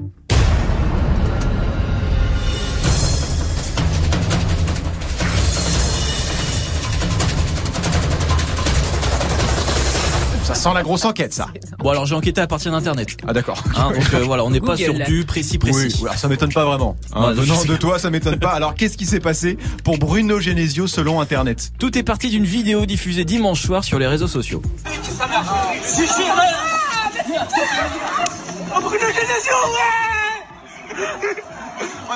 Sent 10.65 10.75
la 10.75 10.83
grosse 10.83 11.05
enquête, 11.05 11.35
ça. 11.35 11.49
Bon 11.79 11.91
alors 11.91 12.07
j'ai 12.07 12.15
enquêté 12.15 12.41
à 12.41 12.47
partir 12.47 12.73
d'internet. 12.73 13.17
Ah 13.29 13.33
d'accord. 13.33 13.63
Hein, 13.77 13.91
donc 13.95 14.15
euh, 14.15 14.21
voilà, 14.25 14.45
on 14.45 14.51
n'est 14.51 14.61
pas 14.61 14.77
sur 14.77 14.95
du 14.95 15.25
précis 15.25 15.59
Oui, 15.63 15.71
précis. 15.71 15.97
oui, 16.01 16.07
alors 16.09 16.17
ça 16.19 16.29
m'étonne 16.29 16.53
pas 16.53 16.65
vraiment. 16.65 16.97
Hein, 17.15 17.29
Ouais, 17.29 17.35
venant 17.35 17.57
sais. 17.57 17.69
de 17.69 17.77
toi, 17.77 17.99
ça 17.99 18.09
m'étonne 18.11 18.39
pas. 18.39 18.51
Alors 18.53 18.75
qu'est-ce 18.75 18.97
qui 18.97 19.05
s'est 19.05 19.21
passé 19.21 19.59
pour 19.85 19.99
Bruno 19.99 20.41
Genesio 20.41 20.87
selon 20.87 21.21
Internet? 21.21 21.73
Tout 21.79 21.97
est 21.99 22.03
parti 22.03 22.31
d'une 22.31 22.45
vidéo 22.47 22.87
diffusée 22.87 23.25
dimanche 23.25 23.61
soir 23.63 23.85
sur 23.85 23.99
les 23.99 24.07
réseaux 24.07 24.27
sociaux. 24.29 24.63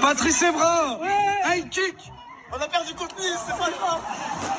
Patrice 0.00 0.42
Evra 0.42 0.98
Ouais 1.00 1.08
Un 1.44 1.60
kick 1.68 2.12
On 2.52 2.56
a 2.56 2.66
perdu 2.68 2.94
contenu, 2.94 3.24
c'est 3.46 3.52
pas 3.58 3.70
grave 3.70 4.00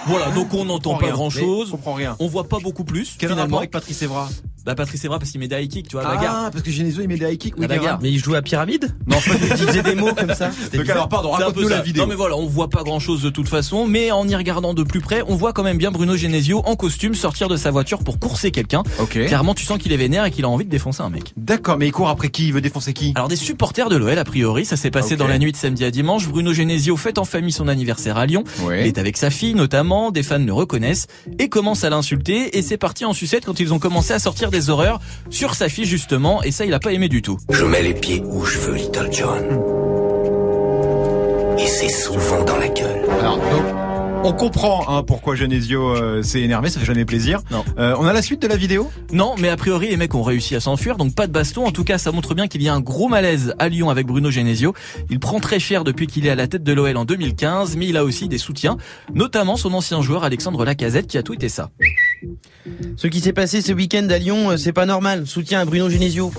Voilà, 0.06 0.32
donc 0.32 0.54
on 0.54 0.66
n'entend 0.66 0.98
pas 0.98 1.10
grand 1.10 1.30
chose. 1.30 1.72
comprends 1.72 1.94
rien. 1.94 2.16
On 2.20 2.28
voit 2.28 2.48
pas 2.48 2.60
beaucoup 2.60 2.84
plus 2.84 3.16
Quel 3.18 3.30
rapport 3.30 3.38
finalement. 3.38 3.58
avec 3.60 3.72
Patrice 3.72 4.02
Evra? 4.02 4.30
Bah 4.70 4.76
Patrice 4.76 5.04
Evra 5.04 5.18
parce 5.18 5.32
qu'il 5.32 5.40
met 5.40 5.48
des 5.48 5.64
high 5.64 5.68
kicks, 5.68 5.88
tu 5.88 5.96
vois, 5.96 6.04
Ah, 6.06 6.16
bagarre. 6.16 6.52
parce 6.52 6.64
que 6.64 6.70
Genesio 6.70 7.02
il 7.02 7.08
met 7.08 7.18
des 7.18 7.26
high 7.32 7.40
kicks. 7.40 7.56
Oui, 7.58 7.62
La 7.62 7.68
bagarre. 7.70 7.98
Mais 8.04 8.12
il 8.12 8.20
jouait 8.24 8.38
à 8.38 8.44
pyramide 8.44 8.96
Non, 9.08 9.18
Il 9.50 9.66
disait 9.66 9.82
des 9.82 9.96
mots 9.96 10.14
comme 10.14 10.36
ça. 10.36 10.50
Donc 10.72 10.82
bizarre. 10.82 10.96
alors, 10.98 11.10
pardon, 11.10 11.30
C'est 11.36 11.38
un 11.38 11.38
peu 11.38 11.46
raconte-nous 11.46 11.70
ça. 11.70 11.76
la 11.78 11.82
vidéo. 11.82 12.04
Non 12.04 12.08
mais 12.10 12.14
voilà, 12.14 12.38
on 12.38 12.46
voit 12.46 12.70
pas 12.70 12.84
grand 12.84 13.00
chose 13.00 13.24
de 13.24 13.32
toute 13.32 13.50
façon, 13.50 13.88
mais 13.88 14.12
en 14.12 14.28
y 14.28 14.36
regardant 14.36 14.76
de 14.76 14.84
plus 14.84 15.00
près, 15.02 15.24
on 15.28 15.36
voit 15.36 15.54
quand 15.54 15.64
même 15.64 15.80
bien 15.80 15.90
Bruno 15.90 16.16
Genesio 16.16 16.62
en 16.68 16.76
costume 16.76 17.16
sortir 17.16 17.48
de 17.48 17.58
sa 17.58 17.72
voiture 17.72 18.04
pour 18.04 18.20
courser 18.20 18.52
quelqu'un. 18.52 18.84
Ok. 19.00 19.14
Clairement, 19.26 19.56
tu 19.56 19.66
sens 19.66 19.80
qu'il 19.80 19.92
est 19.92 19.98
vénère 19.98 20.24
et 20.26 20.30
qu'il 20.30 20.46
a 20.46 20.50
envie 20.50 20.66
de 20.66 20.70
défoncer 20.70 21.02
un 21.02 21.10
mec. 21.10 21.34
D'accord, 21.36 21.80
mais 21.80 21.88
il 21.88 21.92
court 21.92 22.10
après 22.10 22.30
qui? 22.30 22.46
Il 22.50 22.54
veut 22.54 22.62
défoncer 22.62 22.94
qui? 22.94 23.14
Alors 23.16 23.28
des 23.28 23.36
supporters 23.36 23.90
de 23.90 23.96
l'OL 23.96 24.20
a 24.20 24.24
priori, 24.24 24.66
ça 24.66 24.78
s'est 24.78 24.92
passé 24.92 25.16
dans 25.16 25.28
la 25.28 25.40
nuit 25.40 25.52
de 25.52 25.58
samedi 25.58 25.84
à 25.84 25.90
dimanche. 25.90 26.28
Bruno 26.28 26.54
Genesio 26.54 26.96
fête 26.96 27.18
en 27.18 27.26
famille 27.26 27.52
son 27.52 27.68
anniversaire 27.68 28.18
à 28.18 28.28
Lyon. 28.28 28.44
Ouais. 28.62 28.82
Il 28.82 28.86
est 28.88 29.00
avec 29.00 29.18
sa 29.18 29.32
fille 29.32 29.56
notamment, 29.56 30.12
des 30.12 30.22
fans 30.22 30.38
le 30.38 30.54
reconnaissent 30.54 31.08
et 31.40 31.50
commencent 31.50 31.84
à 31.84 31.90
l'insulter 31.90 32.58
et 32.58 32.62
c'est 32.62 32.78
parti 32.78 33.06
en 33.06 33.14
sucette 33.14 33.46
quand 33.46 33.60
ils 33.60 33.74
ont 33.74 33.80
commencé 33.80 34.14
à 34.14 34.20
sortir 34.20 34.52
des 34.60 34.70
horreurs 34.70 35.00
sur 35.30 35.56
sa 35.56 35.70
fille 35.70 35.86
justement 35.86 36.44
et 36.44 36.52
ça 36.52 36.66
il 36.66 36.74
a 36.74 36.80
pas 36.80 36.92
aimé 36.92 37.08
du 37.08 37.22
tout. 37.22 37.38
Je 37.50 37.64
mets 37.64 37.82
les 37.82 37.94
pieds 37.94 38.22
où 38.26 38.44
je 38.46 38.58
veux, 38.60 38.76
Little 38.76 39.10
John. 39.12 39.44
Et 41.58 41.68
c'est 41.68 41.90
souvent 41.90 42.44
dans 42.44 42.58
la 42.58 42.68
gueule. 42.68 43.04
Alors, 43.20 43.38
donc, 43.38 43.66
on 44.24 44.34
comprend 44.34 44.86
hein, 44.90 45.04
pourquoi 45.04 45.36
Genesio 45.36 45.96
euh, 45.96 46.24
s'est 46.24 46.42
énervé, 46.42 46.70
ça 46.70 46.80
fait 46.80 46.86
jamais 46.86 47.06
plaisir. 47.06 47.40
Non. 47.52 47.64
Euh, 47.78 47.96
on 48.00 48.06
a 48.06 48.12
la 48.12 48.22
suite 48.22 48.42
de 48.42 48.48
la 48.48 48.58
vidéo? 48.58 48.92
Non, 49.14 49.36
mais 49.40 49.48
a 49.50 49.56
priori 49.56 49.88
les 49.88 49.98
mecs 49.98 50.14
ont 50.14 50.24
réussi 50.24 50.56
à 50.56 50.60
s'enfuir, 50.60 50.98
donc 50.98 51.16
pas 51.16 51.26
de 51.28 51.32
baston. 51.32 51.66
En 51.66 51.72
tout 51.72 51.86
cas, 51.86 51.98
ça 51.98 52.12
montre 52.12 52.36
bien 52.36 52.48
qu'il 52.48 52.62
y 52.62 52.68
a 52.68 52.74
un 52.74 52.82
gros 52.82 53.08
malaise 53.08 53.56
à 53.60 53.70
Lyon 53.70 53.90
avec 53.90 54.08
Bruno 54.08 54.30
Genesio. 54.30 54.74
Il 55.10 55.20
prend 55.20 55.40
très 55.40 55.60
cher 55.60 55.86
depuis 55.86 56.08
qu'il 56.08 56.26
est 56.28 56.30
à 56.30 56.36
la 56.36 56.48
tête 56.48 56.64
de 56.64 56.74
l'OL 56.74 56.98
en 56.98 57.06
2015, 57.06 57.78
mais 57.78 57.88
il 57.88 57.96
a 57.96 58.04
aussi 58.04 58.28
des 58.28 58.38
soutiens, 58.38 58.76
notamment 59.14 59.56
son 59.56 59.74
ancien 59.74 60.02
joueur 60.02 60.26
Alexandre 60.26 60.66
Lacazette 60.66 61.08
qui 61.08 61.18
a 61.18 61.24
tweeté 61.24 61.48
ça. 61.48 61.70
Ce 62.98 63.08
qui 63.08 63.20
s'est 63.20 63.34
passé 63.34 63.62
ce 63.62 63.72
week-end 63.74 64.08
à 64.10 64.18
Lyon, 64.18 64.52
euh, 64.52 64.58
c'est 64.58 64.74
pas 64.74 64.86
normal. 64.86 65.26
Soutien 65.28 65.60
à 65.62 65.66
Bruno 65.66 65.90
Genesio. 65.90 66.32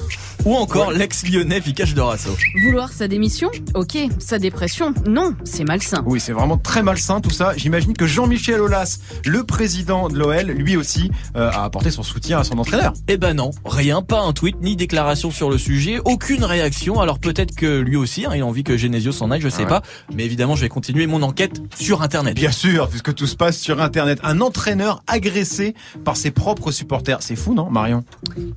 Ou 0.46 0.54
encore 0.54 0.90
l'ex-lyonnais 0.90 1.60
Vikash 1.60 1.92
Dorasso. 1.94 2.30
Vouloir 2.64 2.90
sa 2.92 3.08
démission 3.08 3.50
Ok. 3.74 3.98
Sa 4.18 4.38
dépression 4.38 4.94
Non, 5.06 5.34
c'est 5.44 5.64
malsain. 5.64 6.02
Oui, 6.06 6.18
c'est 6.18 6.32
vraiment 6.32 6.56
très 6.56 6.82
malsain 6.82 7.20
tout 7.20 7.28
ça. 7.30 7.52
J'imagine 7.56 7.92
que 7.92 8.06
Jean-Michel 8.06 8.60
Aulas, 8.60 9.00
le 9.26 9.44
président 9.44 10.08
de 10.08 10.18
l'OL, 10.18 10.46
lui 10.46 10.76
aussi, 10.78 11.10
euh, 11.36 11.50
a 11.50 11.64
apporté 11.64 11.90
son 11.90 12.02
soutien 12.02 12.38
à 12.38 12.44
son 12.44 12.58
entraîneur. 12.58 12.94
Eh 13.08 13.18
ben 13.18 13.34
non, 13.34 13.50
rien, 13.66 14.00
pas 14.00 14.20
un 14.20 14.32
tweet 14.32 14.56
ni 14.62 14.76
déclaration 14.76 15.30
sur 15.30 15.50
le 15.50 15.58
sujet, 15.58 15.98
aucune 16.06 16.42
réaction. 16.44 17.00
Alors 17.00 17.18
peut-être 17.18 17.54
que 17.54 17.78
lui 17.80 17.96
aussi, 17.96 18.24
hein, 18.24 18.30
il 18.34 18.40
a 18.40 18.46
envie 18.46 18.64
que 18.64 18.78
Genesio 18.78 19.12
s'en 19.12 19.30
aille, 19.30 19.40
je 19.42 19.48
sais 19.50 19.62
Ouais. 19.64 19.68
pas. 19.68 19.82
Mais 20.14 20.24
évidemment, 20.24 20.56
je 20.56 20.62
vais 20.62 20.68
continuer 20.70 21.06
mon 21.06 21.22
enquête 21.22 21.60
sur 21.78 22.00
Internet. 22.00 22.34
Bien 22.34 22.50
sûr, 22.52 22.88
puisque 22.88 23.14
tout 23.14 23.26
se 23.26 23.36
passe 23.36 23.58
sur 23.58 23.82
Internet. 23.82 24.18
Un 24.22 24.40
entraîneur 24.40 25.02
agressé 25.06 25.69
par 26.04 26.16
ses 26.16 26.30
propres 26.30 26.70
supporters. 26.72 27.18
C'est 27.22 27.36
fou, 27.36 27.54
non, 27.54 27.70
Marion? 27.70 28.04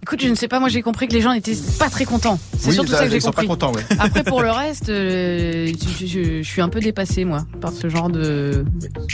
Écoute, 0.02 0.22
je 0.22 0.28
ne 0.28 0.36
sais 0.36 0.48
pas, 0.48 0.60
moi 0.60 0.70
j'ai 0.70 0.82
compris 0.82 1.08
que 1.08 1.14
les 1.14 1.22
gens 1.22 1.34
n'étaient 1.34 1.56
pas 1.80 1.90
très 1.90 2.06
contents. 2.06 2.40
C'est 2.58 2.70
Oui, 2.70 2.74
surtout 2.76 2.92
ça 2.92 3.04
que 3.06 3.10
j'ai 3.12 3.18
ils 3.18 3.22
sont 3.22 3.32
pas 3.32 3.42
compris. 3.44 3.48
contents, 3.48 3.74
ouais. 3.74 3.84
Après, 4.00 4.24
pour 4.24 4.42
le 4.42 4.50
reste, 4.52 4.90
euh, 4.90 5.72
je, 6.00 6.06
je- 6.06 6.42
je 6.42 6.48
suis 6.50 6.62
un 6.62 6.70
peu 6.70 6.80
dépassée, 6.80 7.26
moi, 7.26 7.46
par 7.62 7.72
ce 7.74 7.90
genre 7.90 8.10
de, 8.10 8.66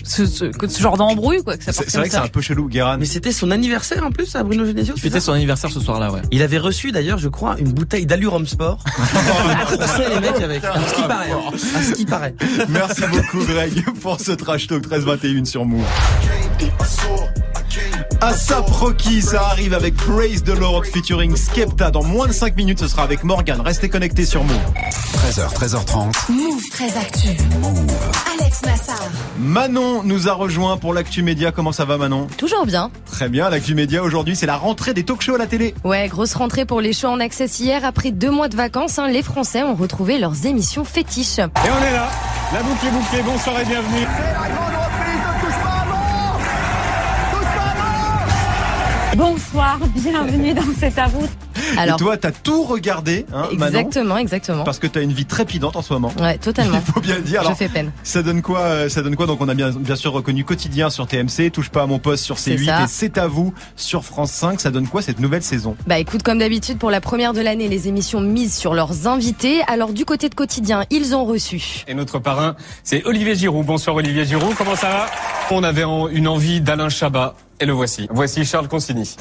ce, 0.04 0.26
ce, 0.26 0.46
que 0.46 0.68
ce 0.68 0.82
genre 0.82 0.98
d'embrouille, 0.98 1.44
quoi. 1.44 1.56
C'est 1.60 1.72
vrai 1.96 2.06
que 2.08 2.12
c'est 2.12 2.18
un 2.18 2.28
peu 2.28 2.42
chelou, 2.42 2.68
Guérin. 2.68 2.98
Mais 2.98 3.06
c'était 3.06 3.32
son 3.32 3.52
anniversaire 3.52 4.04
en 4.06 4.12
plus 4.12 4.36
à 4.36 4.44
Bruno 4.44 4.66
Genesio. 4.66 4.94
Il 4.96 5.00
c'est 5.02 5.08
fêtait 5.10 5.20
ça 5.20 5.28
son 5.28 5.34
anniversaire 5.34 5.72
ce 5.72 5.80
soir-là, 5.80 6.12
ouais. 6.12 6.22
Il 6.32 6.42
avait 6.42 6.58
reçu 6.58 6.92
d'ailleurs, 6.92 7.18
je 7.18 7.30
crois, 7.30 7.56
une 7.60 7.72
bouteille 7.72 8.06
d'Allurum 8.06 8.46
Sport. 8.48 8.84
Les 10.14 10.20
mecs 10.20 10.42
avec. 10.42 10.64
À 10.64 10.80
ce 10.88 10.94
qui 10.96 11.02
paraît. 11.04 11.32
hein. 11.32 11.52
À 11.76 11.82
ce 11.84 11.94
qui 11.94 12.06
paraît. 12.06 12.36
Merci 12.70 13.02
beaucoup, 13.12 13.44
Greg, 13.46 13.84
pour 14.02 14.20
ce 14.20 14.32
trash 14.32 14.68
talk 14.68 14.88
13-21 14.88 15.46
sur 15.46 15.66
Move. 15.66 15.84
ASAP 18.22 18.70
Rocky, 18.70 19.22
ça 19.22 19.44
arrive 19.44 19.74
avec 19.74 19.96
Praise 19.96 20.44
the 20.44 20.50
Lord 20.50 20.84
featuring 20.86 21.38
Skepta. 21.38 21.90
Dans 21.90 22.04
moins 22.04 22.28
de 22.28 22.34
5 22.34 22.58
minutes, 22.58 22.80
ce 22.80 22.90
sera 22.90 23.04
avec 23.04 23.24
Morgan. 23.24 23.62
Restez 23.62 23.88
connectés 23.88 24.26
sur 24.26 24.44
Move. 24.44 24.58
13h, 25.14 25.54
13h30. 25.54 26.30
Move 26.30 26.62
très 26.70 26.98
actu. 26.98 27.30
Alex 28.38 28.62
Nassar. 28.64 29.00
Manon 29.40 30.04
nous 30.04 30.28
a 30.28 30.34
rejoint 30.34 30.76
pour 30.76 30.94
l'actu 30.94 31.24
média. 31.24 31.54
Comment 31.54 31.72
ça 31.72 31.86
va, 31.86 31.98
Manon? 31.98 32.28
Toujours 32.38 32.66
bien. 32.66 32.92
Très 33.10 33.30
bien, 33.30 33.50
l'actu 33.50 33.74
média 33.74 34.04
aujourd'hui, 34.04 34.36
c'est 34.36 34.46
la 34.46 34.58
rentrée 34.58 34.94
des 34.94 35.04
talk 35.04 35.22
shows 35.22 35.36
à 35.36 35.38
la 35.38 35.48
télé. 35.48 35.74
Ouais, 35.86 36.10
grosse 36.10 36.34
rentrée 36.34 36.66
pour 36.66 36.82
les 36.82 36.92
shows 36.92 37.08
en 37.08 37.22
access 37.22 37.58
hier. 37.62 37.86
Après 37.86 38.12
deux 38.12 38.32
mois 38.32 38.50
de 38.50 38.58
vacances, 38.58 39.00
hein, 39.00 39.08
les 39.08 39.24
Français 39.24 39.64
ont 39.64 39.76
retrouvé 39.76 40.20
leurs 40.20 40.46
émissions 40.46 40.84
fétiches. 40.84 41.40
Et 41.40 41.44
on 41.72 41.86
est 41.86 41.94
là. 41.94 42.10
La 42.54 42.64
boucle 42.64 42.86
est 42.86 42.92
bouclée. 42.92 43.22
Bonsoir 43.22 43.62
et 43.62 43.66
bienvenue. 43.66 44.06
Bonsoir, 49.20 49.78
bienvenue 49.94 50.54
dans 50.54 50.74
cet 50.80 50.98
à. 50.98 51.49
Alors, 51.78 51.96
Et 51.96 52.00
toi, 52.00 52.18
t'as 52.18 52.32
tout 52.32 52.64
regardé, 52.64 53.26
hein, 53.34 53.48
Manon 53.54 53.80
exactement, 53.80 54.18
exactement. 54.18 54.64
Parce 54.64 54.80
que 54.80 54.88
t'as 54.88 55.02
une 55.02 55.14
vie 55.14 55.26
trépidante 55.26 55.76
en 55.76 55.82
ce 55.82 55.94
moment. 55.94 56.12
Ouais, 56.20 56.38
totalement. 56.38 56.82
Il 56.88 56.94
faut 56.94 57.00
bien 57.00 57.16
le 57.16 57.22
dire. 57.22 57.42
Je 57.42 57.46
Alors, 57.48 57.58
fais 57.58 57.70
peine. 57.70 57.92
Ça 58.04 58.22
donne 58.24 58.42
quoi 58.42 58.60
euh, 58.62 58.90
Ça 58.90 59.02
donne 59.02 59.16
quoi 59.16 59.26
Donc 59.26 59.42
on 59.42 59.50
a 59.50 59.54
bien 59.54 59.72
bien 59.72 59.96
sûr 59.96 60.12
reconnu 60.12 60.44
quotidien 60.44 60.90
sur 60.90 61.08
TMC, 61.08 61.52
touche 61.52 61.70
pas 61.70 61.84
à 61.84 61.86
mon 61.86 62.00
poste 62.00 62.24
sur 62.24 62.38
C'est 62.38 62.56
C8 62.56 62.66
ça. 62.66 62.84
et 62.84 62.88
c'est 62.88 63.18
à 63.18 63.28
vous 63.28 63.54
sur 63.76 64.04
France 64.06 64.32
5. 64.32 64.60
Ça 64.62 64.72
donne 64.72 64.88
quoi 64.88 65.02
cette 65.02 65.20
nouvelle 65.20 65.44
saison? 65.44 65.76
Bah 65.88 66.00
écoute, 66.00 66.24
comme 66.24 66.40
d'habitude, 66.40 66.78
pour 66.78 66.92
la 66.92 67.02
première 67.02 67.34
de 67.34 67.42
l'année, 67.42 67.68
les 67.68 67.88
émissions 67.88 68.22
misent 68.22 68.56
sur 68.56 68.74
leurs 68.74 69.08
invités. 69.08 69.62
Alors 69.68 69.94
du 69.94 70.06
côté 70.06 70.30
de 70.30 70.36
quotidien, 70.36 70.86
ils 70.90 71.16
ont 71.16 71.26
reçu. 71.26 71.84
Et 71.88 71.94
notre 71.94 72.20
parrain, 72.20 72.56
c'est 72.84 73.06
Olivier 73.06 73.36
Giroud. 73.36 73.66
Bonsoir 73.66 73.96
Olivier 73.96 74.26
Giroud, 74.26 74.56
comment 74.58 74.76
ça 74.76 74.90
va? 74.90 75.06
On 75.52 75.64
avait 75.64 75.84
une 76.12 76.28
envie 76.28 76.62
d'Alain 76.62 76.90
Chabat, 76.90 77.36
et 77.60 77.66
le 77.66 77.74
voici. 77.74 78.08
Voici 78.12 78.46
Charles 78.46 78.68
Consigny. 78.68 79.16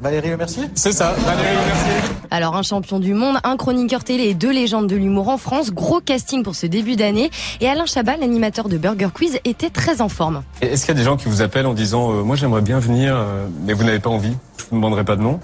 Valérie 0.00 0.34
Mercier 0.36 0.64
C'est 0.74 0.92
ça, 0.92 1.12
Valérie 1.26 1.56
Mercier. 1.56 2.10
Alors 2.30 2.56
un 2.56 2.62
champion 2.62 2.98
du 3.00 3.12
monde, 3.12 3.36
un 3.44 3.56
chroniqueur 3.56 4.02
télé 4.04 4.24
et 4.24 4.34
deux 4.34 4.52
légendes 4.52 4.86
de 4.86 4.96
l'humour 4.96 5.28
en 5.28 5.36
France. 5.36 5.72
Gros 5.72 6.00
casting 6.00 6.42
pour 6.42 6.54
ce 6.54 6.66
début 6.66 6.96
d'année. 6.96 7.30
Et 7.60 7.68
Alain 7.68 7.86
Chabat, 7.86 8.16
l'animateur 8.16 8.68
de 8.68 8.78
Burger 8.78 9.08
Quiz, 9.12 9.38
était 9.44 9.68
très 9.68 10.00
en 10.00 10.08
forme. 10.08 10.42
Est-ce 10.62 10.86
qu'il 10.86 10.94
y 10.94 10.96
a 10.96 11.00
des 11.00 11.04
gens 11.04 11.16
qui 11.16 11.28
vous 11.28 11.42
appellent 11.42 11.66
en 11.66 11.74
disant 11.74 12.12
euh, 12.12 12.22
Moi 12.22 12.36
j'aimerais 12.36 12.62
bien 12.62 12.78
venir, 12.78 13.14
euh, 13.14 13.46
mais 13.64 13.72
vous 13.72 13.84
n'avez 13.84 13.98
pas 13.98 14.10
envie? 14.10 14.34
Je 14.58 14.64
vous 14.70 14.76
demanderai 14.76 15.04
pas 15.04 15.16
de 15.16 15.22
nom. 15.22 15.40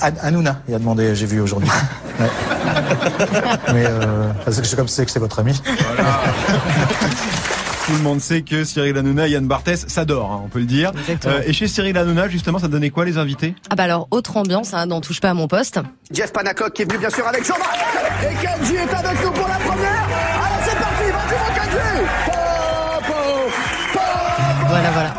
Hanouna, 0.00 0.62
il 0.68 0.74
a 0.74 0.78
demandé, 0.78 1.14
j'ai 1.14 1.26
vu 1.26 1.40
aujourd'hui. 1.40 1.70
Ouais. 2.20 2.26
Mais 3.72 3.84
euh, 3.86 4.30
parce 4.44 4.58
que 4.58 4.62
je 4.62 4.68
sais 4.68 4.76
comme 4.76 4.86
c'est 4.86 5.06
que 5.06 5.10
c'est 5.10 5.20
votre 5.20 5.38
ami. 5.38 5.58
Tout 7.90 7.96
le 7.96 8.02
monde 8.02 8.20
sait 8.20 8.42
que 8.42 8.62
Cyril 8.62 8.96
Hanouna 8.96 9.26
et 9.26 9.32
Yann 9.32 9.48
Barthès, 9.48 9.84
ça 9.88 10.04
dort, 10.04 10.30
hein, 10.30 10.42
on 10.44 10.48
peut 10.48 10.60
le 10.60 10.64
dire. 10.64 10.92
Exactement. 10.96 11.34
Euh, 11.34 11.42
et 11.44 11.52
chez 11.52 11.66
Cyril 11.66 11.98
Hanouna, 11.98 12.28
justement, 12.28 12.60
ça 12.60 12.68
donnait 12.68 12.90
quoi 12.90 13.04
les 13.04 13.18
invités? 13.18 13.56
Ah 13.68 13.74
bah 13.74 13.82
alors, 13.82 14.06
autre 14.12 14.36
ambiance, 14.36 14.74
hein, 14.74 14.86
n'en 14.86 15.00
touche 15.00 15.20
pas 15.20 15.30
à 15.30 15.34
mon 15.34 15.48
poste. 15.48 15.80
Jeff 16.12 16.32
Panaclock 16.32 16.72
qui 16.72 16.82
est 16.82 16.84
venu 16.84 16.98
bien 16.98 17.10
sûr 17.10 17.26
avec 17.26 17.44
Jean-Marc. 17.44 17.76
Et 18.22 18.46
Kenji 18.46 18.76
est 18.76 18.94
avec 18.94 19.24
nous 19.24 19.32
pour 19.32 19.48
la 19.48 19.56
première. 19.56 20.08
Alors 20.36 20.60
c'est 20.62 20.78
parti, 20.78 21.02
vas-y 21.10 21.36
mon 21.36 21.52
Kenji. 21.56 22.06
Voilà, 24.68 24.90
voilà. 24.92 25.14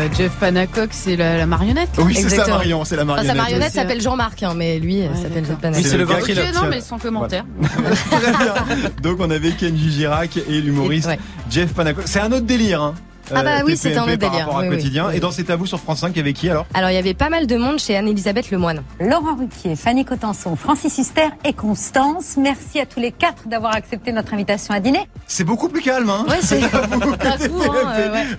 Euh, 0.00 0.08
Jeff 0.16 0.32
Panacok, 0.36 0.88
c'est 0.92 1.16
la, 1.16 1.36
la 1.38 1.46
marionnette. 1.46 1.90
Oui, 1.98 2.14
c'est 2.14 2.28
ça. 2.28 2.46
Marion, 2.46 2.84
c'est 2.84 2.96
la 2.96 3.02
Enfin, 3.02 3.12
marionnette. 3.14 3.30
sa 3.36 3.42
marionnette 3.42 3.68
ouais. 3.74 3.80
s'appelle 3.80 4.00
Jean-Marc, 4.00 4.42
hein, 4.42 4.54
mais 4.56 4.78
lui 4.78 5.02
euh, 5.02 5.14
s'appelle 5.14 5.44
Jeff 5.44 5.56
Panaclock. 5.58 5.86
c'est 5.90 5.96
le 5.98 6.04
ventriloque. 6.04 6.54
non, 6.54 6.68
mais 6.68 6.80
sans 6.80 6.98
commentaire. 6.98 7.44
Très 8.10 8.20
bien. 8.32 8.54
Donc 9.02 9.16
on 9.20 9.30
avait 9.30 9.50
Kenji 9.52 9.90
Girac 9.90 10.36
et 10.36 10.60
l'humoriste 10.60 11.06
Ouais. 11.08 11.18
Jeff 11.50 11.72
Panaclock. 11.72 12.06
C'est 12.08 12.20
un 12.20 12.32
autre 12.32 12.46
délire, 12.46 12.82
hein 12.82 12.94
Ah 13.34 13.42
bah 13.42 13.50
oui, 13.64 13.76
c'est 13.76 13.96
un 13.96 14.02
autre 14.04 14.16
par 14.16 14.30
délire. 14.30 14.46
rapport 14.46 14.58
à 14.58 14.62
Oui, 14.62 14.68
oui. 14.70 14.76
quotidien. 14.76 15.06
Oui. 15.08 15.16
Et 15.16 15.20
dans 15.20 15.30
C'est 15.30 15.48
à 15.50 15.56
vous 15.56 15.66
sur 15.66 15.78
France 15.80 16.00
5, 16.00 16.12
il 16.14 16.16
y 16.18 16.20
avait 16.20 16.32
qui 16.32 16.48
alors? 16.50 16.66
Alors, 16.74 16.90
il 16.90 16.94
y 16.94 16.98
avait 16.98 17.14
pas 17.14 17.28
mal 17.30 17.46
de 17.46 17.56
monde 17.56 17.78
chez 17.78 17.96
Anne-Elisabeth 17.96 18.50
Lemoine. 18.50 18.82
Laurent 19.00 19.36
Ruquier, 19.38 19.76
Fanny 19.76 20.04
Cotenson, 20.04 20.56
Francis 20.56 20.98
Huster 20.98 21.28
et 21.44 21.52
Constance. 21.52 22.36
Merci 22.36 22.80
à 22.80 22.86
tous 22.86 23.00
les 23.00 23.12
quatre 23.12 23.48
d'avoir 23.48 23.74
accepté 23.74 24.12
notre 24.12 24.34
invitation 24.34 24.74
à 24.74 24.80
dîner. 24.80 25.08
C'est 25.26 25.44
beaucoup 25.44 25.68
plus 25.68 25.80
calme, 25.82 26.10
hein 26.10 26.24
Ouais, 26.28 26.38
c'est 26.42 26.62
hein. 26.64 26.68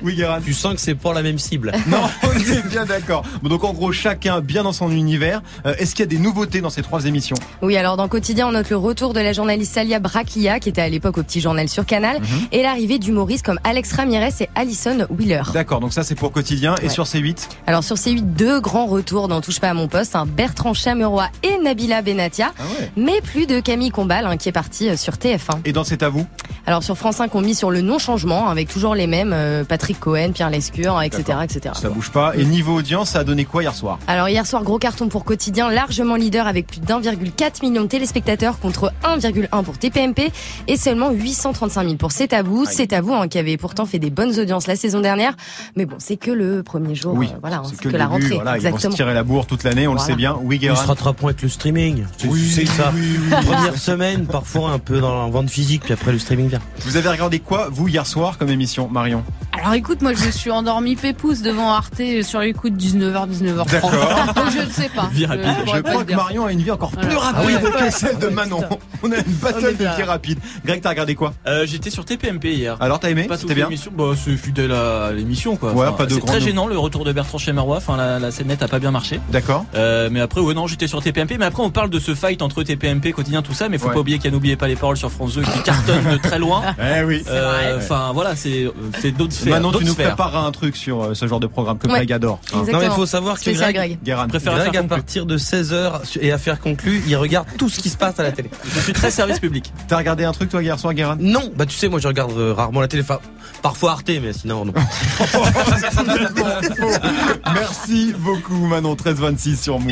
Oui, 0.03 0.15
Guérin. 0.15 0.39
Tu 0.43 0.53
sens 0.53 0.73
que 0.75 0.81
c'est 0.81 0.95
pour 0.95 1.13
la 1.13 1.21
même 1.21 1.39
cible. 1.39 1.71
Non, 1.87 2.03
on 2.23 2.31
est 2.39 2.67
bien 2.69 2.85
d'accord. 2.85 3.23
Bon, 3.41 3.49
donc 3.49 3.63
en 3.63 3.73
gros, 3.73 3.91
chacun 3.91 4.39
bien 4.39 4.63
dans 4.63 4.71
son 4.71 4.91
univers. 4.91 5.41
Euh, 5.65 5.73
Est-ce 5.77 5.91
qu'il 5.95 6.01
y 6.01 6.07
a 6.07 6.09
des 6.09 6.17
nouveautés 6.19 6.61
dans 6.61 6.69
ces 6.69 6.81
trois 6.83 7.05
émissions? 7.05 7.35
Oui, 7.61 7.75
alors 7.75 7.97
dans 7.97 8.07
Quotidien, 8.07 8.47
on 8.47 8.51
note 8.51 8.69
le 8.69 8.77
retour 8.77 9.13
de 9.13 9.19
la 9.19 9.33
journaliste 9.33 9.73
Salia 9.73 9.99
Braquilla, 9.99 10.59
qui 10.59 10.69
était 10.69 10.81
à 10.81 10.87
l'époque 10.89 11.17
au 11.17 11.23
Petit 11.23 11.41
Journal 11.41 11.67
sur 11.67 11.85
Canal, 11.85 12.19
Mhm. 12.21 12.27
et 12.51 12.61
l'arrivée 12.63 12.97
d'humoristes 12.99 13.45
comme 13.45 13.59
Alex 13.63 13.91
Ramirez 13.93 14.29
et 14.39 14.49
Alison 14.85 15.05
Wheeler. 15.09 15.41
D'accord, 15.53 15.79
donc 15.79 15.93
ça 15.93 16.03
c'est 16.03 16.15
pour 16.15 16.31
quotidien. 16.31 16.75
Et 16.81 16.85
Ouais. 16.85 16.89
sur 16.89 17.03
C8 17.05 17.47
Alors 17.67 17.83
sur 17.83 17.95
C8, 17.95 18.33
deux 18.35 18.59
grands 18.59 18.85
retours 18.87 19.27
dans 19.27 19.41
Touche 19.41 19.59
pas 19.59 19.69
à 19.69 19.73
mon 19.73 19.87
poste, 19.87 20.15
hein, 20.15 20.25
Bertrand 20.27 20.73
Chameroy 20.73 21.27
et 21.43 21.57
Nabila 21.63 22.01
Benatia, 22.01 22.51
Ah 22.57 22.63
ouais. 22.79 22.91
mais 22.97 23.21
plus 23.21 23.45
de 23.45 23.59
Camille 23.59 23.91
Combal, 23.91 24.25
hein, 24.25 24.37
qui 24.37 24.49
est 24.49 24.53
partie 24.53 24.89
euh, 24.89 24.97
sur 24.97 25.13
TF1. 25.13 25.59
Et 25.65 25.71
dans 25.73 25.83
C'est 25.83 26.03
à 26.03 26.09
vous 26.09 26.25
Alors 26.65 26.83
sur 26.83 26.97
France 26.97 27.17
5, 27.17 27.33
on 27.35 27.41
mise 27.41 27.57
sur 27.57 27.71
le 27.71 27.81
non-changement, 27.81 28.49
avec 28.49 28.67
toujours 28.69 28.95
les 28.95 29.07
mêmes, 29.07 29.31
euh, 29.33 29.63
Patrick 29.63 29.99
Cohen, 29.99 30.31
Pierre 30.33 30.49
Lescure, 30.49 31.01
etc. 31.01 31.39
Etc. 31.43 31.73
Ça 31.79 31.89
bouge 31.89 32.09
pas. 32.11 32.33
Et 32.35 32.43
niveau 32.45 32.75
audience, 32.77 33.11
ça 33.11 33.19
a 33.19 33.23
donné 33.23 33.45
quoi 33.45 33.61
hier 33.63 33.75
soir 33.75 33.99
Alors 34.07 34.29
hier 34.29 34.45
soir, 34.47 34.63
gros 34.63 34.79
carton 34.79 35.07
pour 35.07 35.23
Quotidien, 35.25 35.69
largement 35.69 36.15
leader 36.15 36.47
avec 36.47 36.67
plus 36.67 36.79
d'1,4 36.79 37.61
million 37.63 37.83
de 37.83 37.87
téléspectateurs 37.87 38.59
contre 38.59 38.91
1,1 39.03 39.63
pour 39.63 39.77
TPMP 39.77 40.31
et 40.67 40.77
seulement 40.77 41.11
835 41.11 41.83
000 41.83 41.95
pour 41.95 42.11
C'est 42.11 42.33
à 42.33 42.41
vous. 42.43 42.65
C'est 42.65 42.93
à 42.93 43.01
vous 43.01 43.13
hein, 43.13 43.27
qui 43.27 43.37
avait 43.37 43.57
pourtant 43.57 43.85
fait 43.85 43.99
des 43.99 44.09
bonnes 44.09 44.37
audiences 44.39 44.60
la 44.67 44.75
saison 44.75 44.99
dernière. 44.99 45.35
Mais 45.75 45.85
bon, 45.85 45.95
c'est 45.99 46.17
que 46.17 46.31
le 46.31 46.63
premier 46.63 46.95
jour. 46.95 47.13
Oui, 47.15 47.29
euh, 47.33 47.37
voilà, 47.41 47.61
c'est 47.65 47.75
c'est 47.75 47.83
que 47.83 47.89
la 47.89 48.05
début, 48.05 48.11
rentrée. 48.11 48.35
voilà, 48.35 48.51
ils 48.57 48.61
vont 48.61 48.61
se 48.61 48.67
exactement. 48.67 48.95
tirer 48.95 49.13
la 49.13 49.23
bourre 49.23 49.45
toute 49.45 49.63
l'année, 49.63 49.87
on 49.87 49.93
le 49.93 49.99
sait 49.99 50.15
bien. 50.15 50.37
Oui, 50.41 50.59
Il 50.61 50.75
se 50.75 50.85
rattrapera 50.85 51.29
avec 51.29 51.41
le 51.41 51.49
streaming. 51.49 52.05
Oui, 52.27 52.49
sais 52.49 52.65
ça. 52.65 52.91
oui, 52.93 53.01
oui, 53.01 53.29
oui. 53.31 53.45
Première 53.45 53.77
semaine, 53.77 54.25
parfois 54.25 54.71
un 54.71 54.79
peu 54.79 54.99
dans 54.99 55.25
la 55.25 55.29
vente 55.31 55.49
physique, 55.49 55.83
puis 55.83 55.93
après 55.93 56.11
le 56.11 56.19
streaming 56.19 56.49
vient. 56.49 56.61
Vous 56.81 56.97
avez 56.97 57.09
regardé 57.09 57.39
quoi, 57.39 57.69
vous, 57.71 57.87
hier 57.87 58.05
soir, 58.05 58.37
comme 58.37 58.49
émission, 58.49 58.87
Marion? 58.89 59.23
Alors 59.61 59.73
écoute, 59.75 60.01
moi 60.01 60.13
je 60.13 60.25
me 60.25 60.31
suis 60.31 60.49
endormi 60.49 60.95
pépouze 60.95 61.43
devant 61.43 61.71
Arte 61.71 62.01
sur 62.23 62.39
les 62.39 62.51
coups 62.51 62.73
de 62.73 62.79
19h, 62.79 63.29
19h30. 63.29 63.71
D'accord. 63.71 63.91
Donc 64.35 64.45
je 64.57 64.65
ne 64.65 64.69
sais 64.71 64.89
pas. 64.89 65.07
Vie 65.13 65.27
rapide. 65.27 65.45
Je, 65.75 65.81
crois 65.81 66.03
que. 66.03 66.15
Marion 66.15 66.45
a 66.47 66.51
une 66.51 66.61
vie 66.61 66.71
encore 66.71 66.89
plus 66.91 67.15
rapide 67.15 67.59
Ah 67.63 67.69
oui. 67.75 67.85
que 67.87 67.91
celle 67.93 68.17
de 68.17 68.27
Manon. 68.27 68.63
On 69.03 69.11
a 69.11 69.17
une 69.17 69.33
battle 69.41 69.77
de 69.77 69.83
vie 69.83 70.03
rapide. 70.03 70.39
Greg, 70.65 70.81
t'as 70.81 70.89
regardé 70.89 71.13
quoi 71.15 71.33
Euh, 71.47 71.65
J'étais 71.67 71.91
sur 71.91 72.05
TPMP 72.05 72.45
hier. 72.45 72.75
Alors, 72.79 72.99
t'as 72.99 73.09
aimé 73.11 73.25
Pas 73.25 73.37
C'était 73.37 73.53
bien 73.55 73.69
bah, 73.95 74.13
c'est 74.15 74.35
fidèle 74.35 74.71
à 74.71 75.11
l'émission 75.11 75.55
quoi. 75.57 75.73
Ouais, 75.73 75.87
pas 75.95 76.05
de 76.07 76.13
c'est 76.15 76.21
très 76.25 76.41
gênant 76.41 76.65
le 76.67 76.77
retour 76.77 77.05
de 77.05 77.11
Bertrand 77.11 77.37
Chemeroy. 77.37 77.77
Enfin, 77.77 77.97
la, 77.97 78.17
la 78.19 78.31
scène 78.31 78.47
nette 78.47 78.63
a 78.63 78.67
pas 78.67 78.79
bien 78.79 78.91
marché. 78.91 79.19
D'accord. 79.29 79.65
Euh, 79.75 80.09
mais 80.11 80.21
après, 80.21 80.41
ouais, 80.41 80.53
non, 80.55 80.65
j'étais 80.65 80.87
sur 80.87 81.01
TPMP. 81.03 81.37
Mais 81.37 81.45
après, 81.45 81.61
on 81.63 81.69
parle 81.69 81.89
de 81.91 81.99
ce 81.99 82.15
fight 82.15 82.41
entre 82.41 82.63
TPMP, 82.63 83.11
quotidien, 83.13 83.41
tout 83.43 83.53
ça. 83.53 83.69
Mais 83.69 83.77
faut 83.77 83.87
Ouais. 83.89 83.93
pas 83.93 83.99
oublier 83.99 84.17
qu'il 84.17 84.25
y 84.25 84.27
a 84.29 84.31
N'oubliez 84.31 84.55
pas 84.55 84.67
les 84.67 84.75
paroles 84.75 84.97
sur 84.97 85.11
France 85.11 85.33
2 85.35 85.41
qui 85.43 85.61
cartonne 85.63 86.03
de 86.11 86.17
très 86.17 86.39
loin. 86.39 86.63
Eh 86.79 87.03
oui. 87.03 87.23
Euh, 87.29 87.77
Enfin, 87.77 88.11
voilà, 88.13 88.35
c'est 88.35 88.63
euh, 88.63 88.71
c'est 89.01 89.11
d'autres 89.11 89.33
sphères. 89.51 89.61
Manon, 89.61 89.77
tu 89.77 89.85
nous 89.85 89.93
sphères. 89.93 90.07
prépareras 90.09 90.45
un 90.45 90.51
truc 90.51 90.75
sur 90.75 91.03
euh, 91.03 91.13
ce 91.13 91.27
genre 91.27 91.39
de 91.39 91.47
programme 91.47 91.77
que 91.77 91.87
Ouais. 91.87 91.93
Greg 91.97 92.13
adore. 92.13 92.39
Hein. 92.53 92.63
Non, 92.71 92.79
mais 92.79 92.85
il 92.85 92.91
faut 92.91 93.05
savoir 93.05 93.39
que 93.39 93.49
Greg, 93.51 93.75
Greg. 93.75 93.99
Guérin. 94.03 94.27
préfère 94.27 94.55
Greg, 94.55 94.77
à 94.77 94.83
partir 94.83 95.25
de 95.25 95.37
16h 95.37 96.17
et 96.21 96.31
affaires 96.31 96.59
conclues, 96.59 97.03
il 97.07 97.15
regarde 97.15 97.47
tout 97.57 97.69
ce 97.69 97.79
qui 97.79 97.89
se 97.89 97.97
passe 97.97 98.19
à 98.19 98.23
la 98.23 98.31
télé. 98.31 98.49
Je 98.73 98.79
suis 98.79 98.93
très 98.93 99.11
service 99.11 99.39
public. 99.39 99.71
T'as 99.87 99.97
regardé 99.97 100.23
un 100.23 100.31
truc, 100.31 100.49
toi, 100.49 100.61
hier 100.63 100.79
soir, 100.79 100.93
Guérin? 100.93 101.17
Non, 101.19 101.51
bah 101.55 101.65
tu 101.65 101.75
sais, 101.75 101.89
moi 101.89 101.99
je 101.99 102.07
regarde 102.07 102.31
euh, 102.37 102.53
rarement 102.53 102.81
la 102.81 102.87
télé, 102.87 103.03
enfin, 103.03 103.19
parfois 103.61 103.91
Arte, 103.91 104.09
mais 104.21 104.33
sinon 104.33 104.65
non. 104.65 104.73
Merci 107.53 108.13
beaucoup, 108.17 108.65
Manon. 108.67 108.91
1326 108.91 109.61
sur 109.61 109.79
Move. 109.79 109.91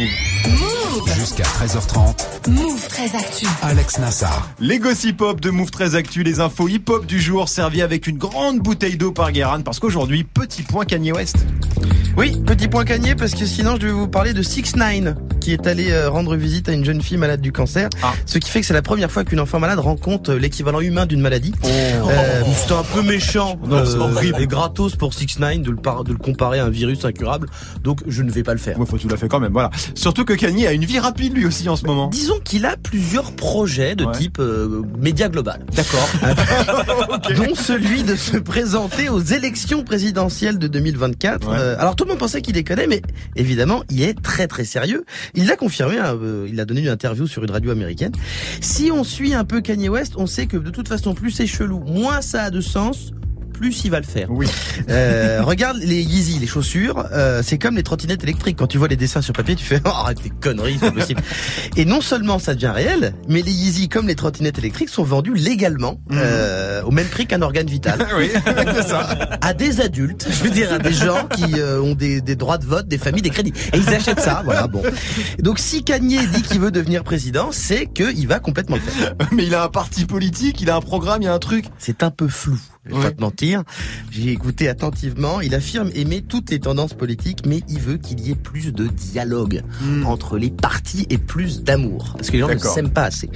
Jusqu'à 1.16 1.44
13h30, 1.44 2.50
Move 2.50 2.88
très 2.88 3.16
actu. 3.16 3.46
Alex 3.62 4.00
Nassar. 4.00 4.50
Les 4.60 4.80
gossip 4.80 5.22
hop 5.22 5.40
de 5.40 5.52
Move 5.52 5.70
13 5.70 5.96
Actu, 5.96 6.24
les 6.24 6.40
infos 6.40 6.68
hip 6.68 6.86
hop 6.90 7.06
du 7.06 7.20
jour, 7.20 7.48
servis 7.48 7.84
avec 7.84 8.08
une 8.08 8.18
grande 8.18 8.60
bouteille 8.60 8.98
d'eau 8.98 9.12
par 9.12 9.32
Guérin, 9.32 9.62
parce 9.62 9.80
qu'aujourd'hui, 9.80 10.24
petit 10.24 10.64
point 10.64 10.86
Kanye 10.86 11.12
West. 11.12 11.38
Oui, 12.18 12.42
petit 12.46 12.68
point 12.68 12.84
cagné 12.86 13.16
parce 13.16 13.34
que 13.34 13.46
sinon 13.46 13.78
je 13.80 13.86
vais 13.88 13.92
vous 13.94 14.08
parler 14.08 14.34
de 14.34 14.42
6 14.42 14.76
9 14.76 15.16
qui 15.40 15.54
est 15.54 15.68
allé 15.68 15.92
euh, 15.92 16.10
rendre 16.10 16.36
visite 16.36 16.68
à 16.68 16.74
une 16.74 16.84
jeune 16.84 17.02
fille 17.02 17.16
malade 17.18 17.40
du 17.40 17.52
cancer. 17.54 17.88
Ah. 18.04 18.12
Ce 18.26 18.38
qui 18.40 18.50
fait 18.50 18.60
que 18.60 18.66
c'est 18.66 18.74
la 18.74 18.82
première 18.82 19.10
fois 19.10 19.24
qu'une 19.24 19.40
enfant 19.40 19.58
malade 19.60 19.80
rencontre 19.80 20.32
euh, 20.32 20.38
l'équivalent 20.40 20.82
humain 20.82 21.06
d'une 21.06 21.22
maladie. 21.22 21.54
Euh, 21.66 22.42
C'était 22.56 22.74
un 22.74 22.84
peu 22.84 23.02
méchant 23.02 23.58
Non, 23.66 23.86
c'est 23.86 23.96
horrible. 23.98 24.42
et 24.42 24.48
gratos 24.48 24.96
pour 24.98 25.14
6 25.14 25.40
9 25.40 25.62
de 25.62 25.72
le, 25.72 25.78
par- 25.78 26.04
de 26.04 26.12
le 26.12 26.18
comparer 26.18 26.60
à 26.60 26.66
un 26.66 26.70
virus 26.70 27.06
incurable. 27.06 27.48
Donc 27.84 28.02
je 28.08 28.22
ne 28.22 28.32
vais 28.32 28.44
pas 28.44 28.52
le 28.54 28.60
faire. 28.60 28.78
Ouais, 28.80 28.86
faut 28.86 28.98
tout 28.98 29.08
la 29.08 29.16
fait 29.18 29.30
quand 29.30 29.40
même, 29.40 29.54
voilà. 29.54 29.70
Surtout 29.96 30.26
que 30.26 30.34
Kanye 30.34 30.68
a 30.68 30.74
une 30.74 30.84
vie 30.86 31.00
rapide 31.00 31.34
lui 31.36 31.46
aussi 31.46 31.70
en 31.70 31.76
ce 31.78 31.86
moment. 31.86 32.08
Disons 32.08 32.40
qu'il 32.44 32.66
a 32.66 32.76
plusieurs 32.76 33.32
projets 33.32 33.96
de 33.96 34.06
Ouais. 34.06 34.12
type 34.18 34.40
euh, 34.40 34.82
média 35.00 35.30
global. 35.30 35.66
D'accord. 35.76 36.10
dont 37.38 37.56
celui 37.56 38.04
de 38.04 38.16
se 38.16 38.38
présenter 38.38 39.08
aux 39.10 39.22
élections 39.22 39.84
présidentielles 39.84 40.58
de 40.60 40.68
2024. 40.68 41.48
Ouais. 41.48 41.56
Euh, 41.70 41.76
alors 41.80 41.96
tout 41.96 42.04
le 42.04 42.10
monde 42.10 42.20
pensait 42.20 42.42
qu'il 42.42 42.54
déconnait, 42.54 42.88
mais 42.88 43.02
évidemment, 43.36 43.84
il 43.90 44.02
est 44.02 44.20
très 44.20 44.48
très 44.48 44.66
sérieux. 44.66 45.06
Il 45.36 45.48
l'a 45.48 45.56
confirmé, 45.56 45.98
hein, 45.98 46.18
euh, 46.22 46.48
il 46.50 46.60
a 46.60 46.66
donné 46.66 46.82
une 46.82 46.90
interview 46.90 47.28
sur 47.28 47.44
une 47.44 47.52
radio 47.52 47.72
américaine. 47.72 48.12
Si 48.62 48.92
on 48.92 49.04
suit 49.04 49.34
un 49.34 49.46
peu 49.46 49.62
Kanye 49.62 49.90
West, 49.90 50.14
on 50.18 50.28
sait 50.28 50.48
que 50.48 50.58
de 50.58 50.70
toute 50.70 50.88
façon, 50.88 51.14
plus 51.14 51.32
c'est 51.32 51.48
chelou, 51.48 51.80
moins 51.80 52.22
ça 52.22 52.44
a 52.44 52.50
de 52.50 52.62
sens. 52.62 53.12
Plus 53.60 53.84
il 53.84 53.92
va 53.92 54.00
le 54.00 54.06
faire. 54.06 54.32
Oui. 54.32 54.48
Euh, 54.90 55.42
regarde 55.44 55.80
les 55.82 56.02
Yeezy, 56.02 56.40
les 56.40 56.48
chaussures, 56.48 57.06
euh, 57.12 57.42
c'est 57.44 57.58
comme 57.58 57.76
les 57.76 57.84
trottinettes 57.84 58.24
électriques. 58.24 58.56
Quand 58.58 58.68
tu 58.68 58.78
vois 58.78 58.88
les 58.88 58.96
dessins 58.96 59.22
sur 59.22 59.34
papier, 59.34 59.56
tu 59.58 59.66
fais 59.66 59.82
oh, 59.84 59.90
arrête 59.94 60.24
les 60.24 60.30
conneries, 60.30 60.78
c'est 60.82 60.94
possible. 60.94 61.22
Et 61.76 61.84
non 61.84 62.00
seulement 62.00 62.40
ça 62.40 62.56
devient 62.56 62.72
réel, 62.74 63.14
mais 63.28 63.42
les 63.42 63.52
Yeezy 63.52 63.90
comme 63.90 64.08
les 64.08 64.16
trottinettes 64.16 64.60
électriques 64.60 64.88
sont 64.88 65.04
vendus 65.04 65.34
légalement 65.34 66.00
euh, 66.14 66.82
au 66.84 66.92
même 66.92 67.08
prix 67.08 67.28
qu'un 67.28 67.42
organe 67.42 67.68
vital 67.68 68.08
oui, 68.18 68.30
c'est 68.34 68.88
ça. 68.88 69.10
à 69.42 69.54
des 69.54 69.82
adultes, 69.82 70.28
je 70.30 70.44
veux 70.44 70.52
dire 70.52 70.72
à 70.72 70.80
des 70.80 70.94
gens 70.94 71.28
qui 71.28 71.60
euh, 71.60 71.82
ont 71.82 71.96
des, 71.96 72.22
des 72.22 72.38
droits 72.38 72.58
de 72.58 72.66
vote, 72.66 72.88
des 72.88 72.98
familles, 72.98 73.24
des 73.24 73.30
crédits. 73.30 73.54
Et 73.74 73.78
ils 73.78 73.90
achètent 73.90 74.22
ça, 74.22 74.42
voilà, 74.46 74.68
bon. 74.68 74.82
Donc 75.40 75.60
si 75.60 75.84
Kanye 75.84 76.26
dit 76.28 76.44
qu'il 76.44 76.62
veut 76.62 76.72
devenir 76.72 77.04
président, 77.04 77.50
c'est 77.52 77.88
qu'il 77.88 78.26
va 78.26 78.40
complètement 78.40 78.78
le 78.78 78.82
faire. 78.82 79.16
Mais 79.34 79.46
il 79.46 79.54
a 79.54 79.64
un 79.64 79.70
parti 79.70 80.06
politique, 80.06 80.62
il 80.62 80.70
a 80.70 80.78
un 80.78 80.82
programme, 80.82 81.22
il 81.22 81.26
y 81.26 81.28
a 81.28 81.34
un 81.34 81.40
truc. 81.40 81.66
C'est 81.78 82.04
un 82.04 82.12
peu 82.12 82.30
flou. 82.30 82.58
Je 82.90 82.94
vais 82.96 83.00
Ouais. 83.00 83.06
pas 83.06 83.12
te 83.16 83.22
mentir. 83.22 83.64
J'ai 84.12 84.32
écouté 84.32 84.68
attentivement. 84.68 85.42
Il 85.42 85.54
affirme 85.56 85.90
aimer 85.96 86.22
toutes 86.22 86.50
les 86.52 86.60
tendances 86.60 86.94
politiques, 86.94 87.46
mais 87.46 87.62
il 87.70 87.80
veut 87.80 87.98
qu'il 87.98 88.20
y 88.20 88.32
ait 88.32 88.36
plus 88.36 88.74
de 88.74 88.88
dialogue 88.88 89.64
entre 90.06 90.38
les 90.38 90.50
partis 90.50 91.06
et 91.10 91.18
plus 91.18 91.62
d'amour. 91.64 92.14
Parce 92.18 92.28
que 92.30 92.34
les 92.34 92.40
gens 92.40 92.50
ne 92.50 92.58
s'aiment 92.58 92.90
pas 92.92 93.04
assez. 93.06 93.30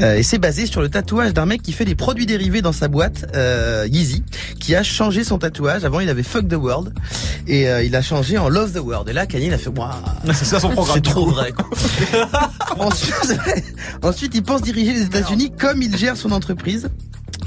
Euh, 0.00 0.16
et 0.16 0.22
c'est 0.22 0.38
basé 0.38 0.66
sur 0.66 0.80
le 0.82 0.88
tatouage 0.88 1.32
d'un 1.34 1.46
mec 1.46 1.62
qui 1.62 1.72
fait 1.72 1.84
des 1.84 1.94
produits 1.94 2.26
dérivés 2.26 2.62
dans 2.62 2.72
sa 2.72 2.88
boîte, 2.88 3.26
euh, 3.34 3.86
Yeezy, 3.90 4.22
qui 4.60 4.74
a 4.74 4.82
changé 4.82 5.24
son 5.24 5.38
tatouage. 5.38 5.84
Avant, 5.84 6.00
il 6.00 6.08
avait 6.08 6.22
Fuck 6.22 6.48
the 6.48 6.54
World. 6.54 6.92
Et 7.46 7.68
euh, 7.68 7.82
il 7.82 7.96
a 7.96 8.02
changé 8.02 8.36
en 8.38 8.48
Love 8.48 8.72
the 8.72 8.80
World. 8.84 9.08
Et 9.08 9.12
là, 9.14 9.26
Kanye, 9.26 9.46
il 9.46 9.54
a 9.54 9.58
fait, 9.58 9.70
Waouh, 9.70 9.90
C'est 10.34 10.44
ça 10.44 10.60
son 10.60 10.70
programme. 10.70 10.96
c'est 10.96 11.02
trop 11.02 11.26
vrai. 11.30 11.52
Quoi. 11.52 11.66
ensuite, 12.78 13.38
ensuite, 14.02 14.34
il 14.34 14.42
pense 14.42 14.62
diriger 14.62 14.92
les 14.92 15.02
États-Unis 15.02 15.52
comme 15.58 15.82
il 15.82 15.96
gère 15.96 16.16
son 16.16 16.32
entreprise, 16.32 16.88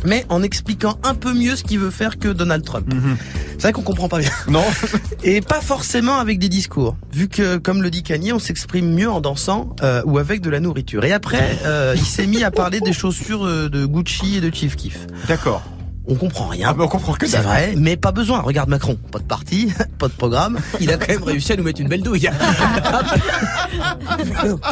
mais 0.04 0.26
en 0.30 0.44
expliquant 0.44 0.98
un 1.04 1.14
peu 1.14 1.34
mieux 1.34 1.56
ce 1.56 1.64
qu'il 1.64 1.80
veut 1.80 1.92
faire 1.92 2.18
que 2.20 2.28
Donald 2.28 2.64
Trump. 2.64 2.94
Mhm. 2.94 3.18
C'est 3.54 3.68
vrai 3.68 3.74
qu'on 3.74 3.84
comprend 3.84 4.10
pas 4.10 4.20
bien. 4.20 4.32
Non. 4.48 4.64
Et 5.24 5.42
pas 5.42 5.62
forcément 5.62 6.16
avec 6.18 6.40
des 6.40 6.50
discours, 6.50 6.96
vu 7.14 7.28
que, 7.28 7.58
comme 7.58 7.84
le 7.84 7.92
dit 7.92 8.02
Kanye, 8.02 8.34
on 8.34 8.40
s'exprime 8.40 8.92
mieux 8.92 9.10
en 9.10 9.22
dansant 9.22 9.76
euh, 9.84 10.02
ou 10.06 10.18
avec 10.18 10.42
de 10.42 10.50
la 10.50 10.60
nourriture. 10.60 11.06
Et 11.06 11.14
après, 11.14 11.60
euh, 11.66 11.94
il 11.96 12.04
s'est 12.04 12.26
mis 12.26 12.44
à 12.44 12.50
parler 12.50 12.80
des 12.80 12.94
chaussures 12.94 13.46
euh, 13.46 13.70
de 13.70 13.86
Gucci 13.86 14.38
et 14.38 14.42
de 14.42 14.54
Chief 14.54 14.76
Keef. 14.76 15.06
D'accord. 15.28 15.62
On 16.08 16.16
comprend 16.16 16.48
rien. 16.48 16.70
Ah, 16.72 16.76
mais 16.76 16.84
on 16.84 16.88
comprend 16.88 17.14
que 17.14 17.28
C'est 17.28 17.38
vrai, 17.38 17.76
mais 17.78 17.96
pas 17.96 18.12
besoin. 18.12 18.40
Regarde 18.42 18.70
Macron, 18.70 18.98
pas 19.12 19.20
de 19.20 19.24
parti, 19.24 19.72
pas 20.00 20.08
de 20.08 20.14
programme. 20.14 20.58
Il 20.80 20.92
a 20.92 20.98
quand 20.98 21.10
même 21.10 21.24
réussi 21.24 21.54
à 21.54 21.56
nous 21.56 21.64
mettre 21.64 21.80
une 21.80 21.88
belle 21.88 22.02
douille. 22.02 22.28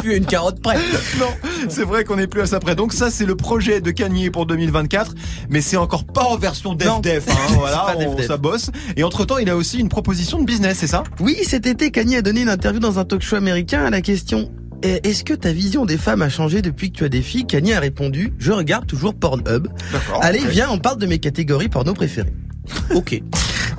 Plus 0.00 0.16
une 0.16 0.26
carotte 0.26 0.60
près. 0.60 0.76
Non, 1.18 1.26
c'est 1.68 1.84
vrai 1.84 2.04
qu'on 2.04 2.18
est 2.18 2.26
plus 2.26 2.42
à 2.42 2.46
ça 2.46 2.60
près. 2.60 2.74
Donc 2.74 2.92
ça, 2.92 3.10
c'est 3.10 3.26
le 3.26 3.36
projet 3.36 3.80
de 3.80 3.90
Kanye 3.90 4.30
pour 4.30 4.46
2024, 4.46 5.14
mais 5.48 5.60
c'est 5.60 5.76
encore 5.76 6.04
pas 6.04 6.24
en 6.24 6.36
version 6.36 6.74
dev 6.74 7.00
dev. 7.02 7.22
Hein, 7.28 7.34
voilà, 7.54 7.94
on- 7.96 8.18
ça 8.22 8.36
bosse. 8.36 8.70
Et 8.96 9.04
entre 9.04 9.24
temps, 9.24 9.38
il 9.38 9.48
a 9.50 9.56
aussi 9.56 9.78
une 9.78 9.88
proposition 9.88 10.38
de 10.40 10.44
business, 10.44 10.78
c'est 10.80 10.86
ça? 10.86 11.04
Oui, 11.20 11.36
cet 11.46 11.66
été, 11.66 11.90
Kanye 11.90 12.16
a 12.16 12.22
donné 12.22 12.42
une 12.42 12.48
interview 12.48 12.80
dans 12.80 12.98
un 12.98 13.04
talk 13.04 13.22
show 13.22 13.36
américain 13.36 13.84
à 13.84 13.90
la 13.90 14.00
question 14.00 14.50
Est-ce 14.82 15.24
que 15.24 15.34
ta 15.34 15.52
vision 15.52 15.84
des 15.84 15.98
femmes 15.98 16.22
a 16.22 16.28
changé 16.28 16.62
depuis 16.62 16.90
que 16.90 16.98
tu 16.98 17.04
as 17.04 17.08
des 17.08 17.22
filles 17.22 17.46
Kanye 17.46 17.74
a 17.74 17.80
répondu 17.80 18.32
Je 18.38 18.52
regarde 18.52 18.86
toujours 18.86 19.14
Pornhub. 19.14 19.68
Allez, 20.22 20.40
viens, 20.46 20.68
on 20.70 20.78
parle 20.78 20.98
de 20.98 21.06
mes 21.06 21.18
catégories 21.18 21.68
porno 21.68 21.92
préférées. 21.94 22.32
Ok. 22.94 23.20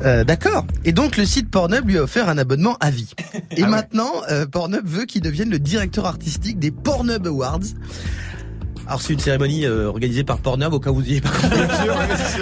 Euh, 0.03 0.23
D'accord. 0.23 0.65
Et 0.85 0.91
donc 0.91 1.17
le 1.17 1.25
site 1.25 1.49
Pornhub 1.49 1.87
lui 1.87 1.97
a 1.97 2.03
offert 2.03 2.27
un 2.29 2.37
abonnement 2.37 2.75
à 2.79 2.89
vie. 2.91 3.13
Et 3.51 3.61
Ah 3.61 3.65
ouais. 3.65 3.67
maintenant, 3.67 4.11
euh, 4.29 4.45
Pornhub 4.45 4.85
veut 4.85 5.05
qu'il 5.05 5.21
devienne 5.21 5.49
le 5.49 5.59
directeur 5.59 6.05
artistique 6.05 6.59
des 6.59 6.71
Pornhub 6.71 7.25
Awards. 7.27 7.59
Alors 8.87 9.01
c'est 9.01 9.13
une 9.13 9.19
cérémonie 9.19 9.65
euh, 9.65 9.87
organisée 9.87 10.23
par 10.23 10.37
Pornhub 10.39 10.73
au 10.73 10.79
cas 10.79 10.89
où 10.89 10.95
vous 10.95 11.05
y 11.05 11.11
ayez 11.11 11.21
pas 11.21 11.29
compris. 11.29 11.59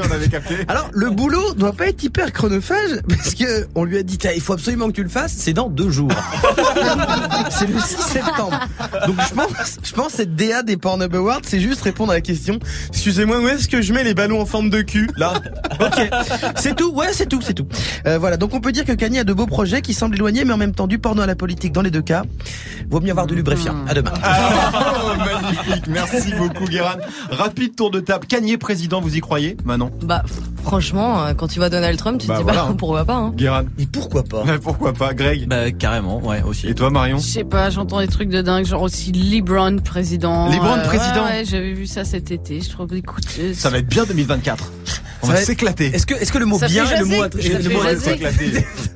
On 0.08 0.12
avait 0.12 0.28
capté. 0.28 0.56
Alors 0.67 0.89
le 0.93 1.10
boulot 1.10 1.54
doit 1.54 1.73
pas 1.73 1.88
être 1.88 2.04
hyper 2.04 2.32
chronophage 2.32 3.02
parce 3.08 3.36
que 3.36 3.67
on 3.75 3.84
lui 3.84 3.97
a 3.97 4.04
dit 4.04 4.17
il 4.36 4.41
faut 4.41 4.54
absolument 4.54 4.88
que 4.88 4.93
tu 4.93 5.04
le 5.04 5.10
fasses, 5.10 5.34
c'est 5.38 5.54
dans 5.54 5.69
deux 5.69 5.89
jours. 5.89 6.12
c'est 7.49 7.67
le 7.67 7.80
6 7.80 8.02
septembre. 8.02 8.60
Donc 9.08 9.15
je 9.28 9.34
pense, 9.34 9.78
je 9.84 9.93
pense 9.93 10.13
cette 10.13 10.36
DA 10.36 10.63
des 10.63 10.78
Pornhub 10.78 11.13
Awards, 11.15 11.41
c'est 11.43 11.60
juste 11.60 11.82
répondre 11.82 12.12
à 12.12 12.15
la 12.15 12.21
question. 12.21 12.60
Excusez-moi, 12.89 13.39
où 13.39 13.47
est-ce 13.47 13.67
que 13.67 13.82
je 13.82 13.93
mets 13.93 14.04
les 14.04 14.13
ballons 14.13 14.41
en 14.41 14.45
forme 14.45 14.69
de 14.69 14.82
cul 14.82 15.10
Là? 15.17 15.34
Ok. 15.80 16.10
C'est 16.56 16.75
tout. 16.75 16.91
Ouais, 16.93 17.13
c'est 17.13 17.28
tout, 17.28 17.41
c'est 17.41 17.54
tout. 17.54 17.67
Euh, 18.06 18.17
voilà. 18.17 18.38
Donc 18.38 18.54
on 18.54 18.60
peut 18.60 18.71
dire 18.71 18.86
que 18.86 18.91
Kanye 18.91 19.19
a 19.19 19.23
de 19.23 19.34
beaux 19.34 19.45
projets 19.45 19.82
qui 19.82 19.93
semblent 19.93 20.15
éloignés, 20.15 20.45
mais 20.45 20.54
en 20.54 20.58
même 20.58 20.73
temps 20.73 20.88
du 20.88 20.99
porno 20.99 21.21
à 21.21 21.28
la 21.28 21.36
politique 21.36 21.71
dans 21.71 21.82
les 21.82 21.91
deux 21.91 22.02
cas. 22.02 22.23
Vaut 22.89 22.99
mieux 22.99 23.12
avoir 23.12 23.28
du 23.28 23.36
lubrifiant. 23.36 23.75
À 23.88 23.93
demain. 23.93 24.12
Ah, 24.23 25.15
magnifique, 25.17 25.88
merci 25.88 26.32
beaucoup 26.39 26.65
Guérin. 26.65 26.95
Rapide 27.30 27.75
tour 27.75 27.91
de 27.91 27.99
table. 27.99 28.25
Kanye 28.28 28.58
président, 28.58 29.02
vous 29.02 29.15
y 29.15 29.19
croyez 29.21 29.58
Manon 29.65 29.91
Bah, 30.04 30.23
franchement, 30.63 31.23
euh, 31.25 31.34
quand 31.34 31.47
tu 31.47 31.60
vois 31.60 31.69
Donald 31.69 31.97
Trump, 31.97 32.19
tu 32.19 32.28
Bah 32.28 32.36
te 32.36 32.39
dis, 32.39 32.43
voilà, 32.43 32.63
bah, 32.63 32.67
hein. 32.71 32.75
pourquoi 32.78 33.06
pas, 33.06 33.15
hein. 33.15 33.32
Guérin. 33.36 33.65
Et 33.78 33.86
pourquoi 33.86 34.23
pas 34.23 34.43
Ouais, 34.43 34.58
Pourquoi 34.60 34.93
pas 34.93 35.13
Greg 35.13 35.47
Bah 35.47 35.71
carrément, 35.71 36.19
ouais 36.25 36.41
aussi. 36.43 36.67
Et 36.67 36.73
toi 36.75 36.89
Marion 36.89 37.17
Je 37.17 37.23
sais 37.25 37.43
pas, 37.43 37.69
j'entends 37.69 37.99
des 38.02 38.08
trucs 38.08 38.30
de 38.30 38.41
dingue, 38.41 38.65
genre 38.65 38.82
aussi 38.82 39.12
LeBron 39.12 39.78
président. 39.84 40.47
Euh, 40.47 40.54
LeBron 40.54 40.80
président 40.86 41.25
Ouais, 41.25 41.39
ouais, 41.39 41.45
j'avais 41.45 41.73
vu 41.73 41.86
ça 41.88 42.06
cet 42.06 42.32
été. 42.32 42.62
Je 42.62 42.69
trouve, 42.69 42.93
écoute, 42.95 43.25
euh, 43.39 43.54
Ça 43.54 43.69
va 43.69 43.78
être 43.80 43.88
bien 43.88 44.06
2024. 44.06 44.71
On 45.21 45.25
Ça 45.25 45.28
va 45.28 45.34
va 45.34 45.39
être- 45.41 45.47
s'éclater. 45.47 45.88
Est-ce 45.88 46.06
que, 46.06 46.13
est-ce 46.13 46.32
que 46.32 46.38
le 46.38 46.45
mot 46.45 46.58
Ça 46.58 46.67
bien 46.67 46.86
et 46.89 46.99
le 46.99 47.06
mot, 47.06 47.25
et 47.25 47.49
le 47.49 47.69
mot. 47.69 47.80